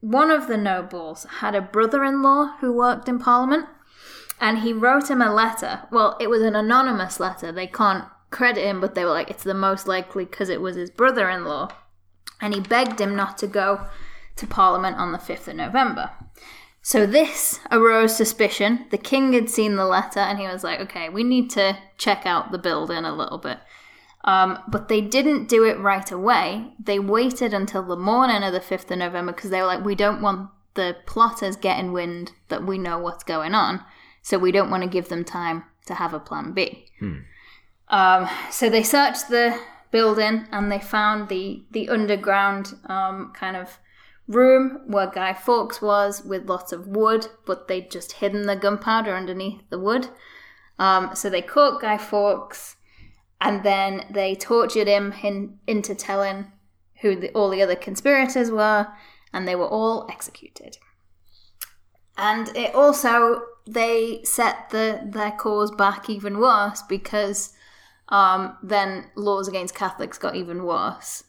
one 0.00 0.30
of 0.30 0.48
the 0.48 0.56
nobles 0.56 1.26
had 1.40 1.54
a 1.54 1.60
brother-in-law 1.60 2.58
who 2.60 2.72
worked 2.72 3.08
in 3.08 3.18
parliament 3.18 3.66
and 4.40 4.58
he 4.58 4.72
wrote 4.72 5.10
him 5.10 5.22
a 5.22 5.32
letter. 5.32 5.82
Well, 5.90 6.16
it 6.20 6.28
was 6.28 6.42
an 6.42 6.54
anonymous 6.54 7.18
letter. 7.18 7.50
They 7.50 7.66
can't 7.66 8.04
credit 8.30 8.64
him, 8.64 8.80
but 8.80 8.94
they 8.94 9.04
were 9.04 9.10
like, 9.10 9.30
it's 9.30 9.44
the 9.44 9.54
most 9.54 9.88
likely 9.88 10.24
because 10.24 10.48
it 10.48 10.60
was 10.60 10.76
his 10.76 10.90
brother 10.90 11.30
in 11.30 11.44
law. 11.44 11.70
And 12.40 12.52
he 12.52 12.60
begged 12.60 13.00
him 13.00 13.16
not 13.16 13.38
to 13.38 13.46
go 13.46 13.86
to 14.36 14.46
Parliament 14.46 14.96
on 14.96 15.12
the 15.12 15.18
5th 15.18 15.48
of 15.48 15.56
November. 15.56 16.10
So 16.86 17.04
this 17.04 17.58
arose 17.72 18.16
suspicion. 18.16 18.86
The 18.90 18.96
king 18.96 19.32
had 19.32 19.50
seen 19.50 19.74
the 19.74 19.84
letter 19.84 20.20
and 20.20 20.38
he 20.38 20.46
was 20.46 20.62
like, 20.62 20.78
okay, 20.82 21.08
we 21.08 21.24
need 21.24 21.50
to 21.50 21.76
check 21.98 22.24
out 22.26 22.52
the 22.52 22.58
building 22.58 23.04
a 23.04 23.12
little 23.12 23.38
bit. 23.38 23.58
Um, 24.22 24.60
but 24.68 24.86
they 24.86 25.00
didn't 25.00 25.48
do 25.48 25.64
it 25.64 25.80
right 25.80 26.08
away. 26.12 26.74
They 26.78 27.00
waited 27.00 27.52
until 27.52 27.82
the 27.82 27.96
morning 27.96 28.44
of 28.44 28.52
the 28.52 28.60
5th 28.60 28.88
of 28.92 28.98
November 28.98 29.32
because 29.32 29.50
they 29.50 29.60
were 29.60 29.66
like, 29.66 29.84
we 29.84 29.96
don't 29.96 30.22
want 30.22 30.48
the 30.74 30.96
plotters 31.06 31.56
getting 31.56 31.92
wind 31.92 32.30
that 32.50 32.64
we 32.64 32.78
know 32.78 33.00
what's 33.00 33.24
going 33.24 33.52
on. 33.52 33.82
So 34.22 34.38
we 34.38 34.52
don't 34.52 34.70
want 34.70 34.84
to 34.84 34.88
give 34.88 35.08
them 35.08 35.24
time 35.24 35.64
to 35.86 35.94
have 35.94 36.14
a 36.14 36.20
plan 36.20 36.52
B. 36.52 36.86
Um, 37.88 38.28
so 38.52 38.70
they 38.70 38.84
searched 38.84 39.28
the 39.28 39.58
building 39.90 40.46
and 40.52 40.70
they 40.70 40.78
found 40.78 41.30
the 41.30 41.64
the 41.72 41.88
underground 41.88 42.74
um, 42.84 43.32
kind 43.34 43.56
of 43.56 43.80
room 44.28 44.80
where 44.86 45.06
Guy 45.06 45.32
Fawkes 45.32 45.80
was 45.80 46.24
with 46.24 46.48
lots 46.48 46.72
of 46.72 46.86
wood, 46.88 47.28
but 47.44 47.68
they'd 47.68 47.90
just 47.90 48.12
hidden 48.12 48.46
the 48.46 48.56
gunpowder 48.56 49.14
underneath 49.14 49.62
the 49.70 49.78
wood. 49.78 50.08
Um, 50.78 51.10
so 51.14 51.30
they 51.30 51.42
caught 51.42 51.80
Guy 51.80 51.98
Fawkes 51.98 52.76
and 53.40 53.62
then 53.62 54.04
they 54.10 54.34
tortured 54.34 54.88
him 54.88 55.14
in, 55.22 55.58
into 55.66 55.94
telling 55.94 56.52
who 57.00 57.14
the, 57.14 57.30
all 57.30 57.50
the 57.50 57.62
other 57.62 57.76
conspirators 57.76 58.50
were, 58.50 58.88
and 59.32 59.46
they 59.46 59.54
were 59.54 59.68
all 59.68 60.06
executed. 60.10 60.78
And 62.16 62.48
it 62.56 62.74
also 62.74 63.42
they 63.66 64.22
set 64.24 64.70
the 64.70 65.00
their 65.04 65.32
cause 65.32 65.70
back 65.70 66.08
even 66.08 66.38
worse 66.38 66.82
because 66.88 67.52
um, 68.08 68.56
then 68.62 69.10
laws 69.16 69.48
against 69.48 69.74
Catholics 69.74 70.16
got 70.16 70.36
even 70.36 70.64
worse. 70.64 71.24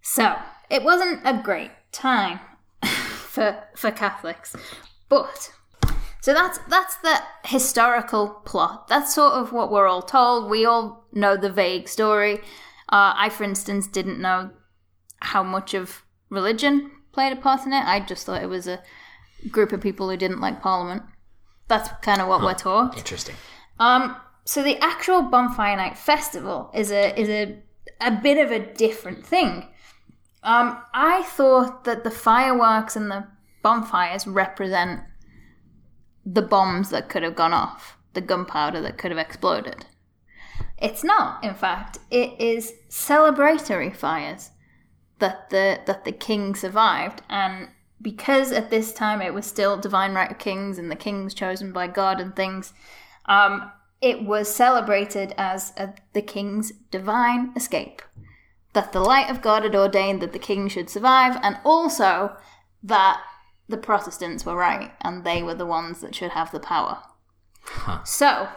So 0.00 0.36
it 0.70 0.82
wasn't 0.82 1.20
a 1.24 1.42
great 1.42 1.72
time 1.92 2.40
for 2.84 3.64
for 3.76 3.90
Catholics, 3.90 4.56
but 5.08 5.52
so 6.22 6.32
that's 6.32 6.58
that's 6.68 6.96
the 6.98 7.20
historical 7.44 8.28
plot. 8.44 8.88
That's 8.88 9.14
sort 9.14 9.32
of 9.32 9.52
what 9.52 9.70
we're 9.72 9.88
all 9.88 10.02
told. 10.02 10.50
We 10.50 10.64
all 10.64 11.04
know 11.12 11.36
the 11.36 11.50
vague 11.50 11.88
story. 11.88 12.38
Uh, 12.88 13.14
I, 13.16 13.28
for 13.28 13.44
instance, 13.44 13.86
didn't 13.86 14.20
know 14.20 14.50
how 15.20 15.42
much 15.42 15.74
of 15.74 16.04
religion 16.28 16.90
played 17.12 17.32
a 17.32 17.36
part 17.36 17.66
in 17.66 17.72
it. 17.72 17.84
I 17.84 18.00
just 18.00 18.26
thought 18.26 18.42
it 18.42 18.48
was 18.48 18.68
a 18.68 18.82
group 19.50 19.72
of 19.72 19.80
people 19.80 20.08
who 20.08 20.16
didn't 20.16 20.40
like 20.40 20.62
Parliament. 20.62 21.02
That's 21.68 21.88
kind 22.02 22.20
of 22.20 22.28
what 22.28 22.42
we're 22.42 22.54
taught. 22.54 22.96
Interesting. 22.96 23.34
Um, 23.80 24.16
so 24.44 24.62
the 24.62 24.78
actual 24.78 25.22
Bonfire 25.22 25.76
Night 25.76 25.98
Festival 25.98 26.70
is 26.74 26.92
a 26.92 27.18
is 27.18 27.28
a 27.28 27.58
a 28.00 28.10
bit 28.10 28.38
of 28.38 28.50
a 28.50 28.58
different 28.74 29.26
thing. 29.26 29.68
Um, 30.42 30.78
I 30.92 31.22
thought 31.22 31.84
that 31.84 32.04
the 32.04 32.10
fireworks 32.10 32.96
and 32.96 33.10
the 33.10 33.28
bonfires 33.62 34.26
represent 34.26 35.00
the 36.24 36.42
bombs 36.42 36.90
that 36.90 37.08
could 37.08 37.22
have 37.22 37.36
gone 37.36 37.52
off, 37.52 37.96
the 38.14 38.20
gunpowder 38.20 38.80
that 38.80 38.98
could 38.98 39.10
have 39.10 39.18
exploded. 39.18 39.86
It's 40.78 41.04
not, 41.04 41.42
in 41.44 41.54
fact, 41.54 41.98
it 42.10 42.40
is 42.40 42.74
celebratory 42.88 43.94
fires 43.94 44.50
that 45.18 45.50
the 45.50 45.80
that 45.86 46.04
the 46.04 46.10
king 46.10 46.56
survived 46.56 47.22
and 47.28 47.68
because 48.02 48.50
at 48.50 48.70
this 48.70 48.92
time 48.92 49.22
it 49.22 49.32
was 49.32 49.46
still 49.46 49.76
divine 49.78 50.12
right 50.12 50.32
of 50.32 50.38
kings 50.38 50.78
and 50.78 50.90
the 50.90 50.96
kings 50.96 51.34
chosen 51.34 51.72
by 51.72 51.86
God 51.86 52.20
and 52.20 52.34
things, 52.34 52.74
um, 53.26 53.70
it 54.00 54.24
was 54.24 54.52
celebrated 54.52 55.32
as 55.38 55.72
a, 55.76 55.94
the 56.12 56.22
king's 56.22 56.72
divine 56.90 57.52
escape. 57.54 58.02
That 58.72 58.92
the 58.92 59.00
light 59.00 59.30
of 59.30 59.42
God 59.42 59.64
had 59.64 59.74
ordained 59.74 60.22
that 60.22 60.32
the 60.32 60.38
king 60.38 60.68
should 60.68 60.88
survive, 60.88 61.38
and 61.42 61.58
also 61.64 62.36
that 62.82 63.22
the 63.68 63.76
Protestants 63.76 64.44
were 64.44 64.56
right 64.56 64.92
and 65.00 65.24
they 65.24 65.42
were 65.42 65.54
the 65.54 65.66
ones 65.66 66.00
that 66.00 66.14
should 66.14 66.32
have 66.32 66.52
the 66.52 66.60
power. 66.60 67.02
So, 68.04 68.48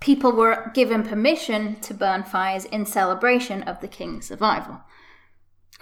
people 0.00 0.32
were 0.32 0.70
given 0.74 1.02
permission 1.02 1.76
to 1.80 1.94
burn 1.94 2.24
fires 2.24 2.64
in 2.64 2.86
celebration 2.86 3.62
of 3.62 3.80
the 3.80 3.88
king's 3.88 4.26
survival. 4.26 4.80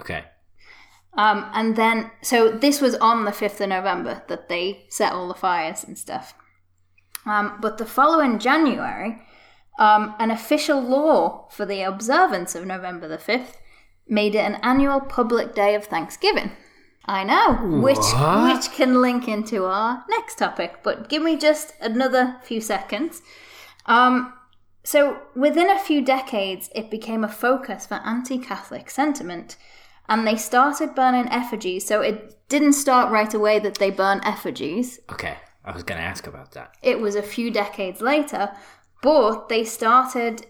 Okay. 0.00 0.24
Um, 1.14 1.50
and 1.54 1.76
then, 1.76 2.10
so 2.22 2.50
this 2.50 2.80
was 2.80 2.94
on 2.96 3.24
the 3.24 3.30
5th 3.30 3.60
of 3.60 3.68
November 3.68 4.22
that 4.28 4.48
they 4.48 4.86
set 4.88 5.12
all 5.12 5.28
the 5.28 5.34
fires 5.34 5.84
and 5.84 5.96
stuff. 5.96 6.34
Um, 7.26 7.58
but 7.60 7.78
the 7.78 7.86
following 7.86 8.38
January, 8.38 9.22
um, 9.78 10.14
an 10.18 10.30
official 10.30 10.80
law 10.80 11.48
for 11.50 11.64
the 11.64 11.82
observance 11.82 12.54
of 12.54 12.66
November 12.66 13.08
the 13.08 13.18
5th 13.18 13.54
made 14.08 14.34
it 14.34 14.40
an 14.44 14.56
annual 14.62 15.00
public 15.00 15.54
day 15.54 15.74
of 15.74 15.84
Thanksgiving. 15.86 16.50
I 17.06 17.24
know, 17.24 17.80
which 17.80 17.96
What? 17.96 18.54
which 18.56 18.72
can 18.72 19.00
link 19.00 19.26
into 19.26 19.64
our 19.64 20.04
next 20.10 20.36
topic, 20.38 20.80
but 20.82 21.08
give 21.08 21.22
me 21.22 21.36
just 21.36 21.72
another 21.80 22.36
few 22.42 22.60
seconds. 22.60 23.22
Um, 23.86 24.32
so, 24.84 25.18
within 25.34 25.70
a 25.70 25.78
few 25.78 26.02
decades, 26.04 26.68
it 26.74 26.90
became 26.90 27.24
a 27.24 27.28
focus 27.28 27.86
for 27.86 27.94
anti 28.04 28.38
Catholic 28.38 28.90
sentiment, 28.90 29.56
and 30.08 30.26
they 30.26 30.36
started 30.36 30.94
burning 30.94 31.28
effigies. 31.30 31.86
So, 31.86 32.00
it 32.00 32.36
didn't 32.48 32.74
start 32.74 33.10
right 33.10 33.32
away 33.32 33.58
that 33.60 33.76
they 33.76 33.90
burn 33.90 34.20
effigies, 34.24 35.00
Okay. 35.10 35.36
I 35.64 35.72
was 35.72 35.82
going 35.82 36.00
to 36.00 36.06
ask 36.06 36.26
about 36.26 36.52
that. 36.52 36.74
it 36.82 37.00
was 37.00 37.14
a 37.14 37.22
few 37.22 37.50
decades 37.50 38.00
later, 38.00 38.50
but 39.02 39.48
they 39.48 39.64
started 39.64 40.46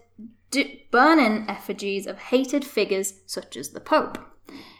d- 0.49 0.87
burning 0.91 1.45
effigies 1.47 2.05
of 2.07 2.17
hated 2.19 2.65
figures 2.65 3.13
such 3.25 3.55
as 3.57 3.69
the 3.69 3.79
Pope. 3.79 4.17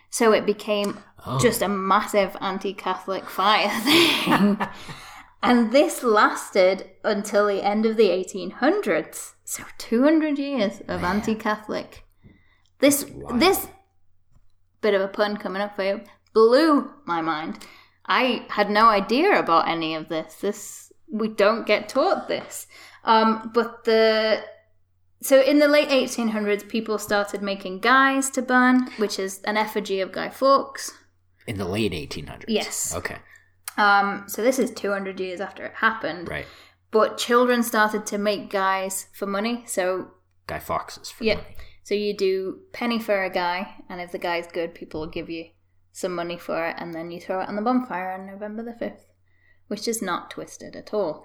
So, 0.09 0.31
it 0.33 0.45
became 0.45 0.99
Oh. 1.23 1.37
just 1.39 1.61
a 1.61 1.67
massive 1.67 2.35
anti-Catholic 2.41 3.29
fire 3.29 3.69
thing. 3.83 4.57
and 5.43 5.71
this 5.71 6.01
lasted 6.03 6.89
until 7.03 7.45
the 7.47 7.63
end 7.63 7.85
of 7.85 7.95
the 7.95 8.09
1800s. 8.09 9.33
So 9.43 9.63
200 9.77 10.39
years 10.39 10.81
of 10.87 11.03
anti-Catholic. 11.03 12.03
This 12.79 13.05
this 13.35 13.67
bit 14.81 14.95
of 14.95 15.01
a 15.01 15.07
pun 15.07 15.37
coming 15.37 15.61
up 15.61 15.75
for 15.75 15.83
you 15.83 16.01
blew 16.33 16.91
my 17.05 17.21
mind. 17.21 17.59
I 18.07 18.45
had 18.49 18.69
no 18.71 18.87
idea 18.87 19.37
about 19.37 19.67
any 19.67 19.93
of 19.93 20.09
this. 20.09 20.35
This 20.41 20.91
we 21.07 21.27
don't 21.27 21.67
get 21.67 21.87
taught 21.87 22.27
this. 22.27 22.65
Um, 23.03 23.51
but 23.53 23.83
the 23.85 24.43
so 25.21 25.39
in 25.39 25.59
the 25.59 25.67
late 25.67 25.89
1800s, 25.89 26.67
people 26.67 26.97
started 26.97 27.41
making 27.43 27.79
guys 27.79 28.29
to 28.31 28.41
burn, 28.41 28.89
which 28.97 29.19
is 29.19 29.39
an 29.43 29.55
effigy 29.55 29.99
of 29.99 30.11
Guy 30.11 30.29
Fawkes. 30.29 30.91
In 31.45 31.57
the 31.57 31.65
late 31.65 31.91
1800s. 31.91 32.45
Yes. 32.47 32.95
Okay. 32.95 33.17
Um, 33.77 34.25
so 34.27 34.41
this 34.41 34.57
is 34.57 34.71
200 34.71 35.19
years 35.19 35.39
after 35.39 35.65
it 35.65 35.73
happened. 35.75 36.27
Right. 36.27 36.47
But 36.89 37.17
children 37.17 37.61
started 37.63 38.05
to 38.07 38.17
make 38.17 38.49
guys 38.49 39.07
for 39.13 39.27
money. 39.27 39.63
So 39.67 40.11
Guy 40.47 40.59
Fawkes 40.59 41.09
for 41.11 41.23
yeah, 41.23 41.35
money. 41.35 41.55
so 41.83 41.93
you 41.93 42.17
do 42.17 42.61
penny 42.73 42.99
for 42.99 43.23
a 43.23 43.29
guy, 43.29 43.75
and 43.89 44.01
if 44.01 44.11
the 44.11 44.17
guy's 44.17 44.47
good, 44.47 44.75
people 44.75 45.01
will 45.01 45.07
give 45.07 45.29
you 45.29 45.45
some 45.93 46.15
money 46.15 46.37
for 46.37 46.67
it, 46.67 46.75
and 46.79 46.93
then 46.93 47.11
you 47.11 47.21
throw 47.21 47.41
it 47.41 47.47
on 47.47 47.55
the 47.55 47.61
bonfire 47.61 48.11
on 48.11 48.25
November 48.25 48.63
the 48.63 48.71
5th, 48.71 49.03
which 49.67 49.87
is 49.87 50.01
not 50.01 50.31
twisted 50.31 50.75
at 50.75 50.93
all. 50.93 51.23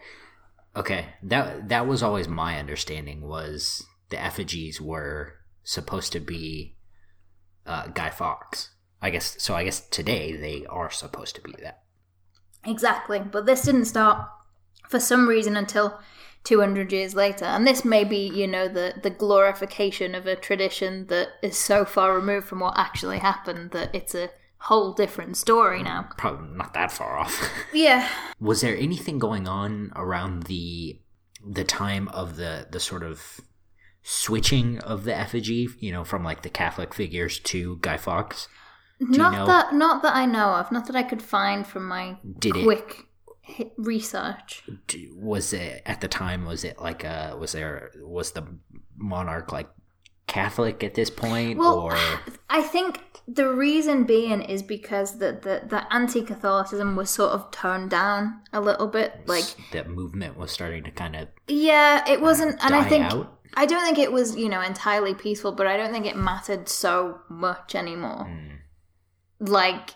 Okay. 0.76 1.06
That 1.22 1.68
that 1.68 1.86
was 1.86 2.02
always 2.02 2.28
my 2.28 2.58
understanding 2.58 3.22
was 3.22 3.84
the 4.10 4.22
effigies 4.22 4.80
were 4.80 5.34
supposed 5.64 6.12
to 6.12 6.20
be 6.20 6.76
uh, 7.64 7.88
Guy 7.88 8.10
Fawkes. 8.10 8.70
I 9.00 9.10
guess 9.10 9.36
so. 9.42 9.54
I 9.54 9.64
guess 9.64 9.80
today 9.80 10.36
they 10.36 10.66
are 10.66 10.90
supposed 10.90 11.34
to 11.36 11.42
be 11.42 11.54
that. 11.62 11.82
Exactly, 12.64 13.20
but 13.20 13.46
this 13.46 13.62
didn't 13.62 13.84
start 13.84 14.28
for 14.88 14.98
some 14.98 15.28
reason 15.28 15.56
until 15.56 16.00
200 16.44 16.92
years 16.92 17.14
later. 17.14 17.44
And 17.44 17.66
this 17.66 17.84
may 17.84 18.04
be, 18.04 18.28
you 18.28 18.46
know, 18.46 18.68
the, 18.68 18.94
the 19.02 19.10
glorification 19.10 20.14
of 20.14 20.26
a 20.26 20.36
tradition 20.36 21.06
that 21.08 21.28
is 21.42 21.56
so 21.58 21.84
far 21.84 22.14
removed 22.14 22.46
from 22.46 22.60
what 22.60 22.78
actually 22.78 23.18
happened 23.18 23.72
that 23.72 23.94
it's 23.94 24.14
a 24.14 24.30
whole 24.58 24.92
different 24.94 25.36
story 25.36 25.82
now. 25.82 26.08
Probably 26.18 26.48
not 26.56 26.74
that 26.74 26.90
far 26.92 27.18
off. 27.18 27.50
Yeah. 27.72 28.08
was 28.40 28.60
there 28.62 28.76
anything 28.76 29.18
going 29.18 29.46
on 29.46 29.92
around 29.96 30.44
the 30.44 30.98
the 31.46 31.64
time 31.64 32.08
of 32.08 32.36
the 32.36 32.66
the 32.70 32.80
sort 32.80 33.02
of 33.02 33.40
switching 34.02 34.78
of 34.80 35.04
the 35.04 35.14
effigy 35.14 35.68
you 35.80 35.90
know 35.92 36.04
from 36.04 36.22
like 36.24 36.42
the 36.42 36.48
catholic 36.48 36.94
figures 36.94 37.38
to 37.40 37.76
guy 37.82 37.96
fawkes 37.96 38.48
you 39.00 39.18
not 39.18 39.32
know- 39.32 39.46
that 39.46 39.74
not 39.74 40.02
that 40.02 40.14
I 40.16 40.24
know 40.26 40.54
of, 40.54 40.72
not 40.72 40.86
that 40.86 40.96
I 40.96 41.02
could 41.02 41.20
find 41.20 41.66
from 41.66 41.86
my 41.86 42.16
Did 42.38 42.56
it- 42.56 42.62
quick 42.64 43.02
hit 43.42 43.72
research. 43.76 44.62
Was 45.14 45.52
it 45.52 45.82
at 45.86 46.00
the 46.00 46.08
time 46.08 46.46
was 46.46 46.64
it 46.64 46.80
like 46.80 47.04
uh 47.04 47.36
was 47.38 47.52
there 47.52 47.90
was 48.02 48.32
the 48.32 48.44
monarch 48.96 49.52
like 49.52 49.68
catholic 50.26 50.82
at 50.82 50.94
this 50.94 51.10
point 51.10 51.58
Well, 51.58 51.78
or 51.78 51.96
I 52.50 52.62
think 52.62 53.00
the 53.28 53.48
reason 53.48 54.04
being 54.04 54.40
is 54.40 54.62
because 54.62 55.18
the, 55.18 55.32
the, 55.32 55.66
the 55.68 55.92
anti-Catholicism 55.92 56.94
was 56.94 57.10
sort 57.10 57.32
of 57.32 57.50
toned 57.50 57.90
down 57.90 58.40
a 58.52 58.60
little 58.60 58.86
bit. 58.86 59.22
Like, 59.26 59.44
that 59.72 59.88
movement 59.88 60.36
was 60.36 60.52
starting 60.52 60.84
to 60.84 60.92
kind 60.92 61.16
of 61.16 61.28
yeah, 61.48 62.08
it 62.08 62.20
wasn't, 62.20 62.62
and 62.64 62.74
I 62.74 62.84
think 62.88 63.04
out 63.04 63.36
I 63.56 63.64
don't 63.64 63.82
think 63.84 63.98
it 63.98 64.12
was, 64.12 64.36
you 64.36 64.50
know, 64.50 64.60
entirely 64.60 65.14
peaceful, 65.14 65.52
but 65.52 65.66
I 65.66 65.78
don't 65.78 65.90
think 65.90 66.04
it 66.04 66.16
mattered 66.16 66.68
so 66.68 67.20
much 67.30 67.74
anymore. 67.74 68.26
Mm. 68.28 68.58
Like, 69.40 69.90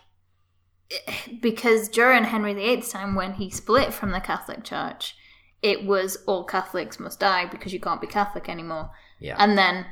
because 1.41 1.89
during 1.89 2.25
Henry 2.25 2.55
VIII's 2.55 2.89
time, 2.89 3.15
when 3.15 3.35
he 3.35 3.51
split 3.51 3.93
from 3.93 4.13
the 4.13 4.21
Catholic 4.21 4.65
Church, 4.65 5.15
it 5.63 5.85
was 5.85 6.17
all 6.27 6.45
Catholics 6.45 6.99
must 6.99 7.21
die 7.21 7.45
because 7.45 7.75
you 7.75 7.81
can't 7.81 8.01
be 8.01 8.07
Catholic 8.07 8.49
anymore. 8.49 8.91
yeah 9.21 9.37
And 9.39 9.59
then 9.59 9.85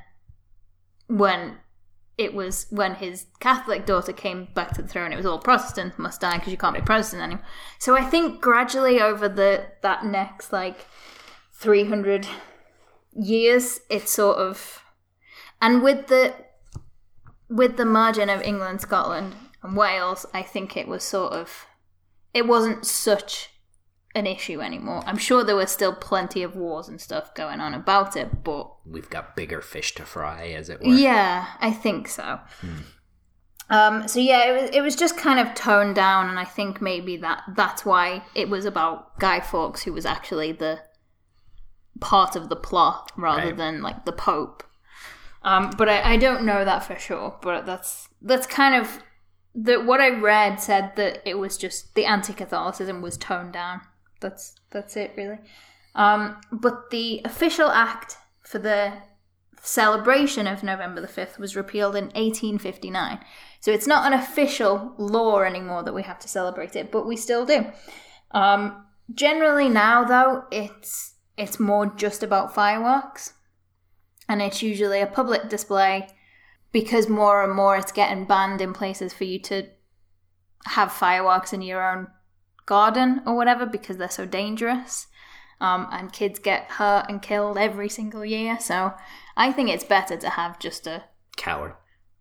when 1.09 1.59
it 2.17 2.35
was 2.35 2.67
when 2.71 2.97
his 2.97 3.27
Catholic 3.41 3.87
daughter 3.87 4.13
came 4.13 4.49
back 4.55 4.73
to 4.75 4.83
the 4.83 4.89
throne, 4.89 5.13
it 5.13 5.17
was 5.17 5.27
all 5.27 5.39
Protestant 5.39 5.99
must 5.99 6.21
die 6.21 6.37
because 6.37 6.53
you 6.53 6.59
can't 6.59 6.75
be 6.75 6.81
Protestant 6.81 7.23
anymore. 7.23 7.45
So 7.79 7.97
I 7.97 8.05
think 8.05 8.41
gradually 8.41 9.01
over 9.01 9.29
the 9.29 9.67
that 9.83 10.05
next 10.05 10.53
like 10.53 10.87
three 11.53 11.85
hundred 11.85 12.27
years, 13.13 13.81
it 13.89 14.09
sort 14.09 14.39
of 14.39 14.83
and 15.61 15.83
with 15.83 16.09
the 16.09 16.35
with 17.49 17.77
the 17.77 17.85
margin 17.85 18.29
of 18.29 18.43
England, 18.43 18.81
Scotland, 18.81 19.35
and 19.63 19.77
Wales, 19.77 20.27
I 20.35 20.43
think 20.43 20.77
it 20.77 20.89
was 20.89 21.03
sort 21.05 21.33
of 21.33 21.67
it 22.35 22.47
wasn't 22.47 22.85
such 22.85 23.51
an 24.19 24.27
issue 24.27 24.61
anymore. 24.61 25.03
I'm 25.07 25.17
sure 25.17 25.43
there 25.45 25.57
were 25.57 25.67
still 25.67 25.95
plenty 25.95 26.43
of 26.43 26.55
wars 26.57 26.89
and 26.89 27.01
stuff 27.01 27.33
going 27.35 27.61
on 27.61 27.73
about 27.75 28.17
it, 28.17 28.45
but 28.45 28.71
we've 28.85 29.09
got 29.09 29.35
bigger 29.37 29.61
fish 29.63 29.95
to 29.95 30.05
fry 30.05 30.49
as 30.49 30.69
it 30.69 30.81
were 30.81 30.89
yeah, 30.93 31.47
I 31.61 31.73
think 31.73 32.09
so. 32.09 32.41
Um, 33.71 34.09
so 34.09 34.19
yeah, 34.19 34.45
it 34.51 34.63
was 34.63 34.71
it 34.71 34.81
was 34.81 34.97
just 34.97 35.17
kind 35.19 35.39
of 35.39 35.55
toned 35.55 35.95
down, 35.95 36.29
and 36.31 36.39
I 36.39 36.45
think 36.45 36.81
maybe 36.81 37.17
that 37.19 37.43
that's 37.55 37.85
why 37.85 38.23
it 38.35 38.49
was 38.49 38.65
about 38.65 39.19
Guy 39.19 39.41
Fawkes, 39.41 39.83
who 39.83 39.93
was 39.93 40.07
actually 40.07 40.53
the 40.53 40.81
part 42.01 42.35
of 42.37 42.49
the 42.49 42.57
plot 42.57 43.13
rather 43.17 43.49
Right. 43.49 43.57
than 43.57 43.83
like 43.83 44.05
the 44.05 44.13
Pope. 44.13 44.63
Um, 45.43 45.71
but 45.77 45.89
I, 45.89 46.15
I 46.15 46.17
don't 46.17 46.45
know 46.45 46.65
that 46.65 46.85
for 46.85 46.97
sure. 46.97 47.37
But 47.43 47.67
that's 47.67 48.09
that's 48.23 48.47
kind 48.47 48.75
of 48.75 49.03
the 49.55 49.77
what 49.81 50.01
I 50.01 50.09
read 50.11 50.61
said 50.61 50.97
that 50.97 51.21
it 51.29 51.35
was 51.39 51.57
just 51.59 51.95
the 51.95 52.07
anti-Catholicism 52.07 53.03
was 53.03 53.19
toned 53.19 53.53
down. 53.53 53.83
That's 54.21 54.55
that's 54.71 54.97
it 54.97 55.13
really. 55.17 55.39
Um, 55.95 56.41
but 56.53 56.91
the 56.91 57.21
official 57.25 57.69
act 57.71 58.17
for 58.43 58.59
the 58.59 58.93
celebration 59.61 60.47
of 60.47 60.63
November 60.63 61.01
the 61.01 61.09
5th 61.09 61.39
was 61.39 61.57
repealed 61.57 61.97
in 61.97 62.05
1859. 62.05 63.19
So 63.61 63.73
it's 63.73 63.87
not 63.87 64.07
an 64.07 64.19
official 64.19 64.95
law 64.97 65.41
anymore 65.41 65.83
that 65.83 65.95
we 65.95 66.03
have 66.03 66.19
to 66.21 66.29
celebrate 66.29 66.77
it, 66.77 66.93
but 66.93 67.07
we 67.07 67.17
still 67.17 67.45
do. 67.45 67.67
Um, 68.31 68.87
generally 69.13 69.69
now 69.69 70.05
though, 70.05 70.45
it's 70.51 71.15
it's 71.37 71.61
more 71.61 71.87
just 71.87 72.23
about 72.23 72.55
fireworks. 72.55 73.35
And 74.29 74.43
it's 74.43 74.63
usually 74.63 75.01
a 75.01 75.07
public 75.07 75.49
display 75.49 76.09
because 76.73 77.09
more 77.09 77.43
and 77.43 77.55
more 77.55 77.77
it's 77.77 77.93
getting 77.93 78.27
banned 78.27 78.61
in 78.61 78.75
places 78.75 79.13
for 79.15 79.25
you 79.25 79.39
to 79.41 79.69
have 80.67 80.93
fireworks 80.93 81.53
in 81.53 81.63
your 81.63 81.83
own 81.83 82.09
garden 82.69 83.23
or 83.27 83.35
whatever 83.35 83.65
because 83.67 83.97
they're 83.97 84.11
so 84.11 84.27
dangerous. 84.27 85.07
Um, 85.61 85.89
and 85.91 86.13
kids 86.13 86.39
get 86.39 86.65
hurt 86.79 87.07
and 87.09 87.21
killed 87.21 87.59
every 87.59 87.89
single 87.89 88.25
year. 88.25 88.59
So 88.61 88.93
I 89.37 89.51
think 89.53 89.71
it's 89.71 89.83
better 89.83 90.17
to 90.17 90.29
have 90.31 90.59
just 90.61 90.87
a. 90.87 91.03
coward 91.37 91.73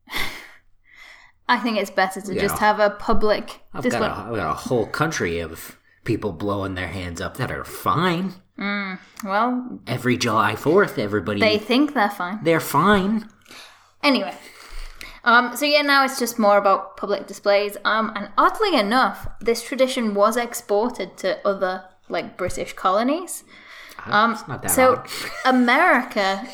I 1.50 1.58
think 1.60 1.78
it's 1.78 1.92
better 1.92 2.20
to 2.22 2.34
Yeah. 2.34 2.42
just 2.42 2.60
have 2.60 2.80
a 2.80 2.90
public 2.90 3.62
I've 3.74 3.84
display. 3.84 4.08
got, 4.08 4.18
a, 4.18 4.30
I've 4.30 4.36
got 4.36 4.52
a 4.52 4.54
whole 4.54 4.86
country 4.88 5.40
of 5.40 5.78
people 6.04 6.32
blowing 6.34 6.76
their 6.76 6.88
hands 6.90 7.22
up 7.22 7.38
that 7.38 7.52
are 7.52 7.64
fine. 7.64 8.34
well, 9.24 9.80
Every 9.86 10.18
July 10.18 10.54
4th, 10.56 10.98
everybody, 10.98 11.40
they 11.40 11.58
think 11.60 11.94
they're 11.94 12.10
fine. 12.10 12.40
they're 12.44 12.60
fine. 12.60 13.30
Anyway, 14.04 14.34
um, 15.28 15.58
so 15.58 15.66
yeah, 15.66 15.82
now 15.82 16.06
it's 16.06 16.18
just 16.18 16.40
more 16.40 16.58
about 16.58 16.96
public 16.96 17.28
displays. 17.28 17.76
Um, 17.84 18.14
and 18.16 18.30
oddly 18.38 18.78
enough, 18.80 19.28
this 19.42 19.62
tradition 19.62 20.16
was 20.16 20.38
exported 20.38 21.18
to 21.18 21.46
other 21.46 21.84
like 22.08 22.38
British 22.38 22.72
colonies. 22.72 23.44
Um, 24.06 24.32
it's 24.32 24.48
not 24.48 24.62
that 24.62 24.72
so 24.72 24.96
odd. 24.96 25.10
America 25.46 26.48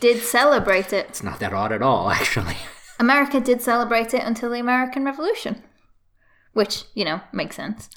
did 0.00 0.22
celebrate 0.22 0.92
it. 0.92 1.06
It's 1.08 1.22
not 1.22 1.38
that 1.38 1.52
odd 1.52 1.70
at 1.70 1.82
all, 1.82 2.10
actually. 2.20 2.56
America 2.98 3.38
did 3.40 3.62
celebrate 3.62 4.12
it 4.12 4.24
until 4.24 4.50
the 4.50 4.58
American 4.58 5.04
Revolution, 5.04 5.62
which 6.52 6.82
you 6.94 7.04
know 7.04 7.20
makes 7.32 7.54
sense 7.54 7.88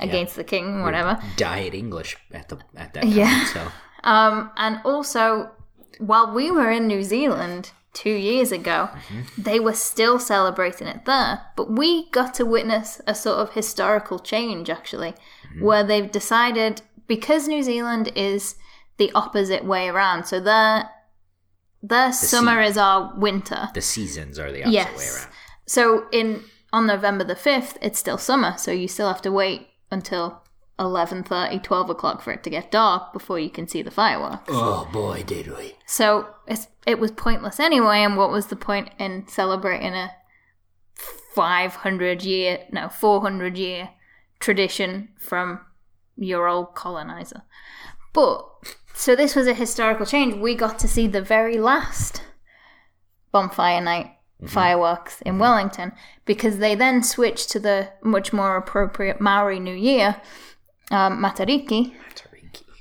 against 0.00 0.34
the 0.34 0.42
king, 0.42 0.82
whatever. 0.82 1.22
Diet 1.36 1.74
English 1.74 2.16
at 2.32 2.48
the 2.48 2.58
at 2.74 2.94
that 2.94 3.02
time. 3.04 3.12
Yeah. 3.12 3.44
So 3.46 3.68
Um, 4.02 4.50
and 4.56 4.80
also, 4.84 5.52
while 6.00 6.34
we 6.34 6.50
were 6.50 6.72
in 6.72 6.88
New 6.88 7.04
Zealand 7.04 7.70
two 7.98 8.14
years 8.14 8.52
ago, 8.52 8.88
mm-hmm. 8.92 9.42
they 9.42 9.58
were 9.58 9.74
still 9.74 10.18
celebrating 10.20 10.86
it 10.86 11.04
there. 11.04 11.42
But 11.56 11.70
we 11.70 12.08
got 12.10 12.32
to 12.34 12.46
witness 12.46 13.00
a 13.06 13.14
sort 13.14 13.38
of 13.38 13.54
historical 13.54 14.20
change, 14.20 14.70
actually, 14.70 15.12
mm-hmm. 15.12 15.64
where 15.64 15.82
they've 15.82 16.10
decided 16.10 16.82
because 17.08 17.48
New 17.48 17.62
Zealand 17.62 18.12
is 18.14 18.54
the 18.98 19.10
opposite 19.14 19.64
way 19.64 19.88
around, 19.88 20.24
so 20.26 20.38
their 20.40 20.90
their 21.82 22.12
summer 22.12 22.60
is 22.60 22.76
our 22.76 23.14
winter. 23.16 23.68
the 23.74 23.80
seasons 23.80 24.38
are 24.38 24.50
the 24.52 24.64
opposite 24.64 24.96
way 24.96 25.08
around. 25.08 25.32
So 25.66 26.06
in 26.12 26.44
on 26.72 26.86
November 26.86 27.24
the 27.24 27.36
fifth, 27.36 27.78
it's 27.80 27.98
still 27.98 28.18
summer, 28.18 28.54
so 28.58 28.70
you 28.70 28.88
still 28.88 29.08
have 29.08 29.22
to 29.22 29.32
wait 29.32 29.68
until 29.90 30.42
11.30, 30.78 31.62
12 31.62 31.90
o'clock 31.90 32.22
for 32.22 32.32
it 32.32 32.42
to 32.44 32.50
get 32.50 32.70
dark 32.70 33.12
before 33.12 33.38
you 33.38 33.50
can 33.50 33.66
see 33.66 33.82
the 33.82 33.90
fireworks. 33.90 34.44
Oh 34.48 34.88
boy, 34.92 35.24
did 35.24 35.48
we! 35.48 35.74
So 35.86 36.28
it's, 36.46 36.68
it 36.86 36.98
was 36.98 37.10
pointless 37.10 37.58
anyway. 37.58 37.98
And 37.98 38.16
what 38.16 38.30
was 38.30 38.46
the 38.46 38.56
point 38.56 38.90
in 38.98 39.26
celebrating 39.26 39.94
a 39.94 40.12
500 41.34 42.24
year, 42.24 42.58
no, 42.72 42.88
400 42.88 43.56
year 43.56 43.90
tradition 44.40 45.10
from 45.18 45.60
your 46.16 46.48
old 46.48 46.74
colonizer. 46.74 47.42
But, 48.12 48.44
so 48.94 49.14
this 49.14 49.36
was 49.36 49.46
a 49.46 49.54
historical 49.54 50.06
change. 50.06 50.34
We 50.34 50.54
got 50.54 50.78
to 50.80 50.88
see 50.88 51.06
the 51.06 51.22
very 51.22 51.58
last 51.58 52.22
bonfire 53.30 53.80
night 53.80 54.06
mm-hmm. 54.06 54.46
fireworks 54.46 55.20
in 55.22 55.34
mm-hmm. 55.34 55.42
Wellington 55.42 55.92
because 56.24 56.58
they 56.58 56.74
then 56.74 57.02
switched 57.02 57.50
to 57.50 57.60
the 57.60 57.90
much 58.02 58.32
more 58.32 58.56
appropriate 58.56 59.20
Maori 59.20 59.60
New 59.60 59.74
Year, 59.74 60.20
um, 60.90 61.22
Matariki, 61.22 61.94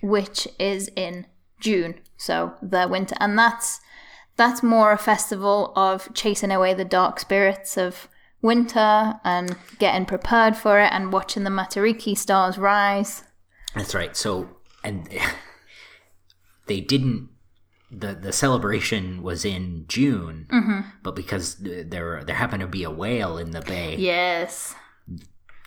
which 0.01 0.47
is 0.59 0.89
in 0.95 1.25
June, 1.59 1.95
so 2.17 2.53
the 2.61 2.87
winter, 2.89 3.15
and 3.19 3.37
that's 3.37 3.79
that's 4.35 4.61
more 4.61 4.91
a 4.91 4.97
festival 4.97 5.73
of 5.75 6.13
chasing 6.13 6.51
away 6.51 6.73
the 6.73 6.85
dark 6.85 7.19
spirits 7.19 7.77
of 7.77 8.07
winter 8.41 9.15
and 9.23 9.57
getting 9.79 10.05
prepared 10.05 10.55
for 10.55 10.79
it 10.79 10.91
and 10.93 11.11
watching 11.11 11.43
the 11.43 11.49
Matariki 11.49 12.15
stars 12.15 12.57
rise. 12.57 13.23
That's 13.75 13.95
right. 13.95 14.15
So, 14.15 14.49
and 14.83 15.09
they 16.67 16.79
didn't. 16.81 17.29
the 17.91 18.13
The 18.13 18.31
celebration 18.33 19.23
was 19.23 19.43
in 19.43 19.85
June, 19.87 20.47
but 21.03 21.15
because 21.15 21.57
there 21.59 22.23
there 22.23 22.35
happened 22.35 22.61
to 22.61 22.67
be 22.67 22.83
a 22.83 22.91
whale 22.91 23.37
in 23.37 23.51
the 23.51 23.61
bay 23.61 23.95
Yes, 23.97 24.75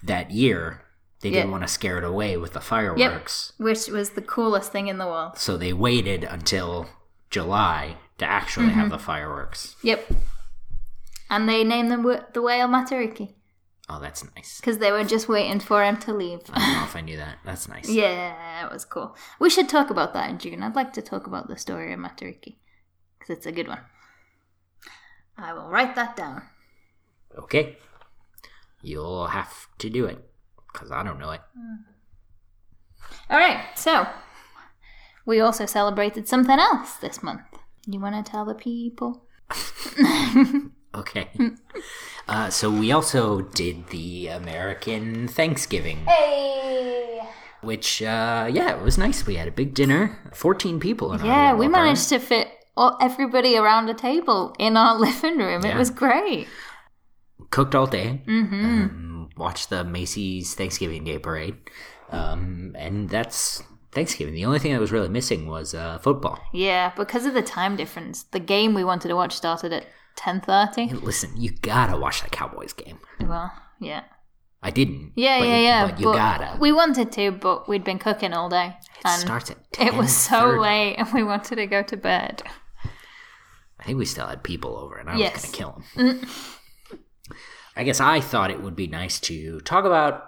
that 0.05 0.31
year, 0.31 0.85
they 1.21 1.31
didn't 1.31 1.51
want 1.51 1.63
to 1.65 1.69
scare 1.69 1.99
it 1.99 2.05
away 2.05 2.37
with 2.37 2.53
the 2.55 2.61
fireworks. 2.61 3.53
Yep. 3.59 3.65
which 3.67 3.89
was 3.89 4.11
the 4.11 4.23
coolest 4.23 4.73
thing 4.73 4.89
in 4.89 4.99
the 4.99 5.07
world. 5.07 5.37
So 5.39 5.57
they 5.57 5.73
waited 5.73 6.25
until 6.25 6.89
July 7.31 7.97
to 8.19 8.25
actually 8.25 8.67
Mm-hmm. 8.69 8.81
have 8.81 8.91
the 8.91 8.99
fireworks. 8.99 9.77
Yep. 9.83 10.11
And 11.29 11.49
they 11.49 11.63
named 11.65 11.91
the, 11.91 11.97
wh- 11.99 12.33
the 12.33 12.43
whale 12.43 12.69
Matariki 12.69 13.35
Oh, 13.89 13.99
that's 14.01 14.25
nice. 14.37 14.61
because 14.61 14.79
they 14.79 14.93
were 14.93 15.05
just 15.05 15.29
waiting 15.29 15.59
for 15.61 15.83
him 15.85 15.97
to 15.99 16.15
leave. 16.15 16.41
I 16.53 16.59
don't 16.61 16.75
know 16.79 16.85
if 16.85 16.97
I 16.97 17.01
knew 17.09 17.17
that. 17.17 17.39
That's 17.45 17.69
nice. 17.69 17.89
Yeah, 17.89 18.65
it 18.67 18.73
was 18.73 18.85
cool. 18.85 19.17
We 19.41 19.51
should 19.51 19.69
talk 19.69 19.91
about 19.91 20.13
that 20.15 20.31
in 20.31 20.39
June. 20.39 20.63
I'd 20.63 20.77
like 20.77 20.93
to 20.95 21.03
talk 21.03 21.27
about 21.27 21.49
the 21.49 21.57
story 21.59 21.93
of 21.93 21.99
Matariki 21.99 22.57
because 23.19 23.37
it's 23.37 23.47
a 23.47 23.53
good 23.53 23.67
one. 23.69 23.81
I 25.37 25.53
will 25.53 25.69
write 25.69 25.95
that 25.97 26.17
down. 26.17 26.43
Okay. 27.37 27.79
You'll 28.83 29.27
have 29.29 29.67
to 29.79 29.91
do 29.91 30.07
it 30.07 30.30
because 30.73 30.91
I 30.91 31.03
don't 31.03 31.19
know 31.19 31.31
it. 31.31 31.41
All 33.29 33.39
right, 33.39 33.65
so 33.77 34.07
we 35.27 35.41
also 35.41 35.67
celebrated 35.67 36.29
something 36.29 36.59
else 36.59 36.95
this 36.97 37.23
month. 37.23 37.43
You 37.87 38.01
want 38.01 38.25
to 38.25 38.31
tell 38.31 38.45
the 38.45 38.55
people? 38.55 39.25
Okay. 40.93 41.31
uh, 42.29 42.51
so 42.51 42.69
we 42.69 42.91
also 42.91 43.43
did 43.43 43.89
the 43.91 44.27
American 44.27 45.29
Thanksgiving, 45.29 45.99
Hey! 46.07 47.21
which, 47.61 48.03
uh, 48.03 48.49
yeah, 48.51 48.77
it 48.77 48.83
was 48.83 48.99
nice. 48.99 49.25
We 49.25 49.37
had 49.37 49.47
a 49.47 49.53
big 49.53 49.73
dinner, 49.75 50.19
14 50.35 50.81
people 50.81 51.13
in 51.13 51.25
Yeah, 51.25 51.55
we 51.55 51.69
managed 51.69 52.09
to 52.09 52.19
fit 52.19 52.49
all, 52.77 52.99
everybody 53.01 53.57
around 53.57 53.89
a 53.89 53.95
table 53.95 54.55
in 54.59 54.77
our 54.77 54.99
living 54.99 55.39
room. 55.39 55.65
It 55.65 55.77
was 55.77 55.91
great. 55.91 56.49
Cooked 57.51 57.77
all 57.77 57.87
day, 57.87 58.23
um, 58.27 59.10
watched 59.41 59.71
the 59.71 59.83
Macy's 59.83 60.55
Thanksgiving 60.55 61.03
Day 61.03 61.19
Parade, 61.19 61.57
um, 62.11 62.77
and 62.79 63.09
that's 63.11 63.63
Thanksgiving. 63.91 64.35
The 64.35 64.45
only 64.45 64.61
thing 64.61 64.73
that 64.73 64.81
was 64.81 64.93
really 64.93 65.09
missing 65.09 65.49
was 65.49 65.75
uh, 65.75 65.99
football. 65.99 66.39
Yeah, 66.53 66.93
because 66.97 67.27
of 67.27 67.35
the 67.35 67.43
time 67.43 67.75
difference, 67.75 68.23
the 68.23 68.39
game 68.39 68.75
we 68.75 68.85
wanted 68.85 69.09
to 69.09 69.17
watch 69.17 69.35
started 69.35 69.73
at 69.73 69.87
ten 70.15 70.41
thirty. 70.41 70.87
Listen, 70.91 71.33
you 71.37 71.51
gotta 71.51 71.97
watch 71.99 72.23
the 72.23 72.31
Cowboys 72.31 72.73
game. 72.73 72.99
Well, 73.21 73.51
yeah, 73.81 74.05
I 74.63 74.71
didn't. 74.71 75.13
yeah, 75.17 75.39
but 75.41 75.49
yeah, 75.49 75.59
yeah. 75.61 75.87
But 75.91 75.99
you 75.99 76.13
gotta. 76.13 76.59
We 76.61 76.71
wanted 76.73 77.11
to, 77.13 77.33
but 77.33 77.69
we'd 77.69 77.83
been 77.85 77.99
cooking 77.99 78.33
all 78.33 78.49
day, 78.49 78.77
It 78.99 79.05
and 79.07 79.21
starts 79.21 79.51
at 79.51 79.57
it 79.81 79.95
was 79.95 80.15
so 80.15 80.35
10:30. 80.57 80.61
late, 80.61 80.95
and 80.99 81.13
we 81.13 81.23
wanted 81.25 81.57
to 81.57 81.67
go 81.67 81.83
to 81.83 81.97
bed. 81.97 82.43
I 83.79 83.85
think 83.85 83.97
we 83.99 84.05
still 84.05 84.27
had 84.27 84.43
people 84.43 84.77
over, 84.77 84.97
and 84.97 85.09
I 85.09 85.17
Yes. 85.17 85.33
was 85.33 85.43
to 85.45 85.57
kill 85.57 85.83
them. 85.97 86.21
I 87.77 87.85
guess 87.85 88.01
I 88.01 88.21
thought 88.21 88.51
it 88.51 88.63
would 88.63 88.77
be 88.77 88.87
nice 88.87 89.21
to 89.21 89.61
talk 89.61 89.85
about 89.85 90.25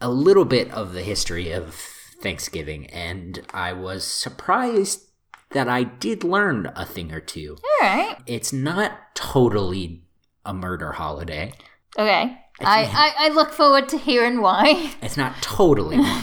a 0.00 0.10
little 0.10 0.44
bit 0.44 0.70
of 0.72 0.92
the 0.92 1.02
history 1.02 1.50
of 1.52 1.74
Thanksgiving, 2.20 2.86
and 2.86 3.40
I 3.52 3.72
was 3.72 4.04
surprised 4.04 5.08
that 5.50 5.68
I 5.68 5.84
did 5.84 6.24
learn 6.24 6.70
a 6.76 6.84
thing 6.86 7.12
or 7.12 7.20
two. 7.20 7.56
All 7.82 7.88
right, 7.88 8.16
It's 8.26 8.52
not 8.52 9.14
totally 9.14 10.02
a 10.44 10.54
murder 10.54 10.92
holiday. 10.92 11.52
okay. 11.98 12.38
I, 12.60 12.84
I, 12.84 13.12
I 13.18 13.28
look 13.30 13.50
forward 13.52 13.88
to 13.90 13.98
hearing 13.98 14.40
why. 14.40 14.92
It's 15.02 15.16
not 15.16 15.40
totally 15.42 15.98
one. 15.98 16.22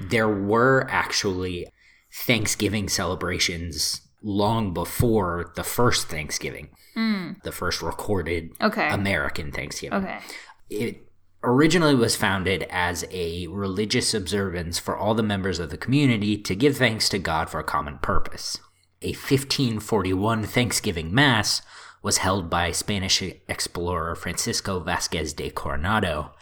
There 0.00 0.28
were 0.28 0.86
actually 0.90 1.66
Thanksgiving 2.12 2.88
celebrations 2.88 4.00
long 4.22 4.74
before 4.74 5.52
the 5.56 5.62
first 5.64 6.08
Thanksgiving, 6.08 6.68
the 6.96 7.52
first 7.52 7.82
recorded 7.82 8.50
Okay. 8.60 8.88
American 8.88 9.52
Thanksgiving. 9.52 9.98
Okay. 10.02 10.18
It 10.70 11.06
originally 11.44 11.94
was 11.94 12.16
founded 12.16 12.66
as 12.70 13.04
a 13.10 13.46
religious 13.48 14.14
observance 14.14 14.78
for 14.78 14.96
all 14.96 15.14
the 15.14 15.22
members 15.22 15.58
of 15.58 15.70
the 15.70 15.76
community 15.76 16.36
to 16.38 16.54
give 16.56 16.76
thanks 16.78 17.08
to 17.10 17.18
God 17.18 17.50
for 17.50 17.60
a 17.60 17.64
common 17.64 17.98
purpose. 17.98 18.58
A 19.02 19.12
1541 19.12 20.44
Thanksgiving 20.44 21.14
Mass 21.14 21.62
was 22.02 22.18
held 22.18 22.48
by 22.48 22.72
Spanish 22.72 23.22
explorer 23.48 24.14
Francisco 24.14 24.80
Vasquez 24.80 25.32
de 25.34 25.50
Coronado 25.50 26.32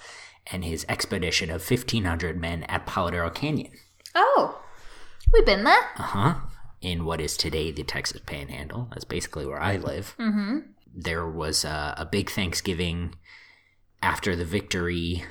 and 0.46 0.64
his 0.64 0.86
expedition 0.88 1.50
of 1.50 1.68
1,500 1.68 2.40
men 2.40 2.62
at 2.64 2.86
Palo 2.86 3.10
Duro 3.10 3.30
Canyon. 3.30 3.72
Oh, 4.14 4.62
we've 5.32 5.46
been 5.46 5.64
there. 5.64 5.90
Uh 5.96 6.02
huh. 6.02 6.34
In 6.80 7.04
what 7.04 7.20
is 7.20 7.37
today 7.37 7.70
the 7.70 7.84
Texas 7.84 8.20
Panhandle. 8.24 8.88
That's 8.90 9.04
basically 9.04 9.46
where 9.46 9.60
I 9.60 9.76
live. 9.76 10.14
Mm-hmm. 10.18 10.58
There 10.94 11.28
was 11.28 11.64
a, 11.64 11.94
a 11.96 12.04
big 12.04 12.30
Thanksgiving 12.30 13.14
after 14.02 14.37
the 14.37 14.44
victory 14.44 15.24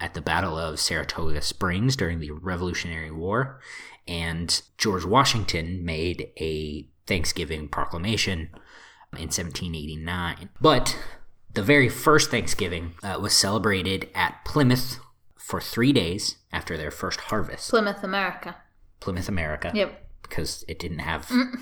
at 0.00 0.14
the 0.14 0.20
Battle 0.20 0.56
of 0.56 0.78
Saratoga 0.78 1.42
Springs 1.42 1.96
during 1.96 2.20
the 2.20 2.30
Revolutionary 2.30 3.10
War. 3.10 3.60
And 4.06 4.62
George 4.78 5.04
Washington 5.04 5.84
made 5.84 6.30
a 6.38 6.88
Thanksgiving 7.06 7.68
proclamation 7.68 8.50
in 9.12 9.28
1789. 9.28 10.50
But 10.60 10.96
the 11.52 11.62
very 11.62 11.88
first 11.88 12.30
Thanksgiving 12.30 12.94
uh, 13.02 13.18
was 13.20 13.32
celebrated 13.32 14.08
at 14.14 14.44
Plymouth 14.44 15.00
for 15.36 15.60
three 15.60 15.92
days 15.92 16.36
after 16.52 16.76
their 16.76 16.90
first 16.90 17.20
harvest. 17.22 17.70
Plymouth, 17.70 18.04
America. 18.04 18.56
Plymouth, 19.00 19.28
America 19.28 19.72
Yep. 19.74 20.07
Because 20.28 20.64
it 20.68 20.78
didn't 20.78 21.00
have 21.00 21.26
mm. 21.28 21.60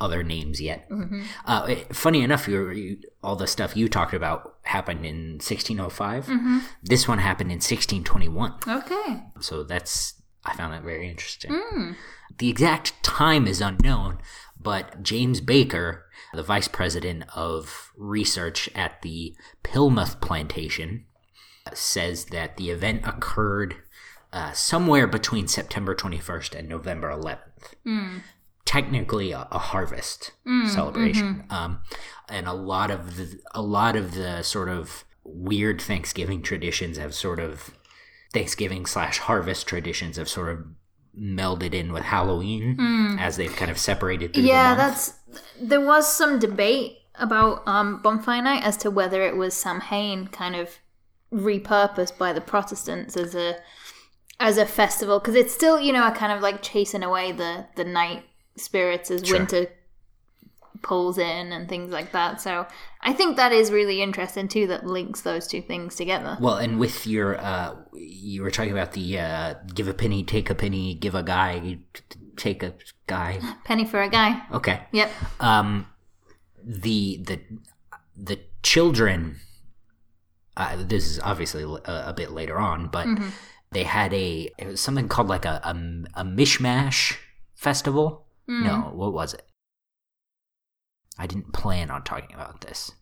other 0.00 0.22
names 0.22 0.60
yet. 0.60 0.88
Mm-hmm. 0.90 1.22
Uh, 1.44 1.66
it- 1.68 1.94
funny 1.94 2.22
enough, 2.22 2.48
you, 2.48 2.70
you, 2.70 2.98
all 3.22 3.36
the 3.36 3.46
stuff 3.46 3.76
you 3.76 3.88
talked 3.88 4.14
about 4.14 4.56
happened 4.62 5.04
in 5.04 5.32
1605. 5.34 6.26
Mm-hmm. 6.26 6.58
This 6.82 7.08
one 7.08 7.18
happened 7.18 7.50
in 7.50 7.56
1621. 7.56 8.54
Okay. 8.66 9.22
So 9.40 9.64
that's 9.64 10.14
I 10.44 10.54
found 10.54 10.72
that 10.72 10.82
very 10.82 11.08
interesting. 11.08 11.50
Mm. 11.50 11.96
The 12.38 12.48
exact 12.48 13.02
time 13.02 13.46
is 13.46 13.60
unknown, 13.60 14.18
but 14.58 15.02
James 15.02 15.40
Baker, 15.40 16.06
the 16.32 16.42
vice 16.42 16.68
president 16.68 17.24
of 17.34 17.92
research 17.96 18.70
at 18.74 19.02
the 19.02 19.36
Plimoth 19.62 20.20
plantation, 20.20 21.04
says 21.74 22.26
that 22.26 22.56
the 22.56 22.70
event 22.70 23.02
occurred 23.04 23.76
uh, 24.32 24.52
somewhere 24.52 25.06
between 25.06 25.48
September 25.48 25.94
21st 25.94 26.58
and 26.58 26.68
November 26.68 27.10
11th. 27.10 28.20
Technically, 28.64 29.32
a, 29.32 29.48
a 29.50 29.58
harvest 29.58 30.32
celebration, 30.66 31.44
um, 31.48 31.80
and 32.28 32.46
a 32.46 32.52
lot 32.52 32.90
of 32.90 33.16
the, 33.16 33.40
a 33.54 33.62
lot 33.62 33.96
of 33.96 34.14
the 34.14 34.42
sort 34.42 34.68
of 34.68 35.04
weird 35.24 35.80
Thanksgiving 35.80 36.42
traditions 36.42 36.98
have 36.98 37.14
sort 37.14 37.40
of 37.40 37.70
Thanksgiving 38.34 38.84
slash 38.84 39.18
harvest 39.20 39.66
traditions 39.66 40.18
have 40.18 40.28
sort 40.28 40.50
of 40.50 40.66
melded 41.18 41.72
in 41.72 41.92
with 41.94 42.02
Halloween 42.04 43.16
as 43.18 43.36
they've 43.38 43.56
kind 43.56 43.70
of 43.70 43.78
separated 43.78 44.34
through 44.34 44.42
Yeah, 44.42 44.74
the 44.74 44.82
that's. 44.82 45.14
There 45.60 45.84
was 45.84 46.06
some 46.12 46.38
debate 46.38 46.98
about 47.14 47.66
um, 47.66 48.02
Bonfire 48.02 48.42
Night 48.42 48.62
as 48.64 48.76
to 48.78 48.90
whether 48.90 49.22
it 49.22 49.36
was 49.36 49.54
Samhain 49.54 50.28
kind 50.28 50.54
of 50.54 50.78
repurposed 51.32 52.18
by 52.18 52.32
the 52.34 52.40
Protestants 52.40 53.16
as 53.16 53.34
a 53.34 53.56
as 54.40 54.56
a 54.56 54.66
festival 54.66 55.18
because 55.18 55.34
it's 55.34 55.52
still 55.52 55.80
you 55.80 55.92
know 55.92 56.06
a 56.06 56.12
kind 56.12 56.32
of 56.32 56.40
like 56.40 56.62
chasing 56.62 57.02
away 57.02 57.32
the 57.32 57.66
the 57.76 57.84
night 57.84 58.24
spirits 58.56 59.10
as 59.10 59.26
Sure. 59.26 59.38
winter 59.38 59.66
pulls 60.82 61.18
in 61.18 61.52
and 61.52 61.68
things 61.68 61.90
like 61.90 62.12
that. 62.12 62.40
So 62.40 62.66
I 63.00 63.12
think 63.12 63.36
that 63.36 63.52
is 63.52 63.70
really 63.72 64.00
interesting 64.00 64.46
too. 64.48 64.66
That 64.68 64.86
links 64.86 65.22
those 65.22 65.46
two 65.46 65.60
things 65.60 65.96
together. 65.96 66.36
Well, 66.40 66.56
and 66.56 66.78
with 66.78 67.06
your, 67.06 67.36
uh, 67.38 67.74
you 67.94 68.42
were 68.42 68.50
talking 68.50 68.72
about 68.72 68.92
the 68.92 69.18
uh, 69.18 69.54
give 69.74 69.88
a 69.88 69.94
penny, 69.94 70.22
take 70.22 70.50
a 70.50 70.54
penny, 70.54 70.94
give 70.94 71.14
a 71.16 71.22
guy, 71.22 71.78
take 72.36 72.62
a 72.62 72.74
guy. 73.06 73.40
Penny 73.64 73.84
for 73.84 74.00
a 74.00 74.08
guy. 74.08 74.40
Okay. 74.52 74.80
Yep. 74.92 75.10
Um, 75.40 75.86
the 76.64 77.16
the 77.24 77.40
the 78.16 78.38
children 78.62 79.40
uh, 80.56 80.76
this 80.76 81.06
is 81.06 81.20
obviously 81.20 81.62
a, 81.62 82.08
a 82.08 82.12
bit 82.12 82.32
later 82.32 82.58
on, 82.58 82.88
but 82.88 83.06
they 83.72 83.84
had 83.84 84.12
a 84.14 84.50
it 84.58 84.66
was 84.66 84.80
something 84.80 85.08
called 85.08 85.28
like 85.28 85.44
a 85.44 85.60
a, 85.64 85.70
a 86.20 86.24
mishmash 86.24 87.16
festival. 87.54 88.26
No, 88.64 88.90
what 88.94 89.12
was 89.12 89.34
it? 89.34 89.42
I 91.18 91.26
didn't 91.26 91.52
plan 91.52 91.90
on 91.90 92.02
talking 92.02 92.34
about 92.34 92.62
this, 92.62 92.92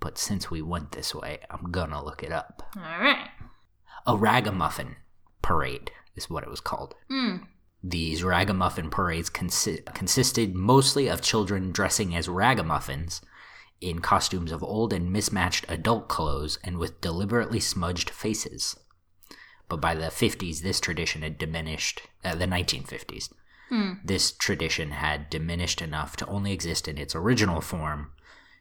but 0.00 0.16
since 0.16 0.50
we 0.50 0.62
went 0.62 0.92
this 0.92 1.14
way, 1.14 1.40
I'm 1.50 1.70
gonna 1.70 2.02
look 2.02 2.22
it 2.22 2.32
up. 2.32 2.62
All 2.76 2.82
right. 2.82 3.28
A 4.06 4.16
ragamuffin 4.16 4.96
parade 5.42 5.90
is 6.14 6.30
what 6.30 6.44
it 6.44 6.50
was 6.50 6.60
called. 6.60 6.94
Mm. 7.10 7.46
These 7.82 8.24
ragamuffin 8.24 8.88
parades 8.90 9.28
consi- 9.28 9.84
consisted 9.94 10.54
mostly 10.54 11.08
of 11.08 11.20
children 11.20 11.72
dressing 11.72 12.14
as 12.16 12.28
ragamuffins 12.28 13.20
in 13.80 13.98
costumes 14.00 14.50
of 14.50 14.62
old 14.62 14.92
and 14.92 15.12
mismatched 15.12 15.66
adult 15.68 16.08
clothes 16.08 16.58
and 16.64 16.78
with 16.78 17.00
deliberately 17.00 17.60
smudged 17.60 18.08
faces. 18.10 18.76
But 19.68 19.80
by 19.80 19.94
the 19.94 20.06
50s, 20.06 20.60
this 20.62 20.80
tradition 20.80 21.22
had 21.22 21.38
diminished, 21.38 22.02
uh, 22.24 22.34
the 22.34 22.46
1950s. 22.46 23.30
This 24.04 24.30
tradition 24.30 24.92
had 24.92 25.28
diminished 25.28 25.82
enough 25.82 26.16
to 26.18 26.26
only 26.26 26.52
exist 26.52 26.86
in 26.86 26.96
its 26.98 27.16
original 27.16 27.60
form 27.60 28.12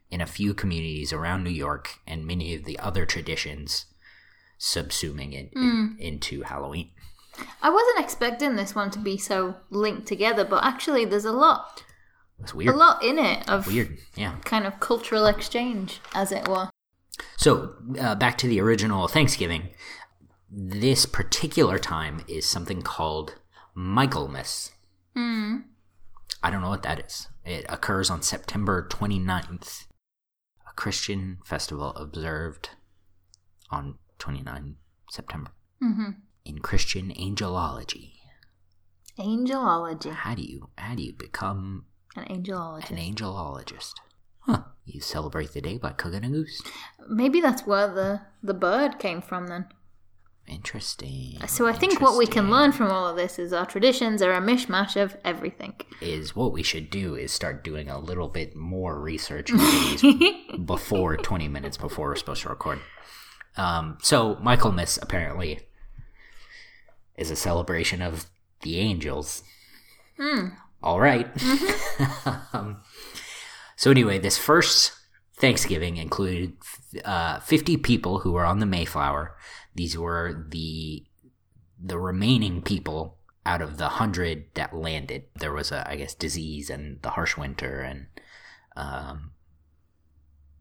in 0.10 0.20
a 0.20 0.26
few 0.26 0.56
communities 0.56 1.14
around 1.14 1.44
New 1.44 1.52
York 1.52 2.00
and 2.08 2.26
many 2.26 2.56
of 2.56 2.66
the 2.66 2.80
other 2.80 3.06
traditions 3.06 3.86
subsuming 4.60 5.34
it 5.34 5.52
in- 5.54 5.96
into 6.00 6.42
Halloween. 6.42 6.90
I 7.62 7.70
wasn't 7.70 8.00
expecting 8.00 8.56
this 8.56 8.74
one 8.74 8.90
to 8.92 9.00
be 9.00 9.18
so 9.18 9.58
linked 9.70 10.08
together, 10.08 10.44
but 10.46 10.64
actually, 10.64 11.06
there's 11.06 11.26
a 11.26 11.32
lot, 11.32 11.84
It's 12.40 12.54
a 12.54 12.72
lot 12.72 13.04
in 13.04 13.20
it 13.20 13.48
of 13.48 13.68
Weird, 13.68 13.98
yeah. 14.16 14.38
kind 14.44 14.66
of 14.66 14.80
cultural 14.80 15.26
exchange, 15.28 16.00
as 16.16 16.32
it 16.32 16.48
were. 16.48 16.70
So, 17.38 17.76
uh, 18.00 18.16
back 18.16 18.38
to 18.40 18.48
the 18.48 18.60
original 18.60 19.08
Thanksgiving. 19.08 19.70
This 20.58 21.06
particular 21.06 21.78
time 21.78 22.24
is 22.30 22.46
something 22.46 22.82
called 22.82 23.36
Michaelmas. 23.74 24.72
Mm. 25.16 25.64
I 26.42 26.50
don't 26.50 26.62
know 26.62 26.70
what 26.70 26.84
that 26.84 27.00
is. 27.06 27.28
It 27.44 27.66
occurs 27.68 28.10
on 28.10 28.22
September 28.22 28.88
29th, 28.90 29.86
a 30.70 30.74
Christian 30.76 31.40
festival 31.44 31.90
observed 31.96 32.70
on 33.70 33.96
29 34.20 34.78
September. 35.12 35.52
hmm 35.82 36.12
In 36.46 36.60
Christian 36.60 37.12
angelology, 37.14 38.14
Angelology. 39.20 40.12
how 40.12 40.36
do 40.36 40.42
you 40.42 40.70
how 40.78 40.96
do 40.96 41.04
you 41.04 41.14
become 41.14 41.86
An 42.16 42.26
angelologist. 42.26 42.92
an 42.92 42.98
angelologist? 42.98 43.94
Huh. 44.40 44.62
You 44.86 45.02
celebrate 45.02 45.52
the 45.54 45.62
day 45.62 45.78
by 45.78 45.92
cooking 45.92 46.24
a 46.24 46.30
goose. 46.30 46.62
Maybe 47.10 47.42
that's 47.42 47.66
where 47.66 47.88
the, 47.94 48.22
the 48.44 48.54
bird 48.54 49.00
came 49.00 49.22
from 49.22 49.48
then. 49.48 49.66
Interesting. 50.48 51.40
So 51.48 51.68
I 51.68 51.74
think 51.74 52.00
what 52.00 52.18
we 52.18 52.28
can 52.28 52.52
learn 52.52 52.72
from 52.72 52.92
all 52.92 53.08
of 53.08 53.16
this 53.16 53.40
is 53.40 53.52
our 53.52 53.66
traditions 53.66 54.22
are 54.22 54.32
a 54.32 54.42
mishmash 54.42 54.96
of 55.02 55.18
everything. 55.26 55.74
is 56.02 56.36
what 56.36 56.54
we 56.54 56.62
should 56.62 56.92
do 56.92 57.16
is 57.16 57.32
start 57.32 57.64
doing 57.64 57.90
a 57.90 57.98
little 57.98 58.28
bit 58.28 58.56
more 58.56 59.00
research 59.00 59.52
before 60.66 61.18
20 61.18 61.48
minutes 61.48 61.78
before 61.78 62.10
we're 62.10 62.16
supposed 62.16 62.44
to 62.44 62.50
record. 62.50 62.80
Um, 63.58 63.98
so 64.02 64.36
Michaelmas 64.36 65.00
apparently 65.02 65.62
is 67.18 67.32
a 67.32 67.36
celebration 67.36 68.04
of 68.04 68.28
the 68.62 68.80
angels. 68.80 69.44
All 70.84 71.00
right. 71.00 71.28
um, 72.54 72.82
so 73.76 73.90
anyway, 73.90 74.20
this 74.20 74.38
first 74.38 74.94
Thanksgiving 75.38 75.98
included 75.98 76.54
uh, 77.04 77.40
50 77.40 77.78
people 77.78 78.20
who 78.20 78.32
were 78.32 78.46
on 78.46 78.60
the 78.60 78.66
Mayflower. 78.66 79.36
These 79.74 79.98
were 79.98 80.46
the 80.50 81.06
the 81.78 82.00
remaining 82.00 82.62
people 82.62 83.18
out 83.46 83.62
of 83.62 83.78
the 83.78 83.90
hundred 83.90 84.46
that 84.54 84.74
landed. 84.76 85.24
There 85.36 85.52
was 85.54 85.72
a, 85.72 85.88
I 85.90 85.98
guess, 85.98 86.14
disease 86.16 86.70
and 86.70 87.02
the 87.02 87.12
harsh 87.12 87.38
winter, 87.38 87.82
and 87.82 88.08
um, 88.76 89.32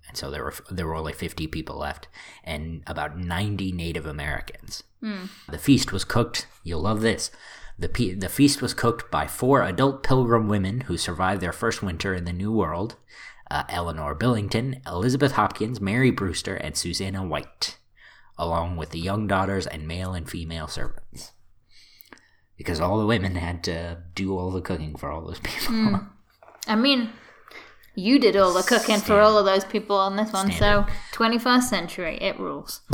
and 0.08 0.16
so 0.16 0.30
there 0.30 0.44
were 0.44 0.54
there 0.70 0.86
were 0.86 0.96
only 0.96 1.12
fifty 1.12 1.46
people 1.46 1.78
left, 1.78 2.08
and 2.42 2.82
about 2.86 3.16
ninety 3.18 3.72
Native 3.72 4.06
Americans. 4.06 4.82
The 5.48 5.58
feast 5.58 5.92
was 5.92 6.04
cooked. 6.04 6.46
You'll 6.62 6.80
love 6.82 7.00
this. 7.00 7.30
The, 7.78 7.88
pe- 7.88 8.14
the 8.14 8.28
feast 8.28 8.62
was 8.62 8.72
cooked 8.72 9.10
by 9.10 9.26
four 9.26 9.62
adult 9.62 10.02
pilgrim 10.04 10.48
women 10.48 10.82
who 10.82 10.96
survived 10.96 11.40
their 11.40 11.52
first 11.52 11.82
winter 11.82 12.14
in 12.14 12.24
the 12.24 12.32
New 12.32 12.52
World 12.52 12.96
uh, 13.50 13.64
Eleanor 13.68 14.14
Billington, 14.14 14.80
Elizabeth 14.86 15.32
Hopkins, 15.32 15.80
Mary 15.80 16.10
Brewster, 16.10 16.54
and 16.54 16.76
Susanna 16.76 17.24
White, 17.24 17.78
along 18.38 18.76
with 18.76 18.90
the 18.90 18.98
young 18.98 19.26
daughters 19.26 19.66
and 19.66 19.86
male 19.86 20.14
and 20.14 20.28
female 20.28 20.68
servants. 20.68 21.32
Because 22.56 22.80
all 22.80 22.98
the 22.98 23.06
women 23.06 23.36
had 23.36 23.64
to 23.64 24.02
do 24.14 24.36
all 24.36 24.50
the 24.50 24.60
cooking 24.60 24.96
for 24.96 25.10
all 25.10 25.26
those 25.26 25.40
people. 25.40 26.00
I 26.66 26.76
mean, 26.76 27.10
you 27.94 28.18
did 28.18 28.36
all 28.36 28.52
the 28.52 28.62
cooking 28.62 29.00
for 29.00 29.20
all 29.20 29.38
of 29.38 29.44
those 29.44 29.64
people 29.64 29.96
on 29.96 30.16
this 30.16 30.32
one, 30.32 30.50
so 30.52 30.86
21st 31.12 31.62
century, 31.62 32.18
it 32.20 32.38
rules. 32.38 32.80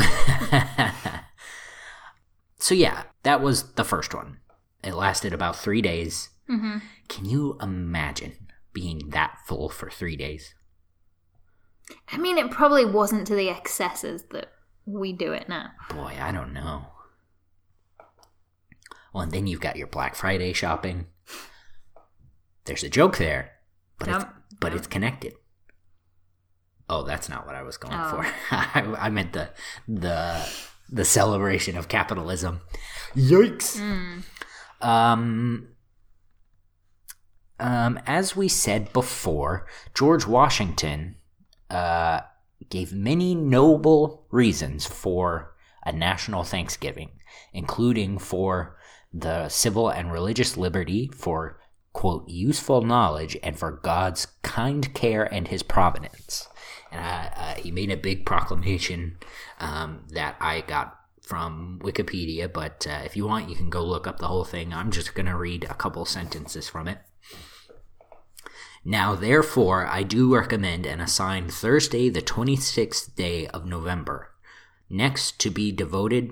so, 2.59 2.75
yeah, 2.75 3.05
that 3.23 3.41
was 3.41 3.75
the 3.75 3.85
first 3.85 4.15
one. 4.15 4.39
It 4.83 4.95
lasted 4.95 5.33
about 5.33 5.57
three 5.57 5.83
days. 5.83 6.31
Mm-hmm. 6.49 6.79
Can 7.09 7.25
you 7.27 7.59
imagine 7.61 8.40
being 8.73 9.11
that 9.11 9.39
full 9.47 9.69
for 9.69 9.91
three 9.91 10.17
days? 10.17 10.55
I 12.13 12.19
mean, 12.19 12.39
it 12.39 12.51
probably 12.51 12.85
wasn't 12.85 13.27
to 13.29 13.35
the 13.35 13.51
excesses 13.51 14.25
that 14.31 14.51
we 14.87 15.13
do 15.13 15.33
it 15.33 15.49
now. 15.49 15.71
Boy, 15.91 16.17
I 16.21 16.31
don't 16.33 16.53
know. 16.53 16.87
Well, 19.13 19.25
and 19.25 19.33
then 19.33 19.47
you've 19.47 19.61
got 19.61 19.77
your 19.77 19.89
Black 19.89 20.15
Friday 20.15 20.53
shopping. 20.53 21.07
There's 22.65 22.85
a 22.85 22.89
joke 22.89 23.17
there, 23.19 23.53
but 23.99 24.09
it's 24.09 24.19
Yep. 24.25 24.35
but 24.61 24.75
it's 24.75 24.87
connected. 24.87 25.35
Oh, 26.89 27.03
that's 27.05 27.29
not 27.29 27.47
what 27.47 27.55
I 27.57 27.63
was 27.63 27.77
going 27.77 27.95
Oh. 27.97 28.11
for. 28.23 28.27
I, 28.55 29.07
I 29.07 29.11
meant 29.11 29.33
the 29.33 29.51
the 29.89 30.49
the 30.89 31.05
celebration 31.05 31.77
of 31.77 31.89
capitalism. 31.89 32.61
Yikes! 33.17 33.81
Um, 34.81 35.69
um, 37.61 38.01
as 38.07 38.35
we 38.35 38.49
said 38.49 38.93
before, 38.93 39.67
George 39.95 40.27
Washington 40.27 41.17
uh, 41.69 42.21
gave 42.69 42.93
many 42.93 43.35
noble 43.35 44.27
reasons 44.31 44.87
for 44.87 45.55
a 45.85 45.93
national 45.93 46.43
Thanksgiving, 46.43 47.11
including 47.53 48.19
for 48.19 48.77
the 49.13 49.49
civil 49.49 49.89
and 49.89 50.11
religious 50.11 50.57
liberty, 50.57 51.11
for 51.15 51.61
quote 51.93 52.29
useful 52.29 52.83
knowledge, 52.83 53.37
and 53.43 53.59
for 53.59 53.73
God's 53.73 54.27
kind 54.43 54.93
care 54.95 55.25
and 55.33 55.49
His 55.49 55.63
providence. 55.63 56.49
And 56.91 57.05
uh, 57.05 57.31
uh, 57.37 57.55
he 57.57 57.71
made 57.71 57.91
a 57.91 57.97
big 57.97 58.25
proclamation 58.27 59.19
um, 59.59 60.05
that 60.11 60.37
I 60.41 60.63
got 60.63 60.97
from 61.23 61.79
Wikipedia, 61.85 62.53
but 62.53 62.87
uh, 62.89 63.03
if 63.05 63.17
you 63.17 63.27
want, 63.27 63.49
you 63.49 63.55
can 63.55 63.71
go 63.71 63.85
look 63.85 64.07
up 64.07 64.19
the 64.19 64.27
whole 64.27 64.45
thing. 64.45 64.73
I'm 64.73 64.91
just 64.91 65.15
going 65.15 65.27
to 65.27 65.37
read 65.37 65.65
a 65.65 65.75
couple 65.75 66.05
sentences 66.05 66.69
from 66.69 66.89
it. 66.89 66.99
Now, 68.85 69.15
therefore, 69.15 69.87
I 69.87 70.03
do 70.03 70.35
recommend 70.35 70.87
and 70.87 71.03
assign 71.03 71.49
Thursday, 71.49 72.09
the 72.09 72.23
26th 72.23 73.15
day 73.15 73.47
of 73.49 73.67
November, 73.67 74.31
next 74.89 75.39
to 75.41 75.51
be 75.51 75.71
devoted 75.71 76.31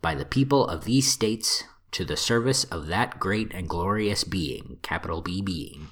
by 0.00 0.14
the 0.14 0.24
people 0.24 0.66
of 0.66 0.84
these 0.84 1.12
states 1.12 1.64
to 1.90 2.04
the 2.04 2.16
service 2.16 2.64
of 2.64 2.86
that 2.86 3.20
great 3.20 3.52
and 3.52 3.68
glorious 3.68 4.24
being, 4.24 4.78
capital 4.82 5.20
B 5.20 5.42
being, 5.42 5.88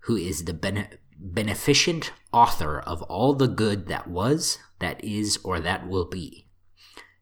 who 0.00 0.16
is 0.16 0.44
the 0.44 0.54
bene- 0.54 0.88
beneficent 1.18 2.12
author 2.32 2.80
of 2.80 3.02
all 3.02 3.34
the 3.34 3.48
good 3.48 3.88
that 3.88 4.08
was, 4.08 4.58
that 4.78 5.04
is, 5.04 5.38
or 5.44 5.60
that 5.60 5.86
will 5.86 6.06
be, 6.06 6.46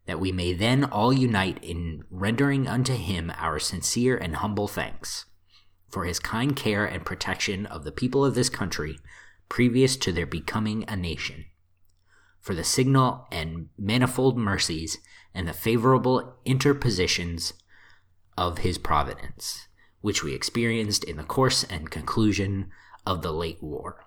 that 0.05 0.21
we 0.21 0.31
may 0.31 0.53
then 0.53 0.85
all 0.85 1.11
unite 1.11 1.61
in 1.61 2.05
rendering 2.09 2.65
unto 2.65 2.93
him 2.93 3.29
our 3.37 3.59
sincere 3.59 4.15
and 4.15 4.37
humble 4.37 4.69
thanks 4.69 5.25
for 5.91 6.05
his 6.05 6.19
kind 6.19 6.55
care 6.55 6.85
and 6.85 7.05
protection 7.05 7.65
of 7.65 7.83
the 7.83 7.91
people 7.91 8.23
of 8.23 8.33
this 8.33 8.49
country 8.49 8.97
previous 9.49 9.97
to 9.97 10.11
their 10.11 10.25
becoming 10.25 10.85
a 10.87 10.95
nation, 10.95 11.45
for 12.39 12.55
the 12.55 12.63
signal 12.63 13.27
and 13.31 13.67
manifold 13.77 14.37
mercies 14.37 14.97
and 15.33 15.47
the 15.47 15.53
favorable 15.53 16.37
interpositions 16.45 17.53
of 18.37 18.59
his 18.59 18.77
providence, 18.77 19.67
which 19.99 20.23
we 20.23 20.33
experienced 20.33 21.03
in 21.03 21.17
the 21.17 21.23
course 21.23 21.65
and 21.65 21.91
conclusion 21.91 22.69
of 23.05 23.21
the 23.21 23.33
late 23.33 23.61
war. 23.61 24.05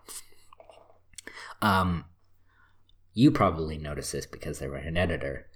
Um, 1.60 2.06
you 3.12 3.30
probably 3.30 3.76
noticed 3.76 4.12
this 4.12 4.26
because 4.26 4.58
they 4.58 4.68
were 4.68 4.76
an 4.76 4.96
editor, 4.96 5.46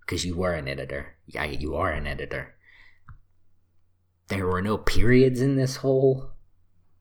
because 0.00 0.26
you 0.26 0.36
were 0.36 0.52
an 0.52 0.68
editor. 0.68 1.16
Yeah, 1.26 1.44
you 1.44 1.74
are 1.74 1.90
an 1.90 2.06
editor 2.06 2.54
there 4.32 4.46
were 4.46 4.62
no 4.62 4.78
periods 4.78 5.40
in 5.40 5.56
this 5.56 5.76
whole 5.76 6.30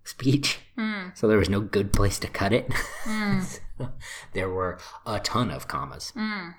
speech. 0.03 0.59
Hmm. 0.77 1.09
So 1.13 1.27
there 1.27 1.37
was 1.37 1.49
no 1.49 1.61
good 1.61 1.93
place 1.93 2.19
to 2.19 2.27
cut 2.27 2.51
it. 2.51 2.71
Hmm. 3.03 3.39
there 4.33 4.49
were 4.49 4.79
a 5.05 5.19
ton 5.19 5.49
of 5.49 5.67
commas. 5.67 6.11
Hmm. 6.15 6.49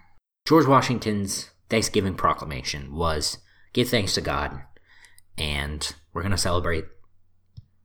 George 0.47 0.66
Washington's 0.66 1.51
Thanksgiving 1.68 2.14
proclamation 2.14 2.95
was 2.95 3.39
give 3.73 3.89
thanks 3.89 4.14
to 4.14 4.20
God, 4.20 4.62
and 5.39 5.95
we're 6.12 6.23
going 6.23 6.33
to 6.33 6.39
celebrate 6.39 6.85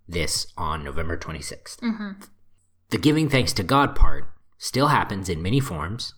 this 0.08 0.48
on 0.58 0.84
November 0.84 1.18
26th. 1.18 1.80
Mm-hmm. 1.80 2.22
The 2.90 2.98
giving 2.98 3.30
thanks 3.30 3.54
to 3.54 3.64
God 3.64 3.96
part 3.96 4.34
still 4.58 4.88
happens 4.88 5.30
in 5.30 5.42
many 5.42 5.60
forms, 5.60 6.14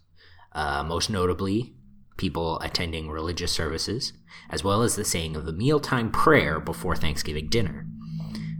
uh, 0.53 0.83
most 0.83 1.09
notably 1.09 1.75
people 2.19 2.59
attending 2.59 3.09
religious 3.09 3.51
services, 3.51 4.13
as 4.51 4.63
well 4.63 4.83
as 4.83 4.95
the 4.95 5.05
saying 5.05 5.35
of 5.35 5.45
the 5.45 5.53
mealtime 5.53 6.11
prayer 6.11 6.59
before 6.59 6.95
Thanksgiving 6.95 7.49
dinner. 7.49 7.87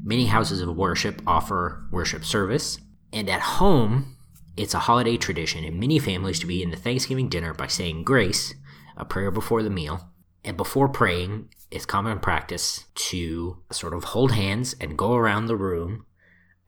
Many 0.03 0.26
houses 0.26 0.62
of 0.62 0.76
worship 0.76 1.22
offer 1.28 1.86
worship 1.91 2.26
service, 2.26 2.80
and 3.14 3.30
at 3.30 3.41
home, 3.41 4.16
it's 4.57 4.74
a 4.74 4.80
holiday 4.80 5.18
tradition 5.18 5.64
in 5.64 5.80
many 5.80 5.99
families 5.99 6.39
to 6.39 6.47
begin 6.47 6.72
the 6.72 6.78
Thanksgiving 6.78 7.30
dinner 7.30 7.53
by 7.53 7.68
saying 7.68 8.05
grace, 8.05 8.55
a 8.97 9.05
prayer 9.05 9.30
before 9.30 9.62
the 9.62 9.70
meal. 9.70 10.10
And 10.43 10.55
before 10.55 10.88
praying, 10.88 11.49
it's 11.70 11.86
common 11.86 12.20
practice 12.20 12.86
to 12.95 13.62
sort 13.72 13.93
of 13.93 14.05
hold 14.05 14.32
hands 14.32 14.74
and 14.80 14.97
go 14.97 15.14
around 15.16 15.45
the 15.45 15.57
room 15.57 16.05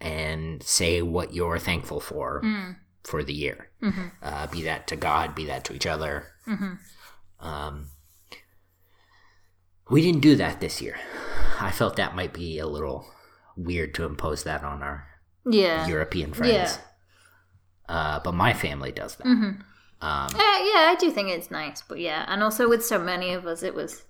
and 0.02 0.62
say 0.62 1.02
what 1.02 1.34
you're 1.34 1.60
thankful 1.60 2.00
for 2.00 2.42
hmm. 2.42 2.72
For 3.04 3.24
the 3.24 3.34
year. 3.34 3.70
Uh, 4.22 4.48
be 4.48 4.62
that 4.64 4.88
to 4.88 4.96
God, 4.96 5.34
be 5.36 5.46
that 5.46 5.64
to 5.66 5.74
each 5.74 5.86
other. 5.88 6.28
Um, 7.40 7.88
we 9.90 10.02
didn't 10.02 10.22
do 10.22 10.36
that 10.38 10.62
this 10.62 10.82
year. 10.82 10.98
I 11.60 11.72
felt 11.72 11.96
that 11.98 12.16
might 12.16 12.34
be 12.34 12.60
a 12.60 12.68
little 12.68 13.06
weird 13.58 13.94
to 13.96 14.06
impose 14.06 14.44
that 14.44 14.64
on 14.64 14.82
our 14.82 15.08
Yeah. 15.46 15.88
European 15.88 16.34
friends. 16.34 16.54
Yeah. 16.54 16.78
Uh, 17.90 18.20
but 18.24 18.34
my 18.34 18.54
family 18.54 18.92
does 18.92 19.16
that. 19.18 19.28
Mm-hmm. 19.28 19.62
Um, 20.04 20.28
Uh, 20.34 20.60
yeah, 20.64 20.90
I 20.92 20.96
do 21.00 21.12
think 21.12 21.30
it's 21.30 21.52
nice, 21.52 21.82
but 21.82 22.00
yeah, 22.00 22.26
and 22.28 22.42
also 22.42 22.68
with 22.70 22.84
so 22.86 22.98
many 22.98 23.34
of 23.34 23.46
us, 23.46 23.62
it 23.64 23.76
was 23.76 24.06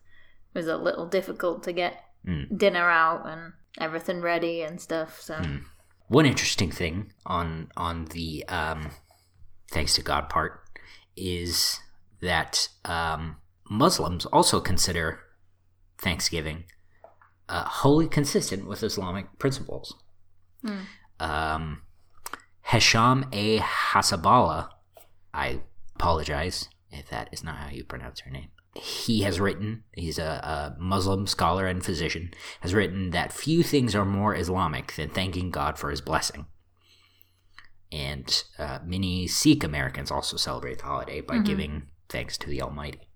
it 0.54 0.60
was 0.60 0.68
a 0.68 0.78
little 0.78 1.06
difficult 1.08 1.64
to 1.64 1.74
get 1.74 2.04
Mm. 2.28 2.56
dinner 2.56 2.88
out 2.88 3.26
and 3.28 3.54
everything 3.80 4.22
ready 4.22 4.62
and 4.62 4.80
stuff. 4.80 5.20
So 5.20 5.42
one 6.12 6.26
interesting 6.26 6.70
thing 6.70 7.14
on 7.26 7.72
on 7.78 8.05
the 8.05 8.43
um, 8.49 8.91
thanks 9.72 9.95
to 9.95 10.01
God 10.01 10.28
part 10.28 10.59
is 11.16 11.80
that 12.22 12.68
um, 12.84 13.38
Muslims 13.70 14.26
also 14.26 14.59
consider 14.59 15.20
Thanksgiving 15.97 16.66
uh, 17.47 17.64
wholly 17.64 18.09
consistent 18.09 18.68
with 18.68 18.84
Islamic 18.84 19.39
principles. 19.39 19.95
Um, 21.20 21.84
Hesham 22.62 23.30
A. 23.32 23.59
Hassaballa, 23.59 24.68
I 25.34 25.62
apologize 25.95 26.68
if 26.89 27.09
that 27.09 27.30
is 27.32 27.41
not 27.41 27.55
how 27.55 27.70
you 27.70 27.86
pronounce 27.86 28.20
her 28.22 28.32
name. 28.32 28.49
He 28.76 29.24
has 29.24 29.40
written, 29.40 29.84
he's 29.94 30.18
a, 30.18 30.24
a 30.24 30.76
Muslim 30.80 31.28
scholar 31.28 31.68
and 31.68 31.84
physician, 31.84 32.34
has 32.62 32.74
written 32.74 33.10
that 33.10 33.34
few 33.34 33.64
things 33.64 33.94
are 33.96 34.06
more 34.06 34.34
Islamic 34.36 34.94
than 34.96 35.10
thanking 35.10 35.52
God 35.52 35.78
for 35.78 35.90
his 35.90 36.00
blessing. 36.00 36.46
And 37.92 38.44
uh, 38.58 38.80
many 38.86 39.28
Sikh 39.28 39.66
Americans 39.66 40.10
also 40.10 40.38
celebrate 40.38 40.78
the 40.78 40.86
holiday 40.86 41.20
by 41.20 41.40
giving 41.40 41.84
thanks 42.08 42.38
to 42.38 42.48
the 42.48 42.62
Almighty. 42.62 43.10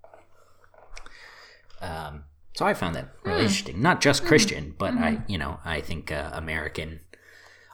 Um, 1.82 2.26
so 2.53 2.66
I 2.66 2.74
found 2.74 2.95
that 2.95 3.12
really 3.24 3.43
interesting. 3.43 3.82
Not 3.82 4.01
just 4.01 4.26
Christian, 4.26 4.76
but 4.78 4.93
I, 4.95 5.22
you 5.28 5.38
know, 5.38 5.60
I 5.64 5.80
think 5.80 6.12
uh, 6.12 6.32
American, 6.34 6.99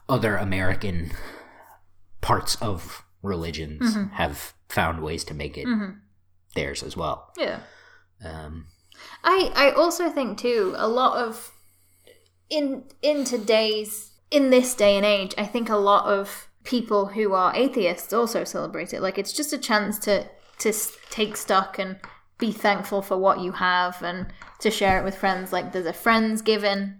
other 0.07 0.37
American 0.37 1.11
parts 2.21 2.55
of 2.61 3.03
religions 3.23 3.95
have 4.13 4.53
found 4.69 5.01
ways 5.01 5.23
to 5.25 5.33
make 5.33 5.57
it 5.57 5.65
theirs 6.55 6.83
as 6.83 6.97
well. 6.97 7.31
yeah, 7.37 7.59
Um, 8.23 8.67
I 9.23 9.51
I 9.55 9.71
also 9.71 10.09
think 10.09 10.37
too 10.37 10.73
a 10.77 10.87
lot 10.87 11.17
of 11.17 11.51
in 12.49 12.83
in 13.01 13.23
today's 13.23 14.11
in 14.29 14.49
this 14.49 14.73
day 14.75 14.95
and 14.95 15.05
age, 15.05 15.33
I 15.37 15.45
think 15.45 15.69
a 15.69 15.75
lot 15.77 16.05
of 16.05 16.47
people 16.63 17.07
who 17.07 17.33
are 17.33 17.55
atheists 17.55 18.13
also 18.13 18.43
celebrate 18.43 18.93
it. 18.93 19.01
Like 19.01 19.17
it's 19.17 19.33
just 19.33 19.53
a 19.53 19.57
chance 19.57 19.97
to 19.99 20.27
to 20.59 20.73
take 21.09 21.35
stock 21.35 21.79
and 21.79 21.97
be 22.37 22.51
thankful 22.51 23.01
for 23.01 23.17
what 23.17 23.39
you 23.39 23.51
have 23.53 24.01
and 24.03 24.27
to 24.59 24.71
share 24.71 24.99
it 24.99 25.03
with 25.03 25.15
friends. 25.17 25.51
Like 25.51 25.71
there's 25.71 25.85
a 25.85 25.93
friends 25.93 26.41
giving 26.41 26.95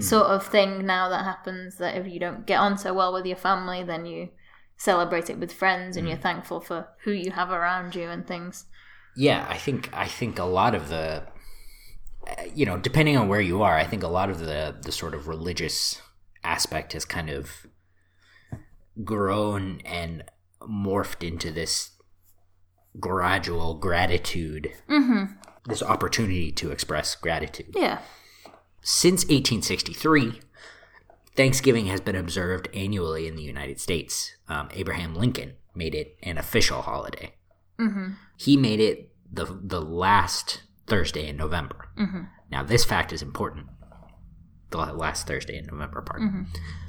sort 0.00 0.28
of 0.28 0.46
thing 0.46 0.86
now 0.86 1.10
that 1.10 1.24
happens 1.24 1.76
that 1.76 1.94
if 1.96 2.06
you 2.10 2.18
don't 2.18 2.46
get 2.46 2.58
on 2.58 2.78
so 2.78 2.94
well 2.94 3.12
with 3.12 3.26
your 3.26 3.36
family, 3.36 3.82
then 3.82 4.06
you 4.06 4.30
celebrate 4.78 5.28
it 5.28 5.38
with 5.38 5.52
friends 5.52 5.96
and 5.96 6.08
you're 6.08 6.16
thankful 6.16 6.58
for 6.60 6.88
who 7.04 7.12
you 7.12 7.30
have 7.30 7.50
around 7.50 7.94
you 7.94 8.08
and 8.08 8.26
things. 8.26 8.64
Yeah, 9.16 9.46
I 9.48 9.56
think 9.56 9.90
I 9.92 10.06
think 10.06 10.38
a 10.38 10.44
lot 10.44 10.74
of 10.74 10.88
the, 10.88 11.24
uh, 12.26 12.42
you 12.54 12.66
know, 12.66 12.78
depending 12.78 13.16
on 13.16 13.28
where 13.28 13.40
you 13.40 13.62
are, 13.62 13.76
I 13.76 13.84
think 13.84 14.02
a 14.02 14.08
lot 14.08 14.30
of 14.30 14.40
the 14.40 14.76
the 14.82 14.92
sort 14.92 15.14
of 15.14 15.28
religious 15.28 16.00
aspect 16.42 16.92
has 16.92 17.04
kind 17.04 17.30
of 17.30 17.66
grown 19.02 19.80
and 19.84 20.24
morphed 20.60 21.26
into 21.26 21.50
this 21.50 21.90
gradual 23.00 23.74
gratitude, 23.74 24.72
this 25.66 25.82
opportunity 25.82 26.52
to 26.52 26.70
express 26.70 27.14
gratitude. 27.16 27.74
Yeah. 27.74 28.00
Since 28.82 29.24
1863, 29.24 30.40
Thanksgiving 31.34 31.86
has 31.86 32.00
been 32.00 32.14
observed 32.14 32.68
annually 32.74 33.26
in 33.26 33.34
the 33.34 33.42
United 33.42 33.80
States. 33.80 34.36
Um, 34.48 34.68
Abraham 34.72 35.14
Lincoln 35.14 35.54
made 35.74 35.94
it 35.94 36.16
an 36.22 36.38
official 36.38 36.82
holiday. 36.82 37.34
Mm-hmm. 37.78 38.12
He 38.36 38.56
made 38.56 38.80
it 38.80 39.10
the 39.32 39.58
the 39.62 39.80
last 39.80 40.62
Thursday 40.86 41.28
in 41.28 41.36
November. 41.36 41.88
Mm-hmm. 41.98 42.22
Now, 42.50 42.62
this 42.62 42.84
fact 42.84 43.12
is 43.12 43.22
important. 43.22 43.66
The 44.70 44.78
last 44.78 45.26
Thursday 45.26 45.58
in 45.58 45.66
November 45.66 46.02
part. 46.02 46.20
Mm-hmm. 46.20 46.42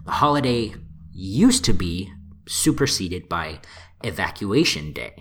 The 0.06 0.12
holiday 0.12 0.76
used 1.12 1.64
to 1.66 1.74
be 1.74 2.12
superseded 2.48 3.30
by 3.30 3.60
Evacuation 4.04 4.92
Day, 4.92 5.16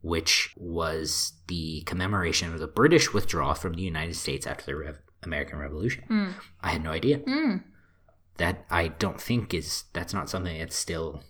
which 0.00 0.54
was 0.56 1.32
the 1.48 1.82
commemoration 1.82 2.52
of 2.52 2.60
the 2.60 2.66
British 2.66 3.12
withdrawal 3.12 3.54
from 3.54 3.74
the 3.74 3.82
United 3.82 4.14
States 4.14 4.46
after 4.46 4.66
the 4.66 4.76
Rev- 4.76 4.98
American 5.22 5.58
Revolution. 5.58 6.04
Mm. 6.10 6.32
I 6.60 6.70
had 6.70 6.82
no 6.82 6.90
idea. 6.90 7.18
Mm. 7.18 7.64
That 8.36 8.64
I 8.70 8.88
don't 8.88 9.20
think 9.20 9.52
is 9.52 9.84
that's 9.92 10.14
not 10.14 10.30
something 10.30 10.58
that's 10.58 10.76
still 10.76 11.24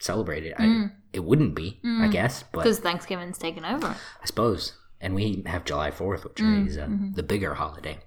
celebrated. 0.00 0.54
I, 0.58 0.90
it 1.12 1.24
wouldn't 1.24 1.54
be, 1.54 1.80
I 1.84 2.08
guess, 2.08 2.42
but 2.42 2.62
Because 2.62 2.80
Thanksgiving's 2.80 3.38
taken 3.38 3.64
over. 3.64 3.86
I 3.88 4.26
suppose. 4.26 4.72
And 5.00 5.14
we 5.14 5.42
have 5.46 5.64
July 5.64 5.90
4th, 5.90 6.24
which 6.24 6.40
is 6.40 6.76
uh, 6.76 6.88
the 7.14 7.22
bigger 7.22 7.54
holiday. 7.54 7.98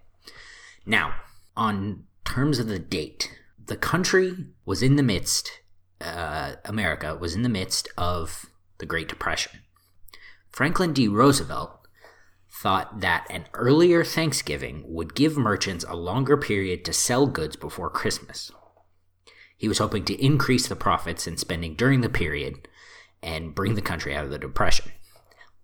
Now, 0.85 1.15
on 1.55 2.03
terms 2.25 2.59
of 2.59 2.67
the 2.67 2.79
date, 2.79 3.31
the 3.65 3.77
country 3.77 4.33
was 4.65 4.83
in 4.83 4.95
the 4.95 5.03
midst, 5.03 5.51
uh, 6.01 6.53
America 6.65 7.15
was 7.15 7.33
in 7.35 7.41
the 7.41 7.49
midst 7.49 7.87
of 7.97 8.45
the 8.77 8.85
Great 8.85 9.07
Depression. 9.07 9.61
Franklin 10.49 10.93
D. 10.93 11.07
Roosevelt 11.07 11.79
thought 12.51 12.99
that 13.01 13.25
an 13.29 13.45
earlier 13.53 14.03
Thanksgiving 14.03 14.83
would 14.85 15.15
give 15.15 15.35
merchants 15.35 15.83
a 15.87 15.95
longer 15.95 16.37
period 16.37 16.85
to 16.85 16.93
sell 16.93 17.25
goods 17.25 17.55
before 17.55 17.89
Christmas. 17.89 18.51
He 19.63 19.69
was 19.69 19.77
hoping 19.77 20.03
to 20.03 20.21
increase 20.21 20.67
the 20.67 20.75
profits 20.75 21.25
and 21.25 21.39
spending 21.39 21.75
during 21.75 22.01
the 22.01 22.09
period 22.09 22.67
and 23.21 23.55
bring 23.55 23.75
the 23.75 23.81
country 23.81 24.13
out 24.13 24.25
of 24.25 24.29
the 24.29 24.37
Depression. 24.37 24.91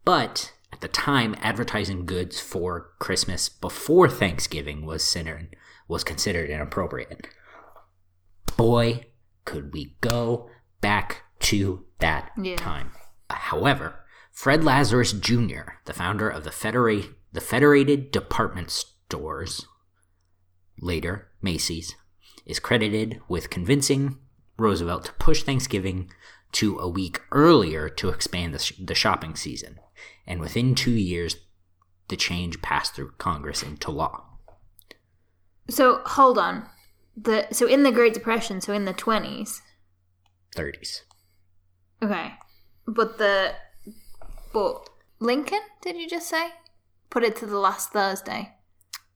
But 0.05 0.53
at 0.71 0.79
the 0.79 0.87
time, 0.87 1.35
advertising 1.41 2.05
goods 2.05 2.39
for 2.39 2.91
Christmas 2.99 3.49
before 3.49 4.07
Thanksgiving 4.07 4.85
was 4.85 5.03
considered, 5.03 5.53
was 5.89 6.05
considered 6.05 6.49
inappropriate. 6.49 7.27
Boy, 8.55 9.07
could 9.43 9.73
we 9.73 9.97
go 9.99 10.49
back 10.79 11.23
to 11.39 11.85
that 11.97 12.31
Yeah. 12.41 12.55
time. 12.55 12.93
However, 13.29 14.05
Fred 14.31 14.63
Lazarus 14.63 15.11
Jr., 15.11 15.73
the 15.83 15.93
founder 15.93 16.29
of 16.29 16.45
the, 16.45 16.51
Federa- 16.51 17.13
the 17.33 17.41
Federated 17.41 18.11
Department 18.11 18.71
Stores, 18.71 19.67
later 20.79 21.33
Macy's, 21.41 21.97
is 22.49 22.59
credited 22.59 23.21
with 23.27 23.51
convincing 23.51 24.17
Roosevelt 24.57 25.05
to 25.05 25.13
push 25.13 25.43
Thanksgiving 25.43 26.11
to 26.53 26.79
a 26.79 26.89
week 26.89 27.21
earlier 27.31 27.87
to 27.89 28.09
expand 28.09 28.55
the, 28.55 28.59
sh- 28.59 28.73
the 28.83 28.95
shopping 28.95 29.35
season. 29.35 29.79
And 30.25 30.41
within 30.41 30.73
two 30.73 30.91
years, 30.91 31.37
the 32.07 32.17
change 32.17 32.61
passed 32.63 32.95
through 32.95 33.11
Congress 33.19 33.61
into 33.61 33.91
law. 33.91 34.25
So 35.69 36.01
hold 36.05 36.39
on. 36.39 36.65
The 37.15 37.47
so 37.51 37.67
in 37.67 37.83
the 37.83 37.91
Great 37.91 38.15
Depression, 38.15 38.61
so 38.61 38.73
in 38.73 38.85
the 38.85 38.93
twenties. 38.93 39.61
30s. 40.55 41.01
Okay. 42.01 42.33
But 42.87 43.19
the 43.19 43.53
but 44.51 44.89
Lincoln, 45.19 45.61
did 45.81 45.95
you 45.97 46.09
just 46.09 46.27
say? 46.27 46.49
Put 47.11 47.23
it 47.23 47.35
to 47.37 47.45
the 47.45 47.59
last 47.59 47.91
Thursday. 47.91 48.55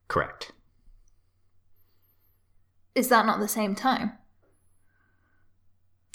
Correct. 0.07 0.51
Is 2.95 3.09
that 3.09 3.25
not 3.25 3.39
the 3.39 3.47
same 3.47 3.75
time? 3.75 4.13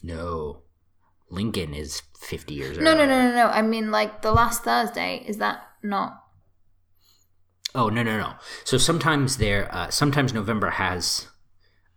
No. 0.02 0.62
Lincoln 1.30 1.74
is 1.74 2.02
50 2.20 2.54
years 2.54 2.78
No, 2.78 2.94
no, 2.94 3.02
earlier. 3.02 3.06
no, 3.06 3.28
no, 3.30 3.34
no. 3.34 3.46
I 3.48 3.62
mean, 3.62 3.90
like 3.90 4.22
the 4.22 4.32
last 4.32 4.64
Thursday. 4.64 5.24
Is 5.26 5.38
that 5.38 5.62
not? 5.82 6.22
Oh, 7.74 7.88
no, 7.88 8.02
no, 8.02 8.16
no. 8.18 8.32
So 8.64 8.78
sometimes 8.78 9.36
there, 9.36 9.68
uh, 9.74 9.90
sometimes 9.90 10.32
November 10.32 10.70
has 10.70 11.28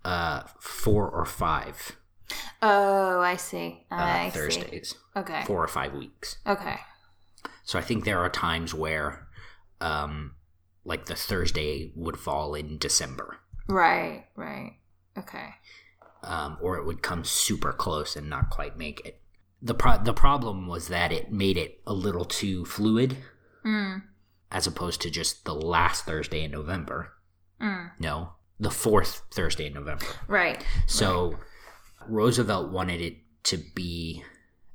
uh, 0.03 0.43
four 0.59 1.09
or 1.09 1.25
five 1.25 1.95
Oh, 2.61 3.19
I 3.19 3.35
see. 3.37 3.85
uh, 3.91 3.95
I 3.95 4.29
see. 4.29 4.39
Thursdays, 4.39 4.95
Okay. 5.15 5.43
four 5.45 5.63
or 5.63 5.67
five 5.67 5.93
weeks. 5.93 6.37
Okay. 6.45 6.77
So 7.63 7.77
I 7.79 7.81
think 7.81 8.03
there 8.05 8.19
are 8.19 8.29
times 8.29 8.73
where, 8.73 9.27
um, 9.79 10.35
like 10.85 11.05
the 11.05 11.15
Thursday 11.15 11.91
would 11.95 12.17
fall 12.17 12.53
in 12.55 12.77
December, 12.77 13.37
Right. 13.67 14.25
Right. 14.35 14.77
Okay. 15.17 15.49
um, 16.23 16.57
or 16.61 16.77
it 16.77 16.85
would 16.85 17.01
come 17.01 17.23
super 17.23 17.73
close 17.73 18.15
and 18.15 18.29
not 18.29 18.49
quite 18.51 18.77
make 18.77 19.01
it. 19.05 19.19
the 19.61 19.73
pro- 19.73 19.97
The 20.03 20.13
problem 20.13 20.67
was 20.67 20.87
that 20.89 21.11
it 21.11 21.31
made 21.31 21.57
it 21.57 21.81
a 21.87 21.93
little 21.93 22.25
too 22.25 22.63
fluid, 22.65 23.17
Mm. 23.65 24.03
as 24.51 24.67
opposed 24.67 25.01
to 25.01 25.09
just 25.09 25.45
the 25.45 25.53
last 25.55 26.05
Thursday 26.05 26.43
in 26.43 26.51
November. 26.51 27.13
Mm. 27.59 27.91
No, 27.99 28.33
the 28.59 28.69
fourth 28.71 29.23
Thursday 29.31 29.65
in 29.67 29.73
November. 29.73 30.05
Right. 30.27 30.63
So 30.87 31.37
Roosevelt 32.07 32.71
wanted 32.71 33.01
it 33.01 33.17
to 33.45 33.57
be 33.75 34.23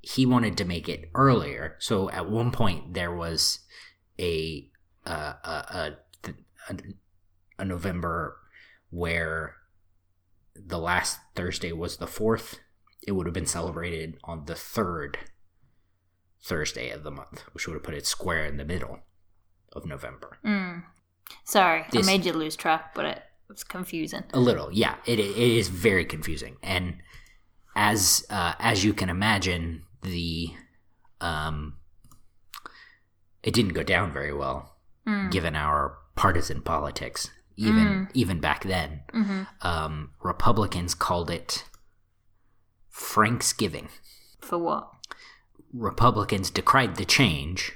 he 0.02 0.24
wanted 0.26 0.56
to 0.58 0.64
make 0.64 0.88
it 0.88 1.10
earlier. 1.16 1.76
So 1.80 2.08
at 2.10 2.28
one 2.30 2.50
point 2.52 2.94
there 2.94 3.12
was 3.14 3.60
a 4.20 4.68
uh, 5.04 5.32
a, 5.44 5.50
a, 6.24 6.30
a 6.70 6.74
a 7.60 7.64
November 7.64 8.36
where 8.96 9.56
the 10.54 10.78
last 10.78 11.18
Thursday 11.34 11.72
was 11.72 11.96
the 11.98 12.06
4th. 12.06 12.58
It 13.06 13.12
would 13.12 13.26
have 13.26 13.34
been 13.34 13.46
celebrated 13.46 14.16
on 14.24 14.46
the 14.46 14.54
3rd 14.54 15.16
Thursday 16.42 16.90
of 16.90 17.02
the 17.02 17.10
month, 17.10 17.42
which 17.52 17.66
would 17.66 17.74
have 17.74 17.82
put 17.82 17.94
it 17.94 18.06
square 18.06 18.46
in 18.46 18.56
the 18.56 18.64
middle 18.64 19.00
of 19.72 19.84
November. 19.84 20.38
Mm. 20.44 20.84
Sorry, 21.44 21.84
This- 21.90 22.06
I 22.06 22.10
made 22.12 22.24
you 22.24 22.32
lose 22.32 22.56
track, 22.56 22.94
but 22.94 23.04
it 23.04 23.22
was 23.48 23.64
confusing. 23.64 24.24
A 24.32 24.40
little, 24.40 24.72
yeah. 24.72 24.96
It 25.06 25.18
it 25.18 25.36
is 25.36 25.68
very 25.68 26.04
confusing, 26.04 26.56
and 26.62 26.98
as 27.74 28.24
uh, 28.30 28.54
as 28.58 28.84
you 28.84 28.94
can 28.94 29.08
imagine, 29.10 29.82
the 30.02 30.48
um, 31.20 31.78
it 33.42 33.52
didn't 33.54 33.74
go 33.74 33.82
down 33.82 34.12
very 34.12 34.32
well, 34.32 34.76
Mm. 35.06 35.30
given 35.30 35.54
our 35.54 35.98
partisan 36.14 36.62
politics. 36.62 37.30
Even 37.56 38.08
even 38.12 38.40
back 38.40 38.64
then, 38.64 39.00
hmm 39.12 39.42
um, 39.62 40.10
Republicans 40.22 40.94
called 40.94 41.30
it 41.30 41.64
Franksgiving. 42.90 43.88
For 44.40 44.58
what? 44.58 44.90
Republicans 45.72 46.50
decried 46.50 46.96
the 46.96 47.04
change 47.04 47.72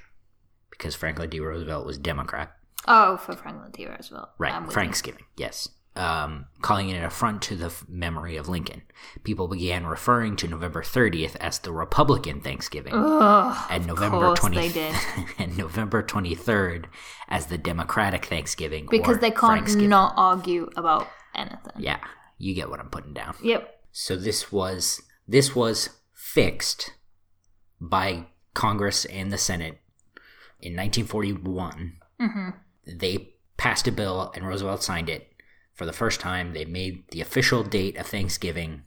because 0.71 0.95
Franklin 0.95 1.31
D. 1.31 1.41
Roosevelt 1.41 1.87
was 1.87 1.99
Democrat. 1.99 2.53
Oh, 2.87 3.17
for 3.17 3.35
Franklin 3.35 3.71
D. 3.73 3.87
Roosevelt. 3.87 4.31
Right, 4.39 4.53
I'm 4.53 4.67
you. 4.71 5.17
Yes. 5.37 5.69
Um, 5.97 6.47
calling 6.63 6.89
it 6.89 6.97
an 6.97 7.05
affront 7.05 7.43
to 7.43 7.57
the 7.57 7.67
f- 7.67 7.85
memory 7.89 8.37
of 8.37 8.49
Lincoln. 8.49 8.83
People 9.25 9.49
began 9.49 9.85
referring 9.85 10.37
to 10.37 10.47
November 10.47 10.83
30th 10.83 11.35
as 11.41 11.59
the 11.59 11.73
Republican 11.73 12.41
Thanksgiving, 12.41 12.93
Ugh, 12.95 13.67
and 13.69 13.87
November 13.87 14.19
course 14.19 14.39
20 14.39 14.57
they 14.57 14.69
did. 14.69 14.95
and 15.39 15.59
November 15.59 16.03
23rd 16.03 16.85
as 17.29 17.47
the 17.47 17.59
Democratic 17.59 18.25
Thanksgiving 18.27 18.87
Because 18.89 19.19
they 19.19 19.33
can't 19.33 19.77
not 19.79 20.15
argue 20.17 20.71
about 20.77 21.09
anything. 21.35 21.73
Yeah, 21.77 21.99
you 22.39 22.55
get 22.55 22.71
what 22.71 22.79
I'm 22.79 22.91
putting 22.91 23.13
down. 23.13 23.35
Yep. 23.43 23.69
So 23.91 24.15
this 24.15 24.53
was 24.53 25.03
this 25.27 25.57
was 25.57 25.91
fixed 26.15 26.93
by 27.81 28.27
Congress 28.55 29.05
and 29.07 29.33
the 29.33 29.39
Senate 29.39 29.81
in 30.61 30.77
1941. 30.77 31.97
hmm 32.21 32.51
they 32.87 33.35
passed 33.57 33.87
a 33.87 33.93
bill 33.93 34.33
and 34.35 34.47
Roosevelt 34.47 34.83
signed 34.83 35.09
it. 35.09 35.30
For 35.81 35.87
the 35.87 35.95
first 35.95 36.21
time, 36.21 36.53
they 36.53 36.67
made 36.67 37.05
the 37.11 37.23
official 37.23 37.63
date 37.65 37.97
of 37.97 38.07
Thanksgiving 38.07 38.83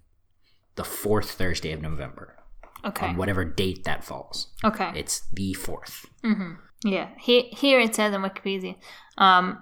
the 0.75 0.83
fourth 0.83 1.31
Thursday 1.31 1.71
of 1.71 1.81
November, 1.81 2.37
Okay. 2.85 3.07
on 3.07 3.17
whatever 3.17 3.43
date 3.43 3.83
that 3.85 4.03
falls. 4.03 4.53
Okay. 4.63 4.91
It's 4.93 5.21
the 5.33 5.55
fourth. 5.55 6.05
hmm 6.23 6.53
Yeah. 6.83 7.09
Here, 7.19 7.45
here 7.49 7.79
it 7.79 7.95
says 7.95 8.13
on 8.13 8.21
Wikipedia, 8.21 8.75
um, 9.17 9.57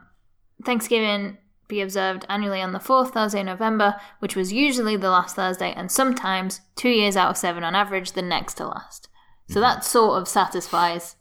Thanksgiving 0.65 1.37
be 1.69 1.79
observed 1.79 2.25
annually 2.27 2.61
on 2.61 2.73
the 2.73 2.81
fourth 2.81 3.13
Thursday 3.13 3.39
in 3.39 3.45
November, 3.45 3.95
which 4.19 4.35
was 4.35 4.51
usually 4.51 4.97
the 4.97 5.09
last 5.09 5.37
Thursday, 5.37 5.71
and 5.71 5.89
sometimes 5.89 6.59
two 6.75 6.89
years 6.89 7.15
out 7.15 7.29
of 7.29 7.37
seven 7.37 7.63
on 7.63 7.75
average, 7.75 8.11
the 8.11 8.21
next 8.21 8.55
to 8.55 8.67
last. 8.67 9.07
So 9.47 9.61
that 9.61 9.85
sort 9.85 10.21
of 10.21 10.27
satisfies 10.27 11.15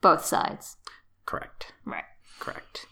both 0.00 0.24
sides. 0.24 0.78
Correct. 1.26 1.72
Right. 1.84 2.02
Correct. 2.40 2.86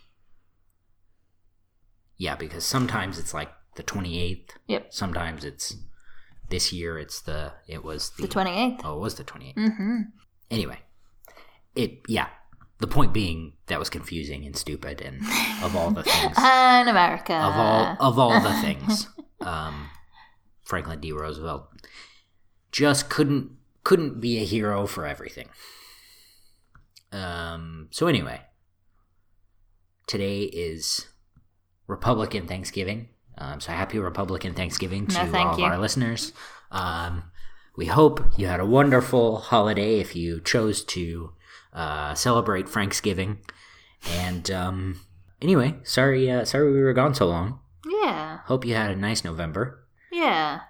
Yeah, 2.18 2.36
because 2.36 2.64
sometimes 2.64 3.18
it's 3.18 3.34
like 3.34 3.50
the 3.76 3.82
28th. 3.82 4.50
Yep. 4.68 4.92
Sometimes 4.92 5.44
it's 5.44 5.76
this 6.50 6.72
year 6.72 6.98
it's 6.98 7.20
the 7.22 7.52
it 7.66 7.82
was 7.84 8.10
the, 8.18 8.26
The 8.26 8.28
28th. 8.28 8.80
Oh, 8.84 8.96
it 8.96 9.00
was 9.00 9.14
the 9.14 9.24
28th. 9.24 9.54
Mm-hmm. 9.56 10.00
Anyway, 10.50 10.78
it 11.74 12.00
yeah. 12.08 12.28
The 12.78 12.86
point 12.88 13.12
being 13.12 13.52
that 13.66 13.78
was 13.78 13.88
confusing 13.88 14.44
and 14.44 14.56
stupid 14.56 15.00
and 15.00 15.20
of 15.62 15.76
all 15.76 15.90
the 15.92 16.02
things. 16.02 16.34
And 16.38 16.88
America. 16.88 17.32
of 17.34 17.54
all 17.54 17.96
of 18.00 18.18
all 18.18 18.40
the 18.40 18.52
things 18.60 19.06
um, 19.40 19.88
franklin 20.64 20.98
d 21.00 21.12
roosevelt 21.12 21.68
just 22.72 23.08
couldn't 23.08 23.52
couldn't 23.84 24.20
be 24.20 24.38
a 24.38 24.44
hero 24.44 24.86
for 24.86 25.06
everything 25.06 25.48
um, 27.12 27.88
so 27.92 28.06
anyway 28.08 28.40
today 30.06 30.40
is 30.42 31.06
republican 31.86 32.46
thanksgiving 32.46 33.08
um, 33.38 33.60
so 33.60 33.72
happy 33.72 33.98
republican 33.98 34.54
thanksgiving 34.54 35.06
to 35.06 35.24
No, 35.26 35.38
all 35.38 35.52
of 35.54 35.58
you. 35.58 35.64
our 35.64 35.78
listeners 35.78 36.32
um, 36.70 37.24
we 37.76 37.86
hope 37.86 38.24
you 38.38 38.46
had 38.46 38.60
a 38.60 38.66
wonderful 38.66 39.38
holiday 39.38 39.98
if 40.00 40.14
you 40.16 40.40
chose 40.40 40.84
to 40.84 41.32
uh, 41.72 42.12
celebrate 42.14 42.68
Thanksgiving. 42.68 43.38
And 44.10 44.50
um, 44.50 45.00
anyway, 45.40 45.76
sorry, 45.82 46.30
uh, 46.30 46.44
sorry 46.44 46.70
we 46.70 46.82
were 46.82 46.92
gone 46.92 47.14
so 47.14 47.26
long. 47.28 47.60
Yeah. 48.02 48.40
Hope 48.44 48.66
you 48.66 48.74
had 48.74 48.90
a 48.90 48.96
nice 48.96 49.24
November. 49.24 49.86
Yeah. 50.10 50.60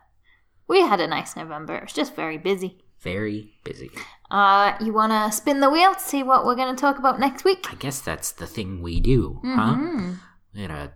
We 0.69 0.81
had 0.83 1.01
a 1.01 1.09
nice 1.09 1.35
November. 1.35 1.75
It 1.77 1.83
was 1.85 1.93
just 1.93 2.15
very 2.15 2.39
busy. 2.39 2.79
Very 3.01 3.53
busy. 3.65 3.91
Uh, 4.31 4.75
you 4.81 4.93
want 4.93 5.11
to 5.11 5.37
spin 5.37 5.59
the 5.59 5.71
wheel 5.71 5.95
to 5.95 6.01
see 6.01 6.23
what 6.23 6.45
we're 6.47 6.55
going 6.55 6.75
to 6.75 6.81
talk 6.81 6.99
about 7.01 7.19
next 7.19 7.43
week? 7.45 7.67
I 7.71 7.75
guess 7.75 8.01
that's 8.01 8.31
the 8.31 8.47
thing 8.47 8.81
we 8.81 9.01
do, 9.01 9.41
huh? 9.45 9.75
Mhm. 9.75 10.19
We 10.55 10.67
gotta 10.69 10.93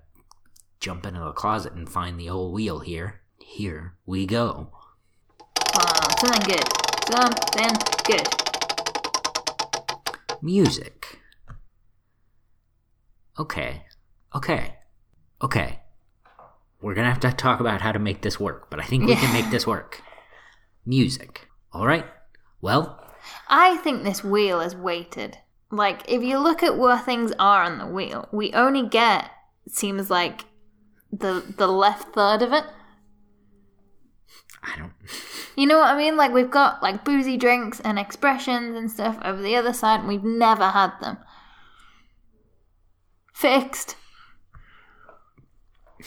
jump 0.81 1.07
into 1.07 1.21
the 1.21 1.33
closet 1.33 1.73
and 1.73 1.89
find 1.89 2.19
the 2.19 2.29
old 2.29 2.53
wheel 2.53 2.81
here. 2.81 3.23
Here 3.39 3.95
we 4.05 4.27
go. 4.27 4.73
On, 5.75 6.11
something 6.19 6.55
good. 6.55 6.65
Something 7.11 7.75
good. 8.05 8.27
Music. 10.43 11.19
Okay. 13.39 13.85
Okay. 14.35 14.75
Okay. 15.43 15.81
We're 16.81 16.95
gonna 16.95 17.09
have 17.09 17.21
to 17.21 17.33
talk 17.33 17.61
about 17.61 17.81
how 17.81 17.93
to 17.93 17.99
make 17.99 18.23
this 18.23 18.39
work, 18.39 18.71
but 18.71 18.81
I 18.81 18.85
think 18.85 19.07
we 19.07 19.17
can 19.17 19.33
make 19.33 19.51
this 19.51 19.67
work. 19.67 20.03
Music. 20.85 21.49
Alright? 21.75 22.07
Well, 22.61 23.03
I 23.49 23.77
think 23.79 24.03
this 24.03 24.23
wheel 24.23 24.61
is 24.61 24.77
weighted. 24.77 25.39
Like, 25.71 26.09
if 26.09 26.23
you 26.23 26.39
look 26.39 26.63
at 26.63 26.79
where 26.79 26.99
things 26.99 27.33
are 27.39 27.65
on 27.65 27.79
the 27.79 27.87
wheel, 27.87 28.29
we 28.31 28.53
only 28.53 28.89
get, 28.89 29.31
it 29.67 29.75
seems 29.75 30.11
like, 30.11 30.45
the 31.13 31.45
the 31.57 31.67
left 31.67 32.15
third 32.15 32.43
of 32.43 32.53
it. 32.53 32.65
I 34.63 34.79
don't. 34.79 34.93
You 35.57 35.67
know 35.67 35.79
what 35.79 35.95
I 35.95 35.97
mean? 35.97 36.17
Like, 36.17 36.33
we've 36.33 36.51
got, 36.51 36.83
like, 36.83 37.05
boozy 37.05 37.37
drinks 37.37 37.81
and 37.81 37.99
expressions 37.99 38.77
and 38.77 38.91
stuff 38.91 39.17
over 39.25 39.41
the 39.41 39.57
other 39.57 39.73
side, 39.73 40.01
and 40.01 40.09
we've 40.09 40.25
never 40.25 40.69
had 40.71 40.93
them. 41.01 41.19
Fixed. 43.33 43.97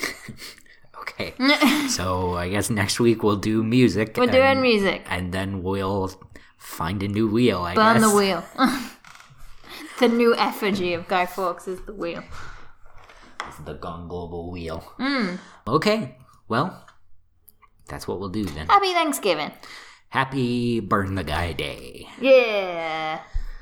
Okay. 1.19 1.33
So 1.89 2.35
I 2.35 2.49
guess 2.49 2.69
next 2.69 2.99
week 2.99 3.23
we'll 3.23 3.35
do 3.35 3.63
music. 3.63 4.13
doing 4.13 4.29
and, 4.29 4.37
doing 4.37 4.61
music. 4.61 5.05
And 5.09 5.33
then 5.33 5.63
we'll 5.63 6.11
find 6.57 7.01
a 7.01 7.07
new 7.07 7.27
wheel, 7.27 7.61
I 7.61 7.73
guess. 7.73 7.83
Burn 7.83 8.01
guess. 8.01 8.11
the 8.11 8.15
wheel. 8.15 8.43
the 9.99 10.07
new 10.07 10.35
effigy 10.35 10.93
of 10.93 11.07
Guy 11.07 11.25
Fawkes 11.25 11.67
is 11.67 11.81
the 11.81 11.93
wheel. 11.93 12.23
The 13.65 13.73
Gone 13.73 14.07
Global 14.07 14.51
wheel. 14.51 14.83
Mm. 14.99 15.39
Okay. 15.67 16.17
Well, 16.47 16.85
that's 17.87 18.07
what 18.07 18.19
we'll 18.19 18.29
do 18.29 18.45
then. 18.45 18.67
Happy 18.67 18.93
Thanksgiving. 18.93 19.51
Happy 20.09 20.79
Burn 20.79 21.15
the 21.15 21.23
Guy 21.23 21.53
Day. 21.53 22.07
Yeah. 22.19 23.21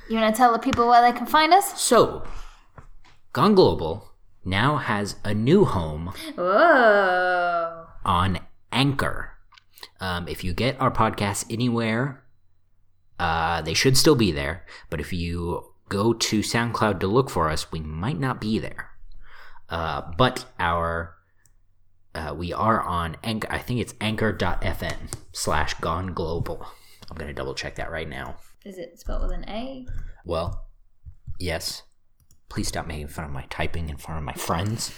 You 0.10 0.18
want 0.18 0.34
to 0.34 0.38
tell 0.38 0.54
the 0.54 0.60
people 0.60 0.88
where 0.88 1.02
they 1.02 1.18
can 1.18 1.28
find 1.28 1.54
us? 1.54 1.80
So, 1.82 2.24
Gone 3.34 3.56
Global 3.56 4.12
now 4.45 4.78
has 4.78 5.18
a 5.26 5.34
new 5.34 5.66
home 5.66 6.14
Whoa. 6.36 7.88
on 8.06 8.39
Anchor. 8.72 9.34
Um, 10.00 10.28
if 10.28 10.43
you 10.43 10.54
get 10.54 10.80
our 10.80 10.91
podcast 10.91 11.45
anywhere, 11.52 12.24
uh, 13.20 13.62
they 13.62 13.74
should 13.74 13.98
still 13.98 14.16
be 14.16 14.32
there. 14.32 14.66
But 14.89 15.02
if 15.02 15.12
you 15.12 15.74
go 15.89 16.14
to 16.14 16.39
SoundCloud 16.39 17.00
to 17.02 17.08
look 17.08 17.30
for 17.30 17.50
us, 17.50 17.72
we 17.72 17.80
might 17.80 18.20
not 18.20 18.39
be 18.39 18.60
there. 18.60 18.87
Uh, 19.70 20.01
but 20.18 20.45
our 20.59 21.15
uh, 22.15 22.34
we 22.36 22.51
are 22.53 22.82
on 22.82 23.18
Anchor. 23.24 23.47
I 23.51 23.59
think 23.59 23.80
it's 23.80 23.93
anchor.fm 24.01 25.13
slash 25.34 25.74
gone 25.76 26.13
global. 26.13 26.65
I'm 27.09 27.18
gonna 27.18 27.34
double 27.34 27.53
check 27.53 27.76
that 27.76 27.91
right 27.91 28.09
now. 28.09 28.38
Is 28.65 28.78
it 28.78 28.99
spelled 28.99 29.22
with 29.22 29.32
an 29.32 29.47
A? 29.49 29.86
Well, 30.26 30.68
yes. 31.39 31.84
Please 32.49 32.68
stop 32.70 32.88
making 32.88 33.09
fun 33.09 33.26
of 33.26 33.32
my 33.32 33.45
typing 33.49 33.89
in 33.89 33.97
front 33.97 34.20
of 34.20 34.24
my 34.24 34.34
friends. 34.34 34.91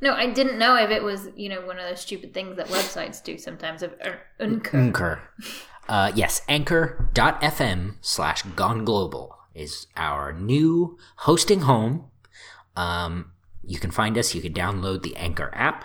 No, 0.00 0.14
I 0.14 0.26
didn't 0.26 0.58
know 0.58 0.76
if 0.76 0.90
it 0.90 1.02
was, 1.02 1.28
you 1.36 1.48
know, 1.48 1.60
one 1.62 1.78
of 1.78 1.88
those 1.88 2.00
stupid 2.00 2.34
things 2.34 2.56
that 2.56 2.66
websites 2.68 3.22
do 3.22 3.38
sometimes 3.38 3.82
of 3.82 3.92
er, 4.04 4.20
unker. 4.40 4.74
Anchor. 4.74 5.22
Uh, 5.88 6.12
yes, 6.14 6.42
anchor.fm 6.48 7.96
slash 8.00 8.42
gone 8.42 8.84
global 8.84 9.36
is 9.54 9.86
our 9.96 10.32
new 10.32 10.98
hosting 11.16 11.60
home. 11.60 12.10
Um, 12.76 13.31
you 13.64 13.78
can 13.78 13.90
find 13.90 14.16
us. 14.18 14.34
You 14.34 14.42
can 14.42 14.52
download 14.52 15.02
the 15.02 15.16
Anchor 15.16 15.50
app 15.54 15.84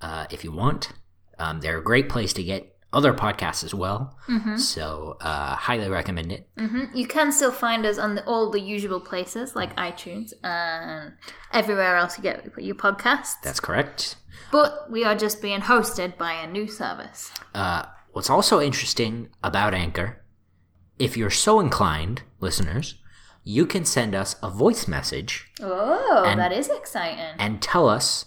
uh, 0.00 0.26
if 0.30 0.44
you 0.44 0.52
want. 0.52 0.90
Um, 1.38 1.60
they're 1.60 1.78
a 1.78 1.82
great 1.84 2.08
place 2.08 2.32
to 2.34 2.42
get 2.42 2.74
other 2.92 3.12
podcasts 3.12 3.62
as 3.64 3.74
well. 3.74 4.16
So, 4.56 5.16
uh, 5.20 5.54
highly 5.56 5.88
recommend 5.90 6.32
it. 6.32 6.48
hmm 6.58 6.84
You 6.94 7.06
can 7.06 7.32
still 7.32 7.52
find 7.52 7.84
us 7.84 7.98
on 7.98 8.14
the, 8.14 8.24
all 8.24 8.50
the 8.50 8.60
usual 8.60 8.98
places 8.98 9.54
like 9.54 9.76
iTunes 9.76 10.32
and 10.42 11.12
everywhere 11.52 11.96
else 11.96 12.16
you 12.16 12.22
get 12.22 12.46
your 12.58 12.74
podcasts. 12.74 13.34
That's 13.44 13.60
correct. 13.60 14.16
But 14.50 14.90
we 14.90 15.04
are 15.04 15.14
just 15.14 15.42
being 15.42 15.60
hosted 15.60 16.16
by 16.16 16.32
a 16.32 16.46
new 16.46 16.66
service. 16.66 17.30
Uh, 17.54 17.84
what's 18.12 18.30
also 18.30 18.58
interesting 18.60 19.28
about 19.42 19.74
Anchor, 19.74 20.22
if 20.98 21.14
you're 21.16 21.30
so 21.30 21.60
inclined, 21.60 22.22
listeners, 22.40 22.94
you 23.48 23.64
can 23.64 23.82
send 23.84 24.14
us 24.14 24.36
a 24.42 24.50
voice 24.50 24.86
message 24.86 25.50
Oh, 25.62 26.24
And- 26.26 26.38
that 26.38 26.52
is 26.52 26.68
exciting. 26.68 27.34
and 27.38 27.62
tell 27.62 27.88
us 27.88 28.26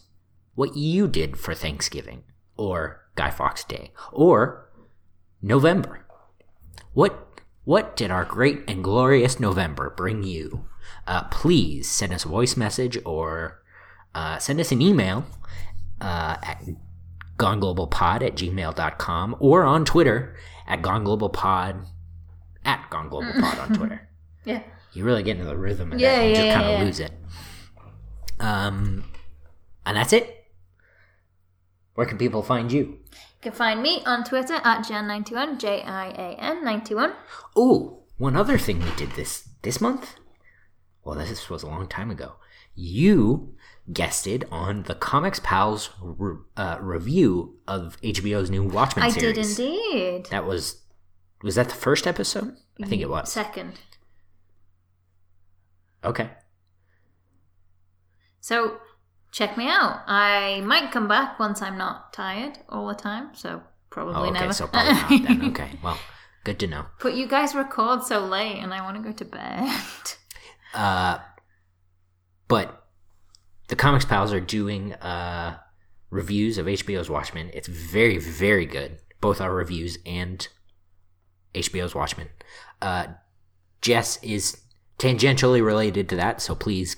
what 0.56 0.76
you 0.76 1.08
did 1.08 1.38
for 1.38 1.54
Thanksgiving 1.54 2.24
or 2.58 3.02
Guy 3.16 3.30
Fawkes 3.30 3.64
Day 3.64 3.92
or 4.12 4.68
November. 5.42 6.06
What 6.94 7.14
what 7.64 7.96
did 7.96 8.10
our 8.10 8.26
great 8.26 8.64
and 8.68 8.84
glorious 8.84 9.40
November 9.40 9.94
bring 9.96 10.24
you? 10.24 10.66
Uh, 11.06 11.24
please 11.26 11.88
send 11.88 12.12
us 12.14 12.26
a 12.26 12.28
voice 12.28 12.58
message 12.58 12.98
or 13.06 13.62
uh, 14.16 14.40
send 14.40 14.60
us 14.60 14.72
an 14.72 14.82
email 14.82 15.24
uh, 16.02 16.38
at 16.44 16.66
goneglobalpod 17.38 18.22
at 18.26 18.36
gmail.com 18.36 19.36
or 19.40 19.64
on 19.64 19.86
Twitter 19.86 20.36
at 20.68 20.82
goneglobalpod 20.82 21.86
at 22.66 22.90
goneglobalpod 22.90 23.58
on 23.70 23.74
Twitter 23.78 24.10
yeah. 24.46 24.64
You 24.94 25.04
really 25.06 25.24
get 25.24 25.38
into 25.38 25.48
the 25.50 25.58
rhythm 25.58 25.94
of 25.94 26.00
Yeah, 26.00 26.16
that 26.18 26.22
and 26.26 26.36
just 26.36 26.46
yeah, 26.46 26.54
kind 26.56 26.66
of 26.68 26.80
yeah. 26.80 26.86
lose 26.86 27.00
it. 27.00 27.12
Um, 28.40 29.04
and 29.86 29.98
that's 29.98 30.14
it. 30.14 30.46
Where 31.96 32.08
can 32.08 32.18
people 32.18 32.42
find 32.44 32.72
you? 32.72 32.80
You 32.80 33.00
can 33.42 33.52
find 33.54 33.82
me 33.82 34.02
on 34.06 34.24
Twitter 34.24 34.56
at 34.64 34.86
Jian91, 34.86 35.60
J 35.60 35.82
I 35.84 36.08
A 36.10 36.36
N 36.40 36.64
91. 36.64 37.14
Oh, 37.56 38.04
one 38.18 38.36
other 38.36 38.58
thing 38.58 38.80
we 38.80 38.92
did 38.96 39.12
this 39.12 39.48
this 39.62 39.82
month. 39.82 40.16
Well, 41.04 41.16
this 41.16 41.50
was 41.50 41.64
a 41.64 41.68
long 41.68 41.88
time 41.88 42.12
ago. 42.12 42.34
You 42.76 43.56
guested 43.92 44.46
on 44.52 44.84
the 44.84 44.96
Comics 44.96 45.40
Pals 45.44 45.90
re- 46.02 46.38
uh, 46.56 46.78
review 46.80 47.58
of 47.68 48.00
HBO's 48.02 48.50
new 48.50 48.64
Watchmen 48.64 49.06
I 49.06 49.10
series. 49.10 49.56
did 49.58 49.60
indeed. 49.60 50.28
That 50.32 50.46
was 50.46 50.82
was 51.44 51.56
that 51.56 51.70
the 51.70 51.76
first 51.76 52.06
episode? 52.08 52.56
I 52.82 52.88
think 52.88 53.02
it 53.02 53.10
was. 53.10 53.32
Second. 53.32 53.80
Okay. 56.04 56.30
So 58.40 58.78
check 59.32 59.58
me 59.58 59.68
out. 59.68 60.02
I 60.08 60.62
might 60.62 60.92
come 60.92 61.08
back 61.08 61.40
once 61.40 61.62
I'm 61.62 61.78
not 61.78 62.14
tired 62.14 62.60
all 62.70 62.88
the 62.88 62.94
time. 62.96 63.30
So 63.36 63.62
probably 63.90 64.16
Oh, 64.16 64.24
okay. 64.24 64.32
never. 64.40 64.54
So 64.54 64.68
probably 64.68 64.94
not 65.20 65.28
then. 65.28 65.42
Okay. 65.52 65.70
Well, 65.84 65.98
good 66.44 66.60
to 66.60 66.68
know. 66.68 66.86
but 67.02 67.14
you 67.14 67.28
guys 67.28 67.54
record 67.56 68.04
so 68.04 68.26
late, 68.26 68.58
and 68.60 68.74
I 68.74 68.82
want 68.82 68.98
to 68.98 69.04
go 69.04 69.12
to 69.12 69.26
bed. 69.26 69.70
Uh, 70.74 71.20
but 72.48 72.88
the 73.68 73.76
Comics 73.76 74.06
Pals 74.06 74.34
are 74.34 74.40
doing 74.40 74.94
uh, 74.94 75.58
reviews 76.10 76.58
of 76.58 76.66
HBO's 76.66 77.10
Watchmen. 77.10 77.52
It's 77.54 77.68
very, 77.68 78.18
very 78.18 78.66
good. 78.66 78.98
Both 79.20 79.40
our 79.42 79.54
reviews 79.54 79.98
and 80.06 80.48
HBO's 81.54 81.94
Watchmen. 81.94 82.30
Uh, 82.82 83.08
Jess 83.82 84.18
is 84.24 84.62
tangentially 85.02 85.66
related 85.66 86.08
to 86.10 86.16
that, 86.16 86.42
so 86.42 86.54
please 86.54 86.96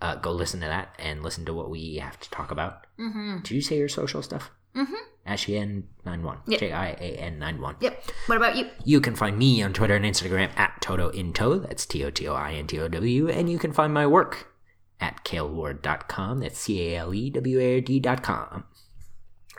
uh, 0.00 0.16
go 0.16 0.32
listen 0.32 0.60
to 0.60 0.66
that 0.66 0.94
and 0.98 1.22
listen 1.22 1.44
to 1.46 1.54
what 1.54 1.70
we 1.70 1.96
have 1.96 2.18
to 2.20 2.30
talk 2.30 2.50
about. 2.50 2.86
mm-hmm. 2.98 3.38
Did 3.38 3.50
you 3.52 3.62
say 3.62 3.78
your 3.78 3.88
social 3.88 4.22
stuff? 4.22 4.50
Mm-hmm. 4.74 4.94
Ashian91. 5.26 6.38
Yep. 6.46 6.60
J 6.60 6.72
I 6.72 6.88
A 6.90 7.16
N 7.18 7.38
91. 7.38 7.76
Yep. 7.80 8.04
What 8.26 8.36
about 8.36 8.56
you? 8.56 8.68
You 8.84 9.00
can 9.00 9.14
find 9.14 9.36
me 9.36 9.62
on 9.62 9.72
Twitter 9.72 9.94
and 9.94 10.04
Instagram 10.04 10.50
at 10.58 10.80
TotoInto. 10.80 11.66
That's 11.66 11.84
T 11.84 12.02
O 12.04 12.10
T 12.10 12.26
O 12.26 12.34
I 12.34 12.54
N 12.54 12.66
T 12.66 12.78
O 12.80 12.88
W. 12.88 13.28
And 13.28 13.50
you 13.50 13.58
can 13.58 13.72
find 13.72 13.92
my 13.92 14.06
work 14.06 14.52
at 15.00 15.24
caleward.com. 15.24 16.40
That's 16.40 16.58
C 16.58 16.94
A 16.94 16.98
L 16.98 17.14
E 17.14 17.28
W 17.30 17.60
A 17.60 17.74
R 17.74 17.80
D.com. 17.80 18.64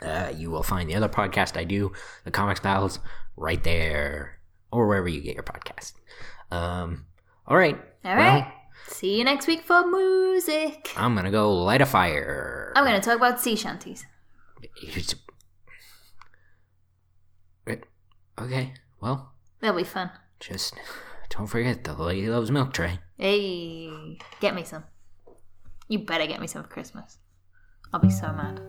Uh, 0.02 0.32
you 0.36 0.50
will 0.50 0.62
find 0.62 0.88
the 0.88 0.94
other 0.96 1.08
podcast 1.08 1.56
I 1.56 1.64
do, 1.64 1.92
The 2.24 2.30
Comics 2.30 2.60
Pals, 2.60 2.98
right 3.36 3.62
there 3.62 4.38
or 4.72 4.88
wherever 4.88 5.08
you 5.08 5.20
get 5.20 5.34
your 5.34 5.44
podcast. 5.44 5.92
Um, 6.50 7.06
all 7.50 7.56
right. 7.56 7.78
All 8.04 8.16
Well. 8.16 8.46
See 8.88 9.18
you 9.18 9.24
next 9.24 9.46
week 9.46 9.62
for 9.62 9.86
music. 9.86 10.92
I'm 10.96 11.14
going 11.14 11.26
to 11.26 11.30
go 11.30 11.52
light 11.52 11.82
a 11.82 11.86
fire. 11.86 12.72
I'm 12.74 12.84
going 12.84 12.98
to 12.98 13.04
talk 13.04 13.16
about 13.16 13.40
sea 13.40 13.56
shanties. 13.56 14.04
It's- 14.82 15.14
Okay. 18.38 18.72
Well, 19.02 19.34
That'll 19.60 19.76
be 19.76 19.84
fun. 19.84 20.10
just 20.38 20.72
don't 21.28 21.46
forget 21.46 21.84
the 21.84 21.92
lady 21.92 22.26
loves 22.28 22.50
milk 22.50 22.72
tray. 22.72 22.98
Hey, 23.18 24.16
get 24.40 24.54
me 24.54 24.64
some. 24.64 24.84
You 25.88 25.98
better 25.98 26.26
get 26.26 26.40
me 26.40 26.46
some 26.46 26.62
for 26.62 26.68
Christmas. 26.70 27.18
I'll 27.92 28.00
be 28.00 28.08
so 28.08 28.28
mad. 28.32 28.60